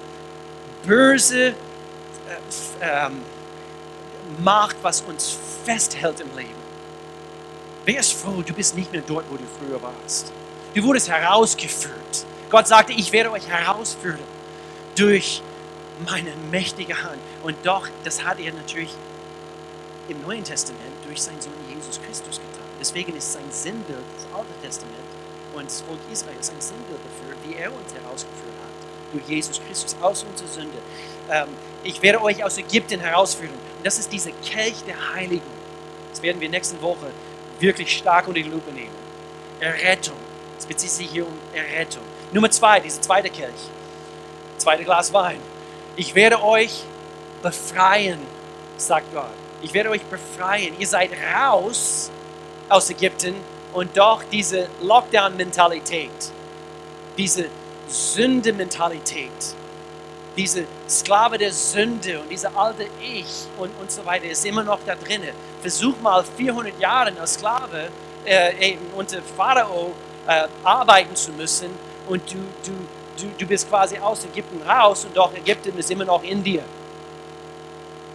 böse 0.85 1.49
äh, 1.49 1.53
ähm, 2.81 3.21
Macht, 4.39 4.77
was 4.81 5.01
uns 5.01 5.37
festhält 5.63 6.19
im 6.19 6.35
Leben. 6.37 6.49
Wer 7.85 7.99
ist 7.99 8.13
froh, 8.13 8.41
du 8.45 8.53
bist 8.53 8.75
nicht 8.75 8.91
mehr 8.91 9.01
dort, 9.05 9.25
wo 9.29 9.35
du 9.35 9.43
früher 9.59 9.81
warst. 9.81 10.31
Du 10.77 10.83
wurdest 10.83 11.09
herausgeführt. 11.09 12.27
Gott 12.51 12.67
sagte, 12.67 12.93
ich 12.93 13.11
werde 13.11 13.31
euch 13.31 13.47
herausführen 13.47 14.19
durch 14.95 15.41
meine 16.05 16.29
mächtige 16.51 17.01
Hand. 17.01 17.17
Und 17.41 17.57
doch, 17.63 17.87
das 18.03 18.23
hat 18.23 18.39
er 18.39 18.53
natürlich 18.53 18.91
im 20.07 20.21
Neuen 20.21 20.43
Testament 20.43 20.93
durch 21.07 21.19
seinen 21.19 21.41
Sohn 21.41 21.53
Jesus 21.67 21.99
Christus 21.99 22.35
getan. 22.35 22.67
Deswegen 22.79 23.15
ist 23.15 23.33
sein 23.33 23.49
Sinnbild 23.49 24.03
das 24.17 24.27
Alte 24.37 24.53
Testament 24.61 25.01
und 25.55 25.65
das 25.65 25.81
Volk 25.81 25.97
Israel 26.11 26.37
sein 26.41 26.61
Sinnbild 26.61 26.99
dafür, 26.99 27.35
wie 27.43 27.55
er 27.55 27.73
uns 27.73 27.91
herausgeführt 27.95 28.53
hat. 28.61 29.13
Durch 29.13 29.27
Jesus 29.27 29.59
Christus 29.67 29.95
aus 29.99 30.23
unserer 30.29 30.47
Sünde. 30.47 30.77
Ähm, 31.31 31.47
ich 31.83 31.99
werde 32.03 32.21
euch 32.21 32.43
aus 32.43 32.55
Ägypten 32.59 32.99
herausführen. 32.99 33.55
Und 33.77 33.83
das 33.83 33.97
ist 33.97 34.13
dieser 34.13 34.29
Kelch 34.45 34.83
der 34.85 35.15
Heiligung. 35.15 35.57
Das 36.11 36.21
werden 36.21 36.39
wir 36.39 36.49
nächste 36.49 36.79
Woche 36.83 37.07
wirklich 37.59 37.97
stark 37.97 38.27
unter 38.27 38.39
die 38.39 38.47
Lupe 38.47 38.71
nehmen. 38.71 38.93
Errettung. 39.59 40.26
Es 40.57 40.65
bezieht 40.65 40.91
sich 40.91 41.09
hier 41.09 41.25
um 41.27 41.33
Errettung. 41.53 42.03
Nummer 42.31 42.49
zwei, 42.49 42.79
dieser 42.79 43.01
zweite 43.01 43.29
Kelch 43.29 43.69
zweite 44.67 44.83
Glas 44.83 45.13
Wein. 45.13 45.39
Ich 45.95 46.13
werde 46.13 46.43
euch 46.43 46.83
befreien, 47.41 48.19
sagt 48.75 49.13
Gott. 49.13 49.31
Ich 49.61 49.73
werde 49.73 49.89
euch 49.89 50.03
befreien. 50.03 50.75
Ihr 50.77 50.87
seid 50.87 51.11
raus 51.13 52.11
aus 52.67 52.89
Ägypten 52.89 53.35
und 53.73 53.95
doch 53.95 54.23
diese 54.31 54.67
Lockdown-Mentalität, 54.81 56.11
diese 57.17 57.45
Sünde-Mentalität, 57.87 59.31
diese 60.35 60.65
Sklave 60.89 61.37
der 61.37 61.53
Sünde 61.53 62.19
und 62.19 62.29
diese 62.29 62.53
alte 62.55 62.87
Ich 63.01 63.45
und, 63.57 63.71
und 63.79 63.89
so 63.89 64.05
weiter 64.05 64.25
ist 64.25 64.45
immer 64.45 64.63
noch 64.63 64.79
da 64.85 64.95
drin. 64.95 65.21
Versuch 65.61 65.95
mal 66.01 66.23
400 66.23 66.77
Jahre 66.79 67.13
als 67.19 67.35
Sklave 67.35 67.87
äh, 68.25 68.75
unter 68.95 69.21
Pharao 69.21 69.93
äh, 70.27 70.47
arbeiten 70.63 71.15
zu 71.15 71.31
müssen 71.31 71.69
und 72.07 72.21
du, 72.31 72.37
du 72.65 72.73
du, 73.17 73.27
du 73.37 73.45
bist 73.45 73.69
quasi 73.69 73.97
aus 73.97 74.25
Ägypten 74.25 74.61
raus 74.61 75.05
und 75.05 75.15
doch 75.15 75.33
Ägypten 75.33 75.77
ist 75.77 75.91
immer 75.91 76.05
noch 76.05 76.23
in 76.23 76.43
dir. 76.43 76.63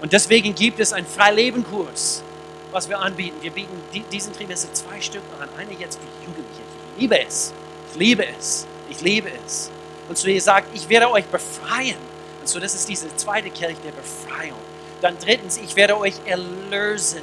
Und 0.00 0.12
deswegen 0.12 0.54
gibt 0.54 0.80
es 0.80 0.92
einen 0.92 1.06
Freilebenkurs, 1.06 2.22
was 2.72 2.88
wir 2.88 2.98
anbieten. 2.98 3.36
Wir 3.40 3.50
bieten 3.50 3.80
diesen 4.10 4.32
Trimester 4.32 4.72
zwei 4.72 5.00
Stück 5.00 5.22
an. 5.40 5.48
Eine 5.56 5.72
jetzt 5.74 6.00
für 6.00 6.26
Jugendliche. 6.26 6.62
Ich 6.96 7.02
liebe 7.02 7.20
es. 7.20 7.52
Ich 7.90 7.98
liebe 7.98 8.26
es. 8.26 8.66
Ich 8.90 9.00
liebe 9.00 9.30
es. 9.46 9.70
Und 10.08 10.18
so 10.18 10.28
ihr 10.28 10.42
sagt, 10.42 10.74
ich 10.74 10.88
werde 10.88 11.10
euch 11.10 11.24
befreien. 11.26 11.96
Und 12.40 12.48
so 12.48 12.58
das 12.58 12.74
ist 12.74 12.88
diese 12.88 13.14
zweite 13.16 13.50
Kirche 13.50 13.76
der 13.84 13.92
Befreiung. 13.92 14.58
Dann 15.00 15.16
drittens, 15.18 15.58
ich 15.58 15.76
werde 15.76 15.96
euch 15.96 16.14
erlösen. 16.26 17.22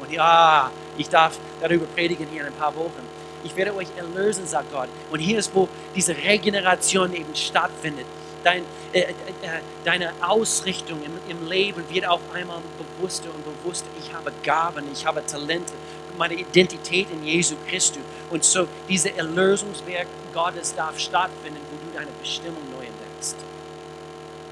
Und 0.00 0.10
ja, 0.10 0.70
ich 0.96 1.08
darf 1.08 1.38
darüber 1.60 1.86
predigen 1.86 2.26
hier 2.32 2.42
in 2.42 2.46
ein 2.48 2.54
paar 2.54 2.74
Wochen 2.74 3.13
ich 3.44 3.54
werde 3.56 3.74
euch 3.76 3.88
erlösen, 3.96 4.46
sagt 4.46 4.72
Gott. 4.72 4.88
Und 5.10 5.20
hier 5.20 5.38
ist, 5.38 5.54
wo 5.54 5.68
diese 5.94 6.16
Regeneration 6.16 7.12
eben 7.12 7.34
stattfindet. 7.34 8.06
Dein, 8.42 8.62
äh, 8.92 9.00
äh, 9.00 9.10
äh, 9.10 9.60
deine 9.84 10.12
Ausrichtung 10.20 11.00
im, 11.02 11.12
im 11.28 11.48
Leben 11.48 11.84
wird 11.88 12.06
auf 12.06 12.20
einmal 12.32 12.60
bewusster 12.78 13.28
und 13.34 13.44
bewusster. 13.44 13.88
Ich 13.98 14.12
habe 14.12 14.32
Gaben, 14.42 14.84
ich 14.92 15.06
habe 15.06 15.24
Talente, 15.24 15.72
meine 16.18 16.34
Identität 16.34 17.08
in 17.10 17.24
Jesu 17.24 17.56
Christus. 17.68 18.02
Und 18.30 18.44
so, 18.44 18.68
diese 18.88 19.16
Erlösungswerk 19.16 20.06
Gottes 20.32 20.74
darf 20.74 20.98
stattfinden, 20.98 21.60
wo 21.70 21.76
du 21.76 21.96
deine 21.96 22.10
Bestimmung 22.20 22.62
neu 22.70 22.84
entdeckst. 22.84 23.36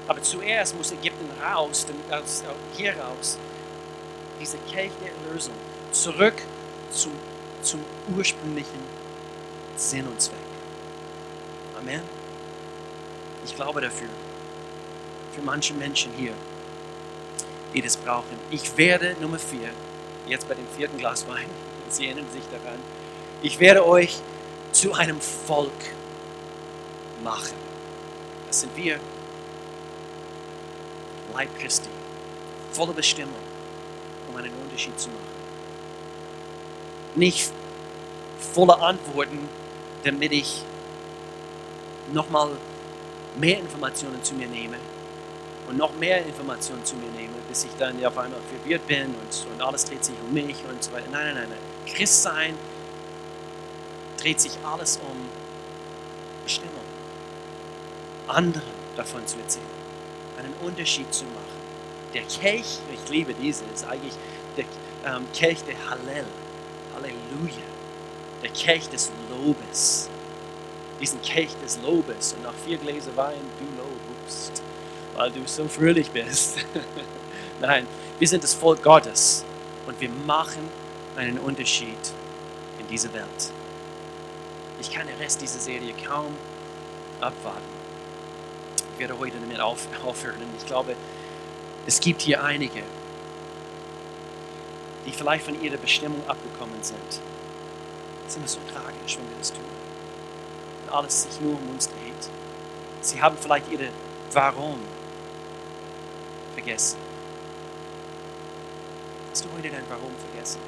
Aber 0.07 0.21
zuerst 0.21 0.75
muss 0.75 0.91
Ägypten 0.91 1.29
raus, 1.41 1.85
hier 2.75 2.93
raus, 2.97 3.37
diese 4.39 4.57
Kelch 4.69 4.91
der 5.01 5.11
Erlösung, 5.13 5.53
zurück 5.91 6.35
zum 6.91 7.13
zum 7.63 7.81
ursprünglichen 8.15 8.79
Sinn 9.75 10.07
und 10.07 10.21
Zweck. 10.21 10.37
Amen. 11.77 12.01
Ich 13.45 13.55
glaube 13.55 13.81
dafür. 13.81 14.09
Für 15.35 15.41
manche 15.41 15.73
Menschen 15.73 16.11
hier. 16.17 16.33
die 17.73 17.81
das 17.81 17.97
brauchen. 17.97 18.37
Ich 18.51 18.77
werde, 18.77 19.15
Nummer 19.19 19.39
vier, 19.39 19.69
jetzt 20.27 20.47
bei 20.47 20.53
dem 20.55 20.67
vierten 20.77 20.97
Glas 20.97 21.27
Wein, 21.27 21.49
Sie 21.89 22.05
erinnern 22.05 22.27
sich 22.31 22.43
daran, 22.51 22.79
ich 23.41 23.59
werde 23.59 23.85
euch 23.85 24.17
zu 24.71 24.93
einem 24.93 25.19
Volk 25.19 25.71
machen. 27.23 27.55
Das 28.47 28.61
sind 28.61 28.75
wir, 28.75 28.99
Leib 31.33 31.49
Christi, 31.59 31.89
voller 32.71 32.93
Bestimmung, 32.93 33.41
um 34.29 34.35
einen 34.35 34.53
Unterschied 34.63 34.99
zu 34.99 35.09
machen. 35.09 35.32
Nicht 37.15 37.51
voller 38.53 38.81
Antworten, 38.81 39.49
damit 40.03 40.31
ich 40.31 40.63
nochmal 42.11 42.49
mehr 43.37 43.59
Informationen 43.59 44.21
zu 44.23 44.35
mir 44.35 44.47
nehme 44.47 44.77
und 45.67 45.77
noch 45.77 45.93
mehr 45.95 46.25
Informationen 46.25 46.83
zu 46.83 46.95
mir 46.95 47.09
nehme, 47.11 47.33
bis 47.47 47.63
ich 47.63 47.71
dann 47.77 48.03
auf 48.05 48.17
einmal 48.17 48.41
verwirrt 48.41 48.85
bin 48.87 49.05
und, 49.05 49.47
und 49.51 49.61
alles 49.61 49.85
dreht 49.85 50.03
sich 50.03 50.15
um 50.23 50.33
mich 50.33 50.57
und 50.69 50.83
so 50.83 50.91
weiter. 50.91 51.07
Nein, 51.11 51.25
nein, 51.27 51.35
nein, 51.35 51.49
nein. 51.49 51.93
Christ 51.93 52.23
sein 52.23 52.57
dreht 54.17 54.39
sich 54.39 54.53
alles 54.63 54.97
um 54.97 55.29
Bestimmung. 56.43 56.73
Anderen 58.27 58.83
davon 58.95 59.25
zu 59.27 59.37
erzählen, 59.39 59.65
einen 60.37 60.53
Unterschied 60.65 61.13
zu 61.13 61.25
machen. 61.25 61.63
Der 62.13 62.23
Kelch, 62.23 62.79
ich 62.93 63.09
liebe 63.09 63.33
diese, 63.33 63.65
ist 63.73 63.85
eigentlich 63.85 64.13
der 64.55 64.65
ähm, 65.05 65.25
Kelch 65.33 65.63
der 65.63 65.75
Hallel. 65.89 66.25
Halleluja. 67.03 67.63
Der 68.41 68.49
Kelch 68.49 68.89
des 68.89 69.11
Lobes. 69.29 70.09
Diesen 70.99 71.21
Kelch 71.21 71.51
des 71.63 71.79
Lobes. 71.81 72.33
Und 72.33 72.43
nach 72.43 72.53
vier 72.65 72.77
Gläser 72.77 73.15
Wein, 73.15 73.41
du 73.59 73.65
lobst, 73.81 74.61
weil 75.15 75.31
du 75.31 75.45
so 75.45 75.67
fröhlich 75.67 76.11
bist. 76.11 76.65
Nein, 77.61 77.87
wir 78.19 78.27
sind 78.27 78.43
das 78.43 78.53
Volk 78.53 78.81
Gottes 78.81 79.45
und 79.85 79.99
wir 79.99 80.09
machen 80.09 80.69
einen 81.15 81.39
Unterschied 81.39 81.97
in 82.79 82.87
dieser 82.87 83.13
Welt. 83.13 83.51
Ich 84.79 84.91
kann 84.91 85.07
den 85.07 85.17
Rest 85.17 85.41
dieser 85.41 85.59
Serie 85.59 85.93
kaum 86.05 86.35
abwarten. 87.21 87.61
Ich 88.93 88.99
werde 88.99 89.17
heute 89.17 89.37
damit 89.39 89.59
aufhören. 89.59 90.41
Ich 90.57 90.65
glaube, 90.65 90.95
es 91.85 91.99
gibt 91.99 92.21
hier 92.21 92.43
einige, 92.43 92.83
die 95.05 95.11
vielleicht 95.11 95.45
von 95.45 95.61
ihrer 95.61 95.77
Bestimmung 95.77 96.21
abgekommen 96.27 96.81
sind. 96.81 96.99
Es 98.25 98.33
ist 98.33 98.37
immer 98.37 98.47
so 98.47 98.59
tragisch, 98.71 99.17
wenn 99.17 99.29
wir 99.29 99.37
das 99.37 99.51
tun. 99.51 99.63
Und 100.85 100.93
alles 100.93 101.23
sich 101.23 101.41
nur 101.41 101.55
um 101.55 101.69
uns 101.69 101.87
dreht. 101.87 102.29
Sie 103.01 103.21
haben 103.21 103.37
vielleicht 103.39 103.71
ihre 103.71 103.89
Warum 104.31 104.79
vergessen. 106.53 106.97
Hast 109.31 109.45
du 109.45 109.49
heute 109.55 109.69
dein 109.69 109.83
Warum 109.89 110.11
vergessen? 110.31 110.59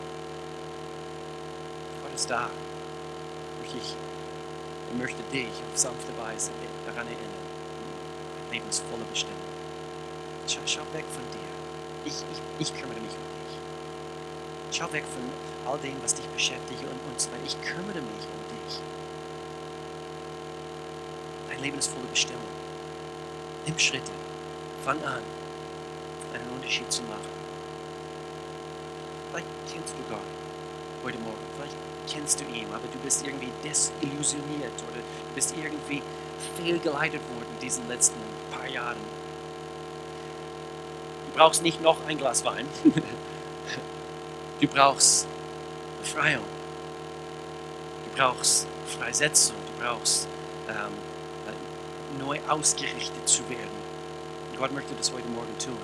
Gott 2.04 2.14
ist 2.14 2.30
da. 2.30 2.50
Ich 3.64 3.96
möchte 4.98 5.22
dich 5.32 5.48
auf 5.48 5.78
sanfte 5.78 6.18
Weise 6.18 6.52
daran 6.86 7.08
erinnern. 7.08 7.46
Dein 8.46 8.54
Leben 8.54 8.70
ist 8.70 8.84
voller 8.90 9.06
Bestimmung. 9.06 9.36
Schau, 10.48 10.62
schau 10.66 10.82
weg 10.94 11.06
von 11.12 11.24
dir. 11.32 11.50
Ich, 12.06 12.14
ich, 12.14 12.42
ich 12.60 12.80
kümmere 12.80 13.00
mich 13.00 13.12
um 13.12 13.26
dich. 13.44 13.45
Schau 14.78 14.92
weg 14.92 15.06
von 15.06 15.72
all 15.72 15.80
dem, 15.80 15.96
was 16.04 16.16
dich 16.16 16.26
beschäftigt 16.28 16.82
und, 16.82 17.00
und 17.10 17.22
so 17.22 17.32
weiter. 17.32 17.44
Ich 17.46 17.62
kümmere 17.62 18.02
mich 18.02 18.26
um 18.28 18.42
dich. 18.52 18.80
Dein 21.48 21.62
Leben 21.62 21.78
ist 21.78 21.94
voller 21.94 22.08
Bestimmung. 22.08 22.44
Nimm 23.66 23.80
Schritte. 23.80 24.12
Fang 24.84 25.02
an, 25.04 25.22
einen 26.34 26.50
Unterschied 26.54 26.92
zu 26.92 27.04
machen. 27.04 27.22
Vielleicht 29.32 29.48
kennst 29.72 29.94
du 29.94 30.14
Gott 30.14 30.20
heute 31.06 31.20
Morgen. 31.20 31.38
Vielleicht 31.56 31.78
kennst 32.10 32.42
du 32.42 32.44
ihn, 32.44 32.68
aber 32.74 32.88
du 32.92 33.00
bist 33.00 33.26
irgendwie 33.26 33.52
desillusioniert 33.64 34.84
oder 34.90 35.00
du 35.00 35.36
bist 35.36 35.56
irgendwie 35.56 36.04
fehlgeleitet 36.58 37.22
worden 37.34 37.48
in 37.54 37.60
diesen 37.62 37.88
letzten 37.88 38.20
paar 38.52 38.68
Jahren. 38.68 38.98
Du 41.28 41.38
brauchst 41.38 41.64
nicht 41.64 41.82
noch 41.82 42.06
ein 42.08 42.18
Glas 42.18 42.44
Wein. 42.44 42.68
Du 44.62 44.68
brauchst 44.68 45.28
Befreiung. 46.00 46.46
Du 48.06 48.18
brauchst 48.18 48.68
Freisetzung. 48.88 49.58
Du 49.68 49.84
brauchst 49.84 50.30
ähm, 50.70 50.94
neu 52.18 52.40
ausgerichtet 52.48 53.28
zu 53.28 53.48
werden. 53.50 53.86
Und 54.52 54.58
Gott 54.58 54.72
möchte 54.72 54.96
das 54.96 55.12
heute 55.12 55.28
Morgen 55.28 55.58
tun. 55.60 55.78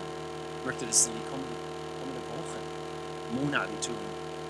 Ich 0.60 0.66
möchte 0.66 0.86
das 0.86 1.08
in 1.08 1.14
den 1.14 1.24
kommenden, 1.30 1.56
kommenden 2.00 2.24
Wochen, 2.30 3.44
Monaten 3.44 3.82
tun 3.82 3.98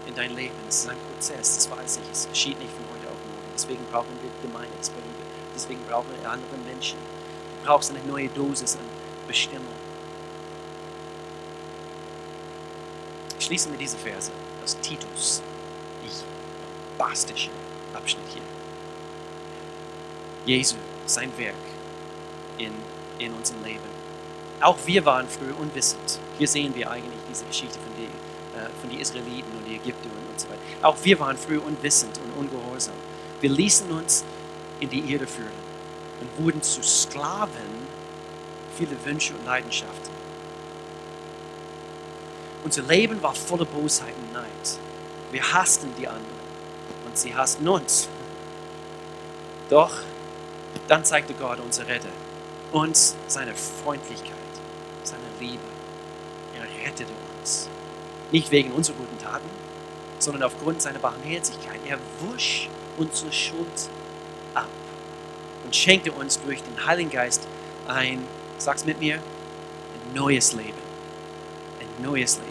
in 0.06 0.14
dein 0.14 0.36
Leben. 0.36 0.56
Es 0.68 0.84
ist 0.84 0.90
ein 0.90 0.98
Prozess, 1.12 1.56
das 1.56 1.72
weiß 1.72 2.00
ich. 2.04 2.12
Es 2.12 2.28
geschieht 2.30 2.60
nicht 2.60 2.72
von 2.72 2.86
heute 2.94 3.08
auf 3.08 3.18
morgen. 3.26 3.52
Deswegen 3.54 3.84
brauchen 3.92 4.18
wir 4.22 4.30
Gemeindesberichte. 4.48 5.24
Deswegen 5.56 5.82
brauchen 5.90 6.10
wir 6.20 6.30
andere 6.30 6.58
Menschen. 6.66 6.98
Du 7.00 7.66
brauchst 7.66 7.90
eine 7.90 8.04
neue 8.06 8.30
Dosis 8.30 8.76
an 8.76 8.86
Bestimmung. 9.28 9.91
Ich 13.52 13.58
schließe 13.58 13.70
mit 13.70 13.82
dieser 13.82 13.98
Verse 13.98 14.32
aus 14.64 14.80
Titus. 14.80 15.42
Ich 16.06 16.14
bombastische 16.98 17.50
Abschnitt 17.94 18.24
hier. 18.34 18.42
Jesu, 20.46 20.78
sein 21.06 21.38
Werk 21.38 21.54
in, 22.58 22.72
in 23.20 23.34
unserem 23.34 23.62
Leben. 23.66 23.92
Auch 24.62 24.78
wir 24.86 25.04
waren 25.04 25.28
früher 25.28 25.60
unwissend. 25.60 26.18
Hier 26.38 26.48
sehen 26.48 26.74
wir 26.76 26.90
eigentlich 26.90 27.20
diese 27.30 27.44
Geschichte 27.44 27.78
von 27.78 27.92
den, 27.98 28.08
äh, 28.58 28.70
von 28.80 28.90
den 28.90 29.02
Israeliten 29.02 29.52
und 29.58 29.68
den 29.68 29.76
Ägyptern 29.76 30.14
und 30.30 30.40
so 30.40 30.48
weiter. 30.48 30.62
Auch 30.82 30.96
wir 31.04 31.20
waren 31.20 31.36
früher 31.36 31.66
unwissend 31.66 32.22
und 32.24 32.32
ungehorsam. 32.40 32.96
Wir 33.42 33.50
ließen 33.50 33.92
uns 33.92 34.24
in 34.80 34.90
die 34.90 35.00
Irre 35.12 35.28
führen 35.28 35.52
und 36.22 36.42
wurden 36.42 36.62
zu 36.62 36.82
Sklaven 36.82 37.86
vieler 38.78 39.04
Wünsche 39.04 39.34
und 39.34 39.46
Leidenschaften. 39.46 40.21
Unser 42.64 42.84
Leben 42.84 43.22
war 43.22 43.34
voller 43.34 43.66
Bosheit 43.66 44.14
und 44.16 44.34
Neid. 44.34 44.80
Wir 45.32 45.54
hassten 45.54 45.94
die 45.98 46.08
anderen 46.08 46.26
und 47.06 47.18
sie 47.18 47.36
hassten 47.36 47.68
uns. 47.68 48.08
Doch 49.70 49.92
dann 50.88 51.06
zeigte 51.06 51.34
Gott, 51.34 51.60
unser 51.60 51.88
Retter, 51.88 52.10
uns 52.72 53.16
seine 53.28 53.54
Freundlichkeit, 53.56 54.36
seine 55.04 55.24
Liebe. 55.40 55.64
Er 56.56 56.86
rettete 56.86 57.12
uns. 57.40 57.70
Nicht 58.32 58.52
wegen 58.52 58.72
unserer 58.72 58.98
guten 58.98 59.18
Taten, 59.18 59.50
sondern 60.20 60.44
aufgrund 60.44 60.82
seiner 60.82 61.00
Barmherzigkeit. 61.00 61.80
Er 61.88 61.98
wusch 62.20 62.70
unsere 62.98 63.32
Schuld 63.32 63.90
ab 64.54 64.68
und 65.64 65.76
schenkte 65.76 66.12
uns 66.12 66.40
durch 66.42 66.62
den 66.62 66.86
Heiligen 66.86 67.10
Geist 67.10 67.48
ein, 67.88 68.26
sag's 68.58 68.86
mit 68.86 69.00
mir, 69.00 69.16
ein 69.16 70.14
neues 70.14 70.54
Leben. 70.54 70.82
Ein 71.80 72.04
neues 72.04 72.38
Leben. 72.38 72.51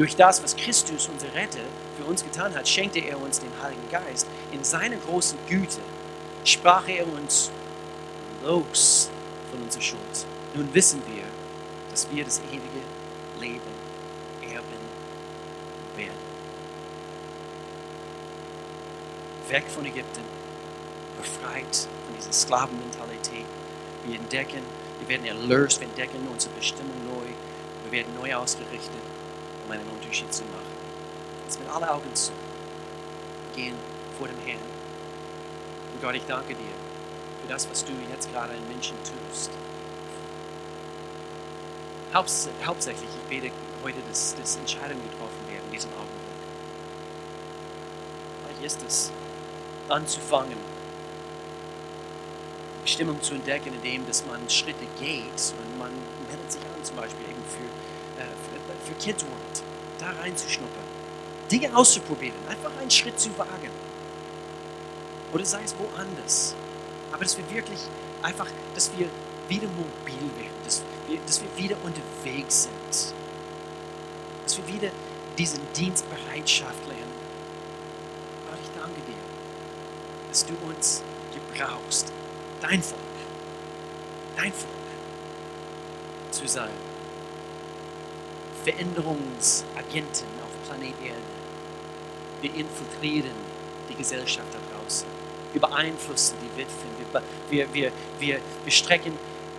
Durch 0.00 0.16
das, 0.16 0.42
was 0.42 0.56
Christus, 0.56 1.10
unser 1.12 1.34
Retter, 1.34 1.60
für 1.98 2.04
uns 2.04 2.24
getan 2.24 2.54
hat, 2.54 2.66
schenkte 2.66 3.00
er 3.00 3.20
uns 3.20 3.38
den 3.38 3.50
Heiligen 3.62 3.86
Geist. 3.90 4.26
In 4.50 4.64
seiner 4.64 4.96
großen 4.96 5.38
Güte 5.46 5.82
sprach 6.42 6.88
er 6.88 7.06
uns 7.06 7.50
los 8.42 9.10
von 9.50 9.60
unserer 9.60 9.82
Schuld. 9.82 10.26
Nun 10.54 10.72
wissen 10.72 11.02
wir, 11.06 11.24
dass 11.90 12.10
wir 12.10 12.24
das 12.24 12.40
ewige 12.50 12.80
Leben 13.40 13.60
erben 14.40 14.80
werden. 15.98 16.30
Weg 19.50 19.64
von 19.68 19.84
Ägypten, 19.84 20.24
befreit 21.18 21.76
von 22.06 22.16
dieser 22.16 22.32
Sklavenmentalität. 22.32 23.44
Wir 24.06 24.16
entdecken, 24.18 24.62
wir 25.00 25.08
werden 25.08 25.26
erlöst, 25.26 25.78
wir 25.78 25.88
entdecken 25.88 26.26
unsere 26.32 26.54
Bestimmung 26.54 26.96
neu. 27.04 27.26
Wir 27.84 27.92
werden 27.92 28.14
neu 28.14 28.34
ausgerichtet, 28.34 29.02
um 29.70 29.74
einen 29.78 29.88
Unterschied 29.88 30.32
zu 30.32 30.42
machen. 30.44 30.74
Jetzt 31.44 31.60
mit 31.60 31.68
allen 31.68 31.84
Augen 31.84 32.14
zu 32.14 32.32
gehen 33.54 33.76
vor 34.18 34.26
dem 34.26 34.38
Herrn. 34.44 34.58
Und 35.92 36.02
Gott, 36.02 36.14
ich 36.14 36.24
danke 36.26 36.54
dir 36.54 36.74
für 37.42 37.48
das, 37.48 37.70
was 37.70 37.84
du 37.84 37.92
jetzt 38.10 38.30
gerade 38.32 38.54
in 38.54 38.68
Menschen 38.68 38.96
tust. 38.98 39.50
Haupts 42.12 42.48
hauptsächlich, 42.66 43.08
ich 43.08 43.28
bete 43.28 43.54
heute, 43.84 43.98
dass, 44.08 44.34
dass 44.34 44.56
Entscheidungen 44.56 45.02
getroffen 45.02 45.46
werden 45.48 45.64
in 45.66 45.72
diesem 45.72 45.90
Augenblick. 45.92 46.18
Vielleicht 48.42 48.64
ist 48.64 48.82
es 48.86 49.12
anzufangen, 49.88 50.58
Bestimmung 52.82 53.22
zu 53.22 53.34
entdecken, 53.34 53.74
indem 53.74 54.06
dass 54.06 54.26
man 54.26 54.48
Schritte 54.50 54.86
geht 54.98 55.54
und 55.62 55.78
man 55.78 55.92
meldet 56.26 56.50
sich 56.50 56.62
an, 56.62 56.82
zum 56.82 56.96
Beispiel 56.96 57.26
eben 57.26 57.44
für, 57.44 58.20
äh, 58.20 58.26
für, 58.80 58.94
Kids 58.94 59.24
da 59.98 60.10
reinzuschnuppern, 60.10 60.84
Dinge 61.50 61.76
auszuprobieren, 61.76 62.36
einfach 62.48 62.70
einen 62.80 62.90
Schritt 62.90 63.18
zu 63.20 63.36
wagen. 63.36 63.70
Oder 65.32 65.44
sei 65.44 65.62
es 65.62 65.74
woanders. 65.78 66.54
Aber 67.12 67.24
dass 67.24 67.36
wir 67.36 67.48
wirklich 67.50 67.80
einfach, 68.22 68.48
dass 68.74 68.90
wir 68.96 69.08
wieder 69.48 69.68
mobil 69.68 70.30
werden, 70.36 70.56
dass 70.64 70.82
wir, 71.06 71.18
dass 71.26 71.40
wir 71.42 71.56
wieder 71.56 71.76
unterwegs 71.84 72.64
sind 72.64 73.14
wir 74.66 74.74
wieder 74.74 74.90
diesen 75.38 75.60
Dienstbereitschaft 75.72 76.86
lernen. 76.86 77.12
Gott, 78.48 78.58
ich 78.62 78.70
danke 78.80 79.00
dir, 79.00 79.14
dass 80.28 80.46
du 80.46 80.54
uns 80.66 81.02
gebrauchst, 81.32 82.12
dein 82.60 82.82
Volk, 82.82 83.00
dein 84.36 84.52
Volk 84.52 84.74
zu 86.30 86.46
sein. 86.46 86.89
Veränderungsagenten 88.64 90.26
auf 90.42 90.68
Planet 90.68 90.94
Erde. 91.02 91.22
Wir 92.40 92.54
infiltrieren 92.54 93.34
die 93.88 93.94
Gesellschaft 93.94 94.48
da 94.52 94.58
draußen. 94.76 95.06
Wir 95.52 95.60
beeinflussen 95.60 96.36
die 96.42 96.60
Witwen. 96.60 96.90
Wir, 96.98 97.22
wir, 97.50 97.74
wir, 97.74 97.92
wir, 98.18 98.40
wir 98.64 98.72
strecken 98.72 99.18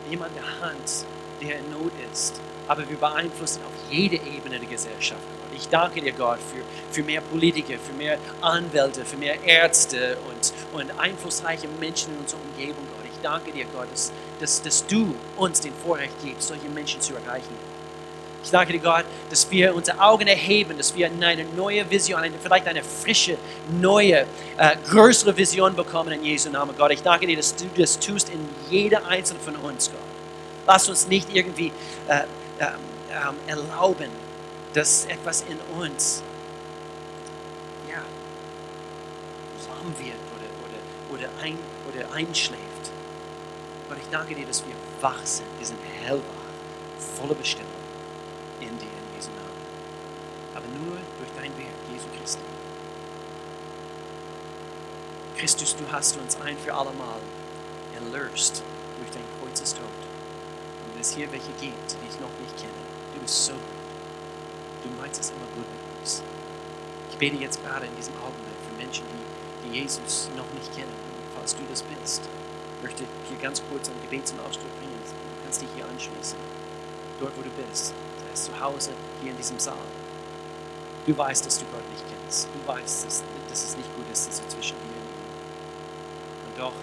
jemand 0.10 0.36
der 0.36 0.60
Hand, 0.62 1.06
der 1.42 1.60
in 1.60 1.72
Not 1.72 1.92
ist. 2.12 2.40
Aber 2.68 2.88
wir 2.90 2.98
beeinflussen 2.98 3.62
auf 3.64 3.92
jede 3.92 4.16
Ebene 4.16 4.60
der 4.60 4.70
Gesellschaft. 4.70 5.22
Ich 5.54 5.68
danke 5.68 6.02
dir, 6.02 6.14
Gott, 6.14 6.40
für, 6.40 6.64
für 6.92 7.04
mehr 7.04 7.22
Politiker, 7.22 7.78
für 7.78 7.94
mehr 7.94 8.18
Anwälte, 8.40 9.04
für 9.04 9.18
mehr 9.18 9.44
Ärzte 9.44 10.18
und, 10.30 10.54
und 10.80 11.00
einflussreiche 11.00 11.68
Menschen 11.68 12.14
in 12.14 12.20
unserer 12.20 12.40
Umgebung, 12.42 12.88
Gott. 12.96 13.06
Ich 13.14 13.20
danke 13.22 13.52
dir, 13.52 13.66
Gott, 13.74 13.92
dass, 13.92 14.14
dass, 14.40 14.62
dass 14.62 14.88
du 14.88 15.14
uns 15.36 15.60
den 15.60 15.74
Vorrecht 15.74 16.14
gibst, 16.24 16.48
solche 16.48 16.70
Menschen 16.70 17.02
zu 17.02 17.16
erreichen. 17.16 17.54
Ich 18.44 18.50
danke 18.50 18.74
dir, 18.74 18.80
Gott, 18.80 19.06
dass 19.30 19.50
wir 19.52 19.76
unsere 19.76 20.00
Augen 20.00 20.28
erheben, 20.28 20.76
dass 20.78 20.96
wir 20.96 21.06
eine 21.06 21.46
neue 21.56 21.90
Vision, 21.90 22.22
eine, 22.22 22.36
vielleicht 22.42 22.68
eine 22.68 22.84
frische, 22.84 23.38
neue, 23.80 24.26
äh, 24.58 24.76
größere 24.90 25.38
Vision 25.38 25.76
bekommen 25.76 26.12
in 26.14 26.24
Jesu 26.24 26.50
Namen, 26.50 26.76
Gott. 26.76 26.92
Ich 26.92 27.04
danke 27.04 27.28
dir, 27.28 27.38
dass 27.38 27.56
du 27.56 27.66
das 27.78 28.00
tust 28.00 28.30
in 28.30 28.50
jeder 28.70 29.06
einzelnen 29.06 29.42
von 29.42 29.56
uns, 29.58 29.92
Gott. 29.92 30.00
Lass 30.66 30.90
uns 30.90 31.08
nicht 31.08 31.28
irgendwie 31.34 31.72
äh, 32.08 32.22
äh, 32.60 32.72
erlauben, 33.48 34.10
dass 34.74 35.06
etwas 35.06 35.44
in 35.48 35.60
uns 35.80 36.24
ja, 37.90 38.02
lahm 39.68 39.94
wird 40.00 40.18
oder, 40.36 41.20
oder, 41.20 41.28
oder, 41.28 41.44
ein, 41.44 41.58
oder 41.88 42.12
einschläft. 42.14 42.62
Gott, 43.88 43.98
ich 44.02 44.10
danke 44.10 44.34
dir, 44.34 44.48
dass 44.48 44.64
wir 44.66 44.74
wach 45.00 45.24
sind, 45.26 45.48
wir 45.60 45.68
sind 45.68 45.80
hellwach, 46.04 46.24
voller 47.18 47.36
Bestimmung 47.36 47.81
in 48.62 48.78
dir, 48.78 48.86
in 48.86 49.16
Jesu 49.16 49.32
Namen. 49.32 49.62
Aber 50.54 50.68
nur 50.68 50.98
durch 51.18 51.32
dein 51.36 51.56
Werk, 51.58 51.78
Jesu 51.92 52.08
Christi. 52.18 52.44
Christus, 55.38 55.76
du 55.76 55.92
hast 55.92 56.18
uns 56.18 56.40
ein 56.42 56.58
für 56.58 56.74
allemal 56.74 57.20
erlöst 57.96 58.64
durch 58.98 59.10
dein 59.12 59.24
Kreuzestod. 59.40 59.86
Und 60.86 60.94
wenn 60.94 61.02
es 61.02 61.16
hier 61.16 61.32
welche 61.32 61.52
gibt, 61.60 61.92
die 61.92 62.08
ich 62.10 62.20
noch 62.20 62.34
nicht 62.40 62.58
kenne, 62.58 62.82
du 63.16 63.22
bist 63.22 63.46
so 63.46 63.54
gut. 63.54 63.82
Du 64.84 64.90
meinst 65.02 65.20
es 65.20 65.32
immer 65.32 65.50
gut 65.56 65.66
mit 65.66 66.00
uns. 66.00 66.24
Ich 67.10 67.18
bete 67.18 67.38
jetzt 67.38 67.62
gerade 67.64 67.86
in 67.86 67.96
diesem 67.96 68.16
Augenblick 68.18 68.58
für 68.68 68.78
Menschen, 68.78 69.06
die, 69.10 69.70
die 69.70 69.80
Jesus 69.80 70.30
noch 70.36 70.50
nicht 70.54 70.74
kennen. 70.76 70.94
falls 71.36 71.56
du 71.56 71.64
das 71.70 71.84
bist, 71.84 72.24
möchte 72.82 73.04
ich 73.04 73.30
hier 73.30 73.38
ganz 73.38 73.62
kurz 73.70 73.90
ein 73.90 74.02
Gebet 74.02 74.28
zum 74.28 74.40
Ausdruck 74.42 74.76
bringen. 74.80 75.00
Du 75.02 75.44
kannst 75.44 75.62
dich 75.62 75.70
hier 75.76 75.86
anschließen. 75.86 76.38
Dort, 77.20 77.38
wo 77.38 77.42
du 77.42 77.50
bist 77.52 77.94
ist 78.34 78.46
zu 78.46 78.60
Hause 78.60 78.92
hier 79.22 79.32
in 79.32 79.38
diesem 79.38 79.60
Saal. 79.60 79.78
Du 81.06 81.18
weißt, 81.18 81.46
dass 81.46 81.58
du 81.60 81.66
Gott 81.66 81.88
nicht 81.90 82.04
kennst. 82.08 82.48
Du 82.54 82.68
weißt, 82.68 83.06
dass, 83.06 83.24
dass 83.50 83.64
es 83.64 83.78
nicht 83.78 83.96
gut 83.96 84.06
ist, 84.12 84.28
dass 84.28 84.40
er 84.40 84.50
zwischen 84.50 84.78
dir 84.78 85.02
und 85.02 85.10
ihm. 85.10 86.48
Und 86.48 86.60
doch, 86.60 86.74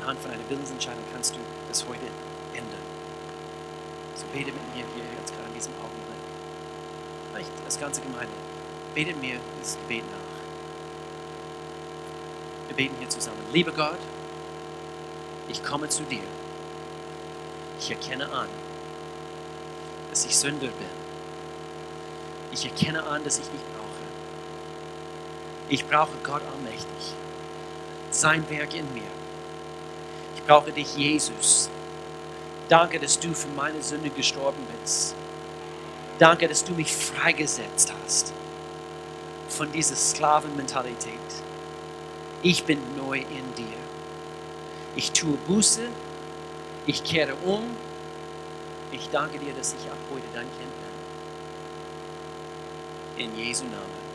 anhand 0.00 0.20
von 0.20 0.30
einer 0.30 0.48
Willensentscheidung 0.48 1.04
kannst 1.12 1.36
du 1.36 1.40
das 1.68 1.86
heute 1.86 2.06
ändern. 2.54 2.82
So 4.16 4.24
bete 4.32 4.50
mit 4.52 4.74
mir 4.74 4.84
hier 4.94 5.04
jetzt 5.16 5.32
gerade 5.34 5.48
in 5.48 5.54
diesem 5.54 5.74
Augenblick. 5.74 6.18
Vielleicht 7.30 7.50
das 7.64 7.78
ganze 7.78 8.00
Gemeinde. 8.00 8.34
Bete 8.94 9.14
mir 9.14 9.38
dieses 9.60 9.76
Gebet 9.76 10.04
nach. 10.10 10.28
Wir 12.68 12.76
beten 12.76 12.96
hier 12.98 13.08
zusammen. 13.08 13.38
Lieber 13.52 13.72
Gott, 13.72 14.00
ich 15.46 15.62
komme 15.62 15.88
zu 15.88 16.02
dir. 16.02 16.24
Ich 17.78 17.90
erkenne 17.90 18.30
an, 18.32 18.48
dass 20.10 20.24
ich 20.24 20.36
Sünder 20.36 20.68
bin. 20.68 20.98
Ich 22.52 22.64
erkenne 22.64 23.04
an, 23.04 23.22
dass 23.24 23.38
ich 23.38 23.44
dich 23.44 23.60
brauche. 23.60 23.88
Ich 25.68 25.86
brauche 25.86 26.16
Gott 26.22 26.42
allmächtig. 26.52 27.14
Sein 28.10 28.48
Werk 28.48 28.74
in 28.74 28.92
mir. 28.94 29.02
Ich 30.34 30.42
brauche 30.44 30.72
dich, 30.72 30.96
Jesus. 30.96 31.68
Danke, 32.68 32.98
dass 32.98 33.18
du 33.18 33.34
für 33.34 33.48
meine 33.48 33.82
Sünde 33.82 34.10
gestorben 34.10 34.66
bist. 34.80 35.14
Danke, 36.18 36.48
dass 36.48 36.64
du 36.64 36.72
mich 36.72 36.92
freigesetzt 36.92 37.92
hast 38.02 38.32
von 39.48 39.70
dieser 39.72 39.96
Sklavenmentalität. 39.96 41.12
Ich 42.42 42.64
bin 42.64 42.78
neu 42.96 43.18
in 43.18 43.54
dir. 43.56 43.76
Ich 44.96 45.12
tue 45.12 45.36
Buße. 45.46 45.88
Ich 46.86 47.04
kehre 47.04 47.34
um 47.44 47.64
ich 48.92 49.08
danke 49.10 49.38
dir, 49.38 49.52
dass 49.52 49.74
ich 49.74 49.90
ab 49.90 49.98
heute 50.10 50.26
dein 50.32 50.46
Kind 50.58 50.72
bin. 53.16 53.24
In 53.24 53.36
Jesu 53.36 53.64
Namen. 53.64 54.08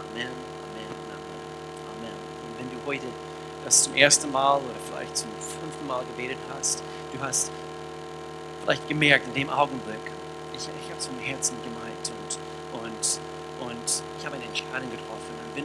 Amen, 0.00 0.26
Amen, 0.26 0.90
Amen, 1.10 1.40
Amen. 1.96 2.16
Und 2.42 2.58
wenn 2.58 2.70
du 2.70 2.86
heute 2.86 3.06
das 3.64 3.84
zum 3.84 3.94
ersten 3.94 4.30
Mal 4.32 4.56
oder 4.56 4.74
vielleicht 4.90 5.16
zum 5.16 5.30
fünften 5.60 5.86
Mal 5.86 6.04
gebetet 6.04 6.38
hast, 6.54 6.82
du 7.12 7.20
hast 7.20 7.50
vielleicht 8.62 8.88
gemerkt 8.88 9.26
in 9.28 9.34
dem 9.34 9.50
Augenblick, 9.50 10.00
ich, 10.54 10.62
ich 10.62 10.90
habe 10.90 10.98
es 10.98 11.06
vom 11.06 11.18
Herzen 11.18 11.56
gemeint 11.62 12.10
und, 12.10 12.80
und, 12.80 13.20
und 13.68 14.02
ich 14.18 14.26
habe 14.26 14.36
eine 14.36 14.44
Entscheidung 14.44 14.90
getroffen. 14.90 15.34
Und 15.46 15.56
wenn, 15.56 15.64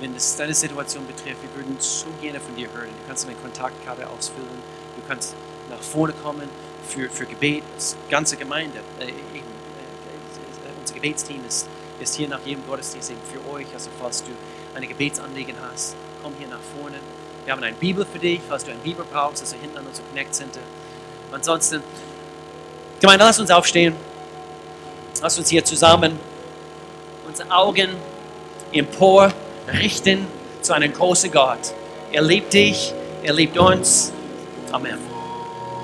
wenn 0.00 0.14
das 0.14 0.36
deine 0.36 0.54
Situation 0.54 1.06
betrifft, 1.06 1.42
wir 1.42 1.54
würden 1.54 1.76
so 1.78 2.06
gerne 2.20 2.40
von 2.40 2.56
dir 2.56 2.72
hören. 2.72 2.88
Du 2.88 3.06
kannst 3.06 3.26
eine 3.26 3.36
Kontaktkarte 3.36 4.08
ausfüllen, 4.08 4.62
du 4.96 5.02
kannst 5.06 5.34
nach 5.68 5.82
vorne 5.82 6.12
kommen 6.14 6.48
für, 6.88 7.08
für 7.08 7.26
Gebet, 7.26 7.62
ganze 8.08 8.36
Gemeinde. 8.36 8.78
Äh, 8.98 9.04
eben, 9.04 9.14
äh, 9.36 10.80
unser 10.80 10.94
Gebetsteam 10.94 11.40
ist, 11.46 11.68
ist 12.00 12.14
hier 12.14 12.28
nach 12.28 12.40
jedem 12.44 12.66
Gottesdienst 12.66 13.10
eben 13.10 13.20
für 13.30 13.52
euch. 13.52 13.66
Also 13.74 13.90
falls 13.98 14.22
du 14.22 14.30
eine 14.74 14.86
Gebetsanliegen 14.86 15.56
hast, 15.70 15.94
komm 16.22 16.32
hier 16.38 16.48
nach 16.48 16.60
vorne. 16.76 16.96
Wir 17.44 17.52
haben 17.52 17.62
eine 17.62 17.74
Bibel 17.74 18.06
für 18.10 18.18
dich, 18.18 18.40
falls 18.48 18.64
du 18.64 18.70
eine 18.70 18.80
Bibel 18.80 19.04
brauchst, 19.10 19.42
also 19.42 19.56
hinten 19.56 19.78
an 19.78 19.86
unserem 19.86 20.08
Connect 20.08 20.34
Center. 20.34 20.60
Ansonsten, 21.32 21.82
Gemeinde, 23.00 23.24
lass 23.24 23.38
uns 23.38 23.50
aufstehen. 23.50 23.94
Lass 25.22 25.38
uns 25.38 25.48
hier 25.48 25.64
zusammen 25.64 26.18
unsere 27.30 27.50
Augen 27.50 27.90
empor 28.72 29.32
richten 29.72 30.26
zu 30.62 30.72
einem 30.72 30.92
großen 30.92 31.30
Gott. 31.30 31.74
Er 32.12 32.22
liebt 32.22 32.52
dich, 32.52 32.92
er 33.22 33.32
liebt 33.32 33.56
uns. 33.56 34.12
Amen. 34.72 35.09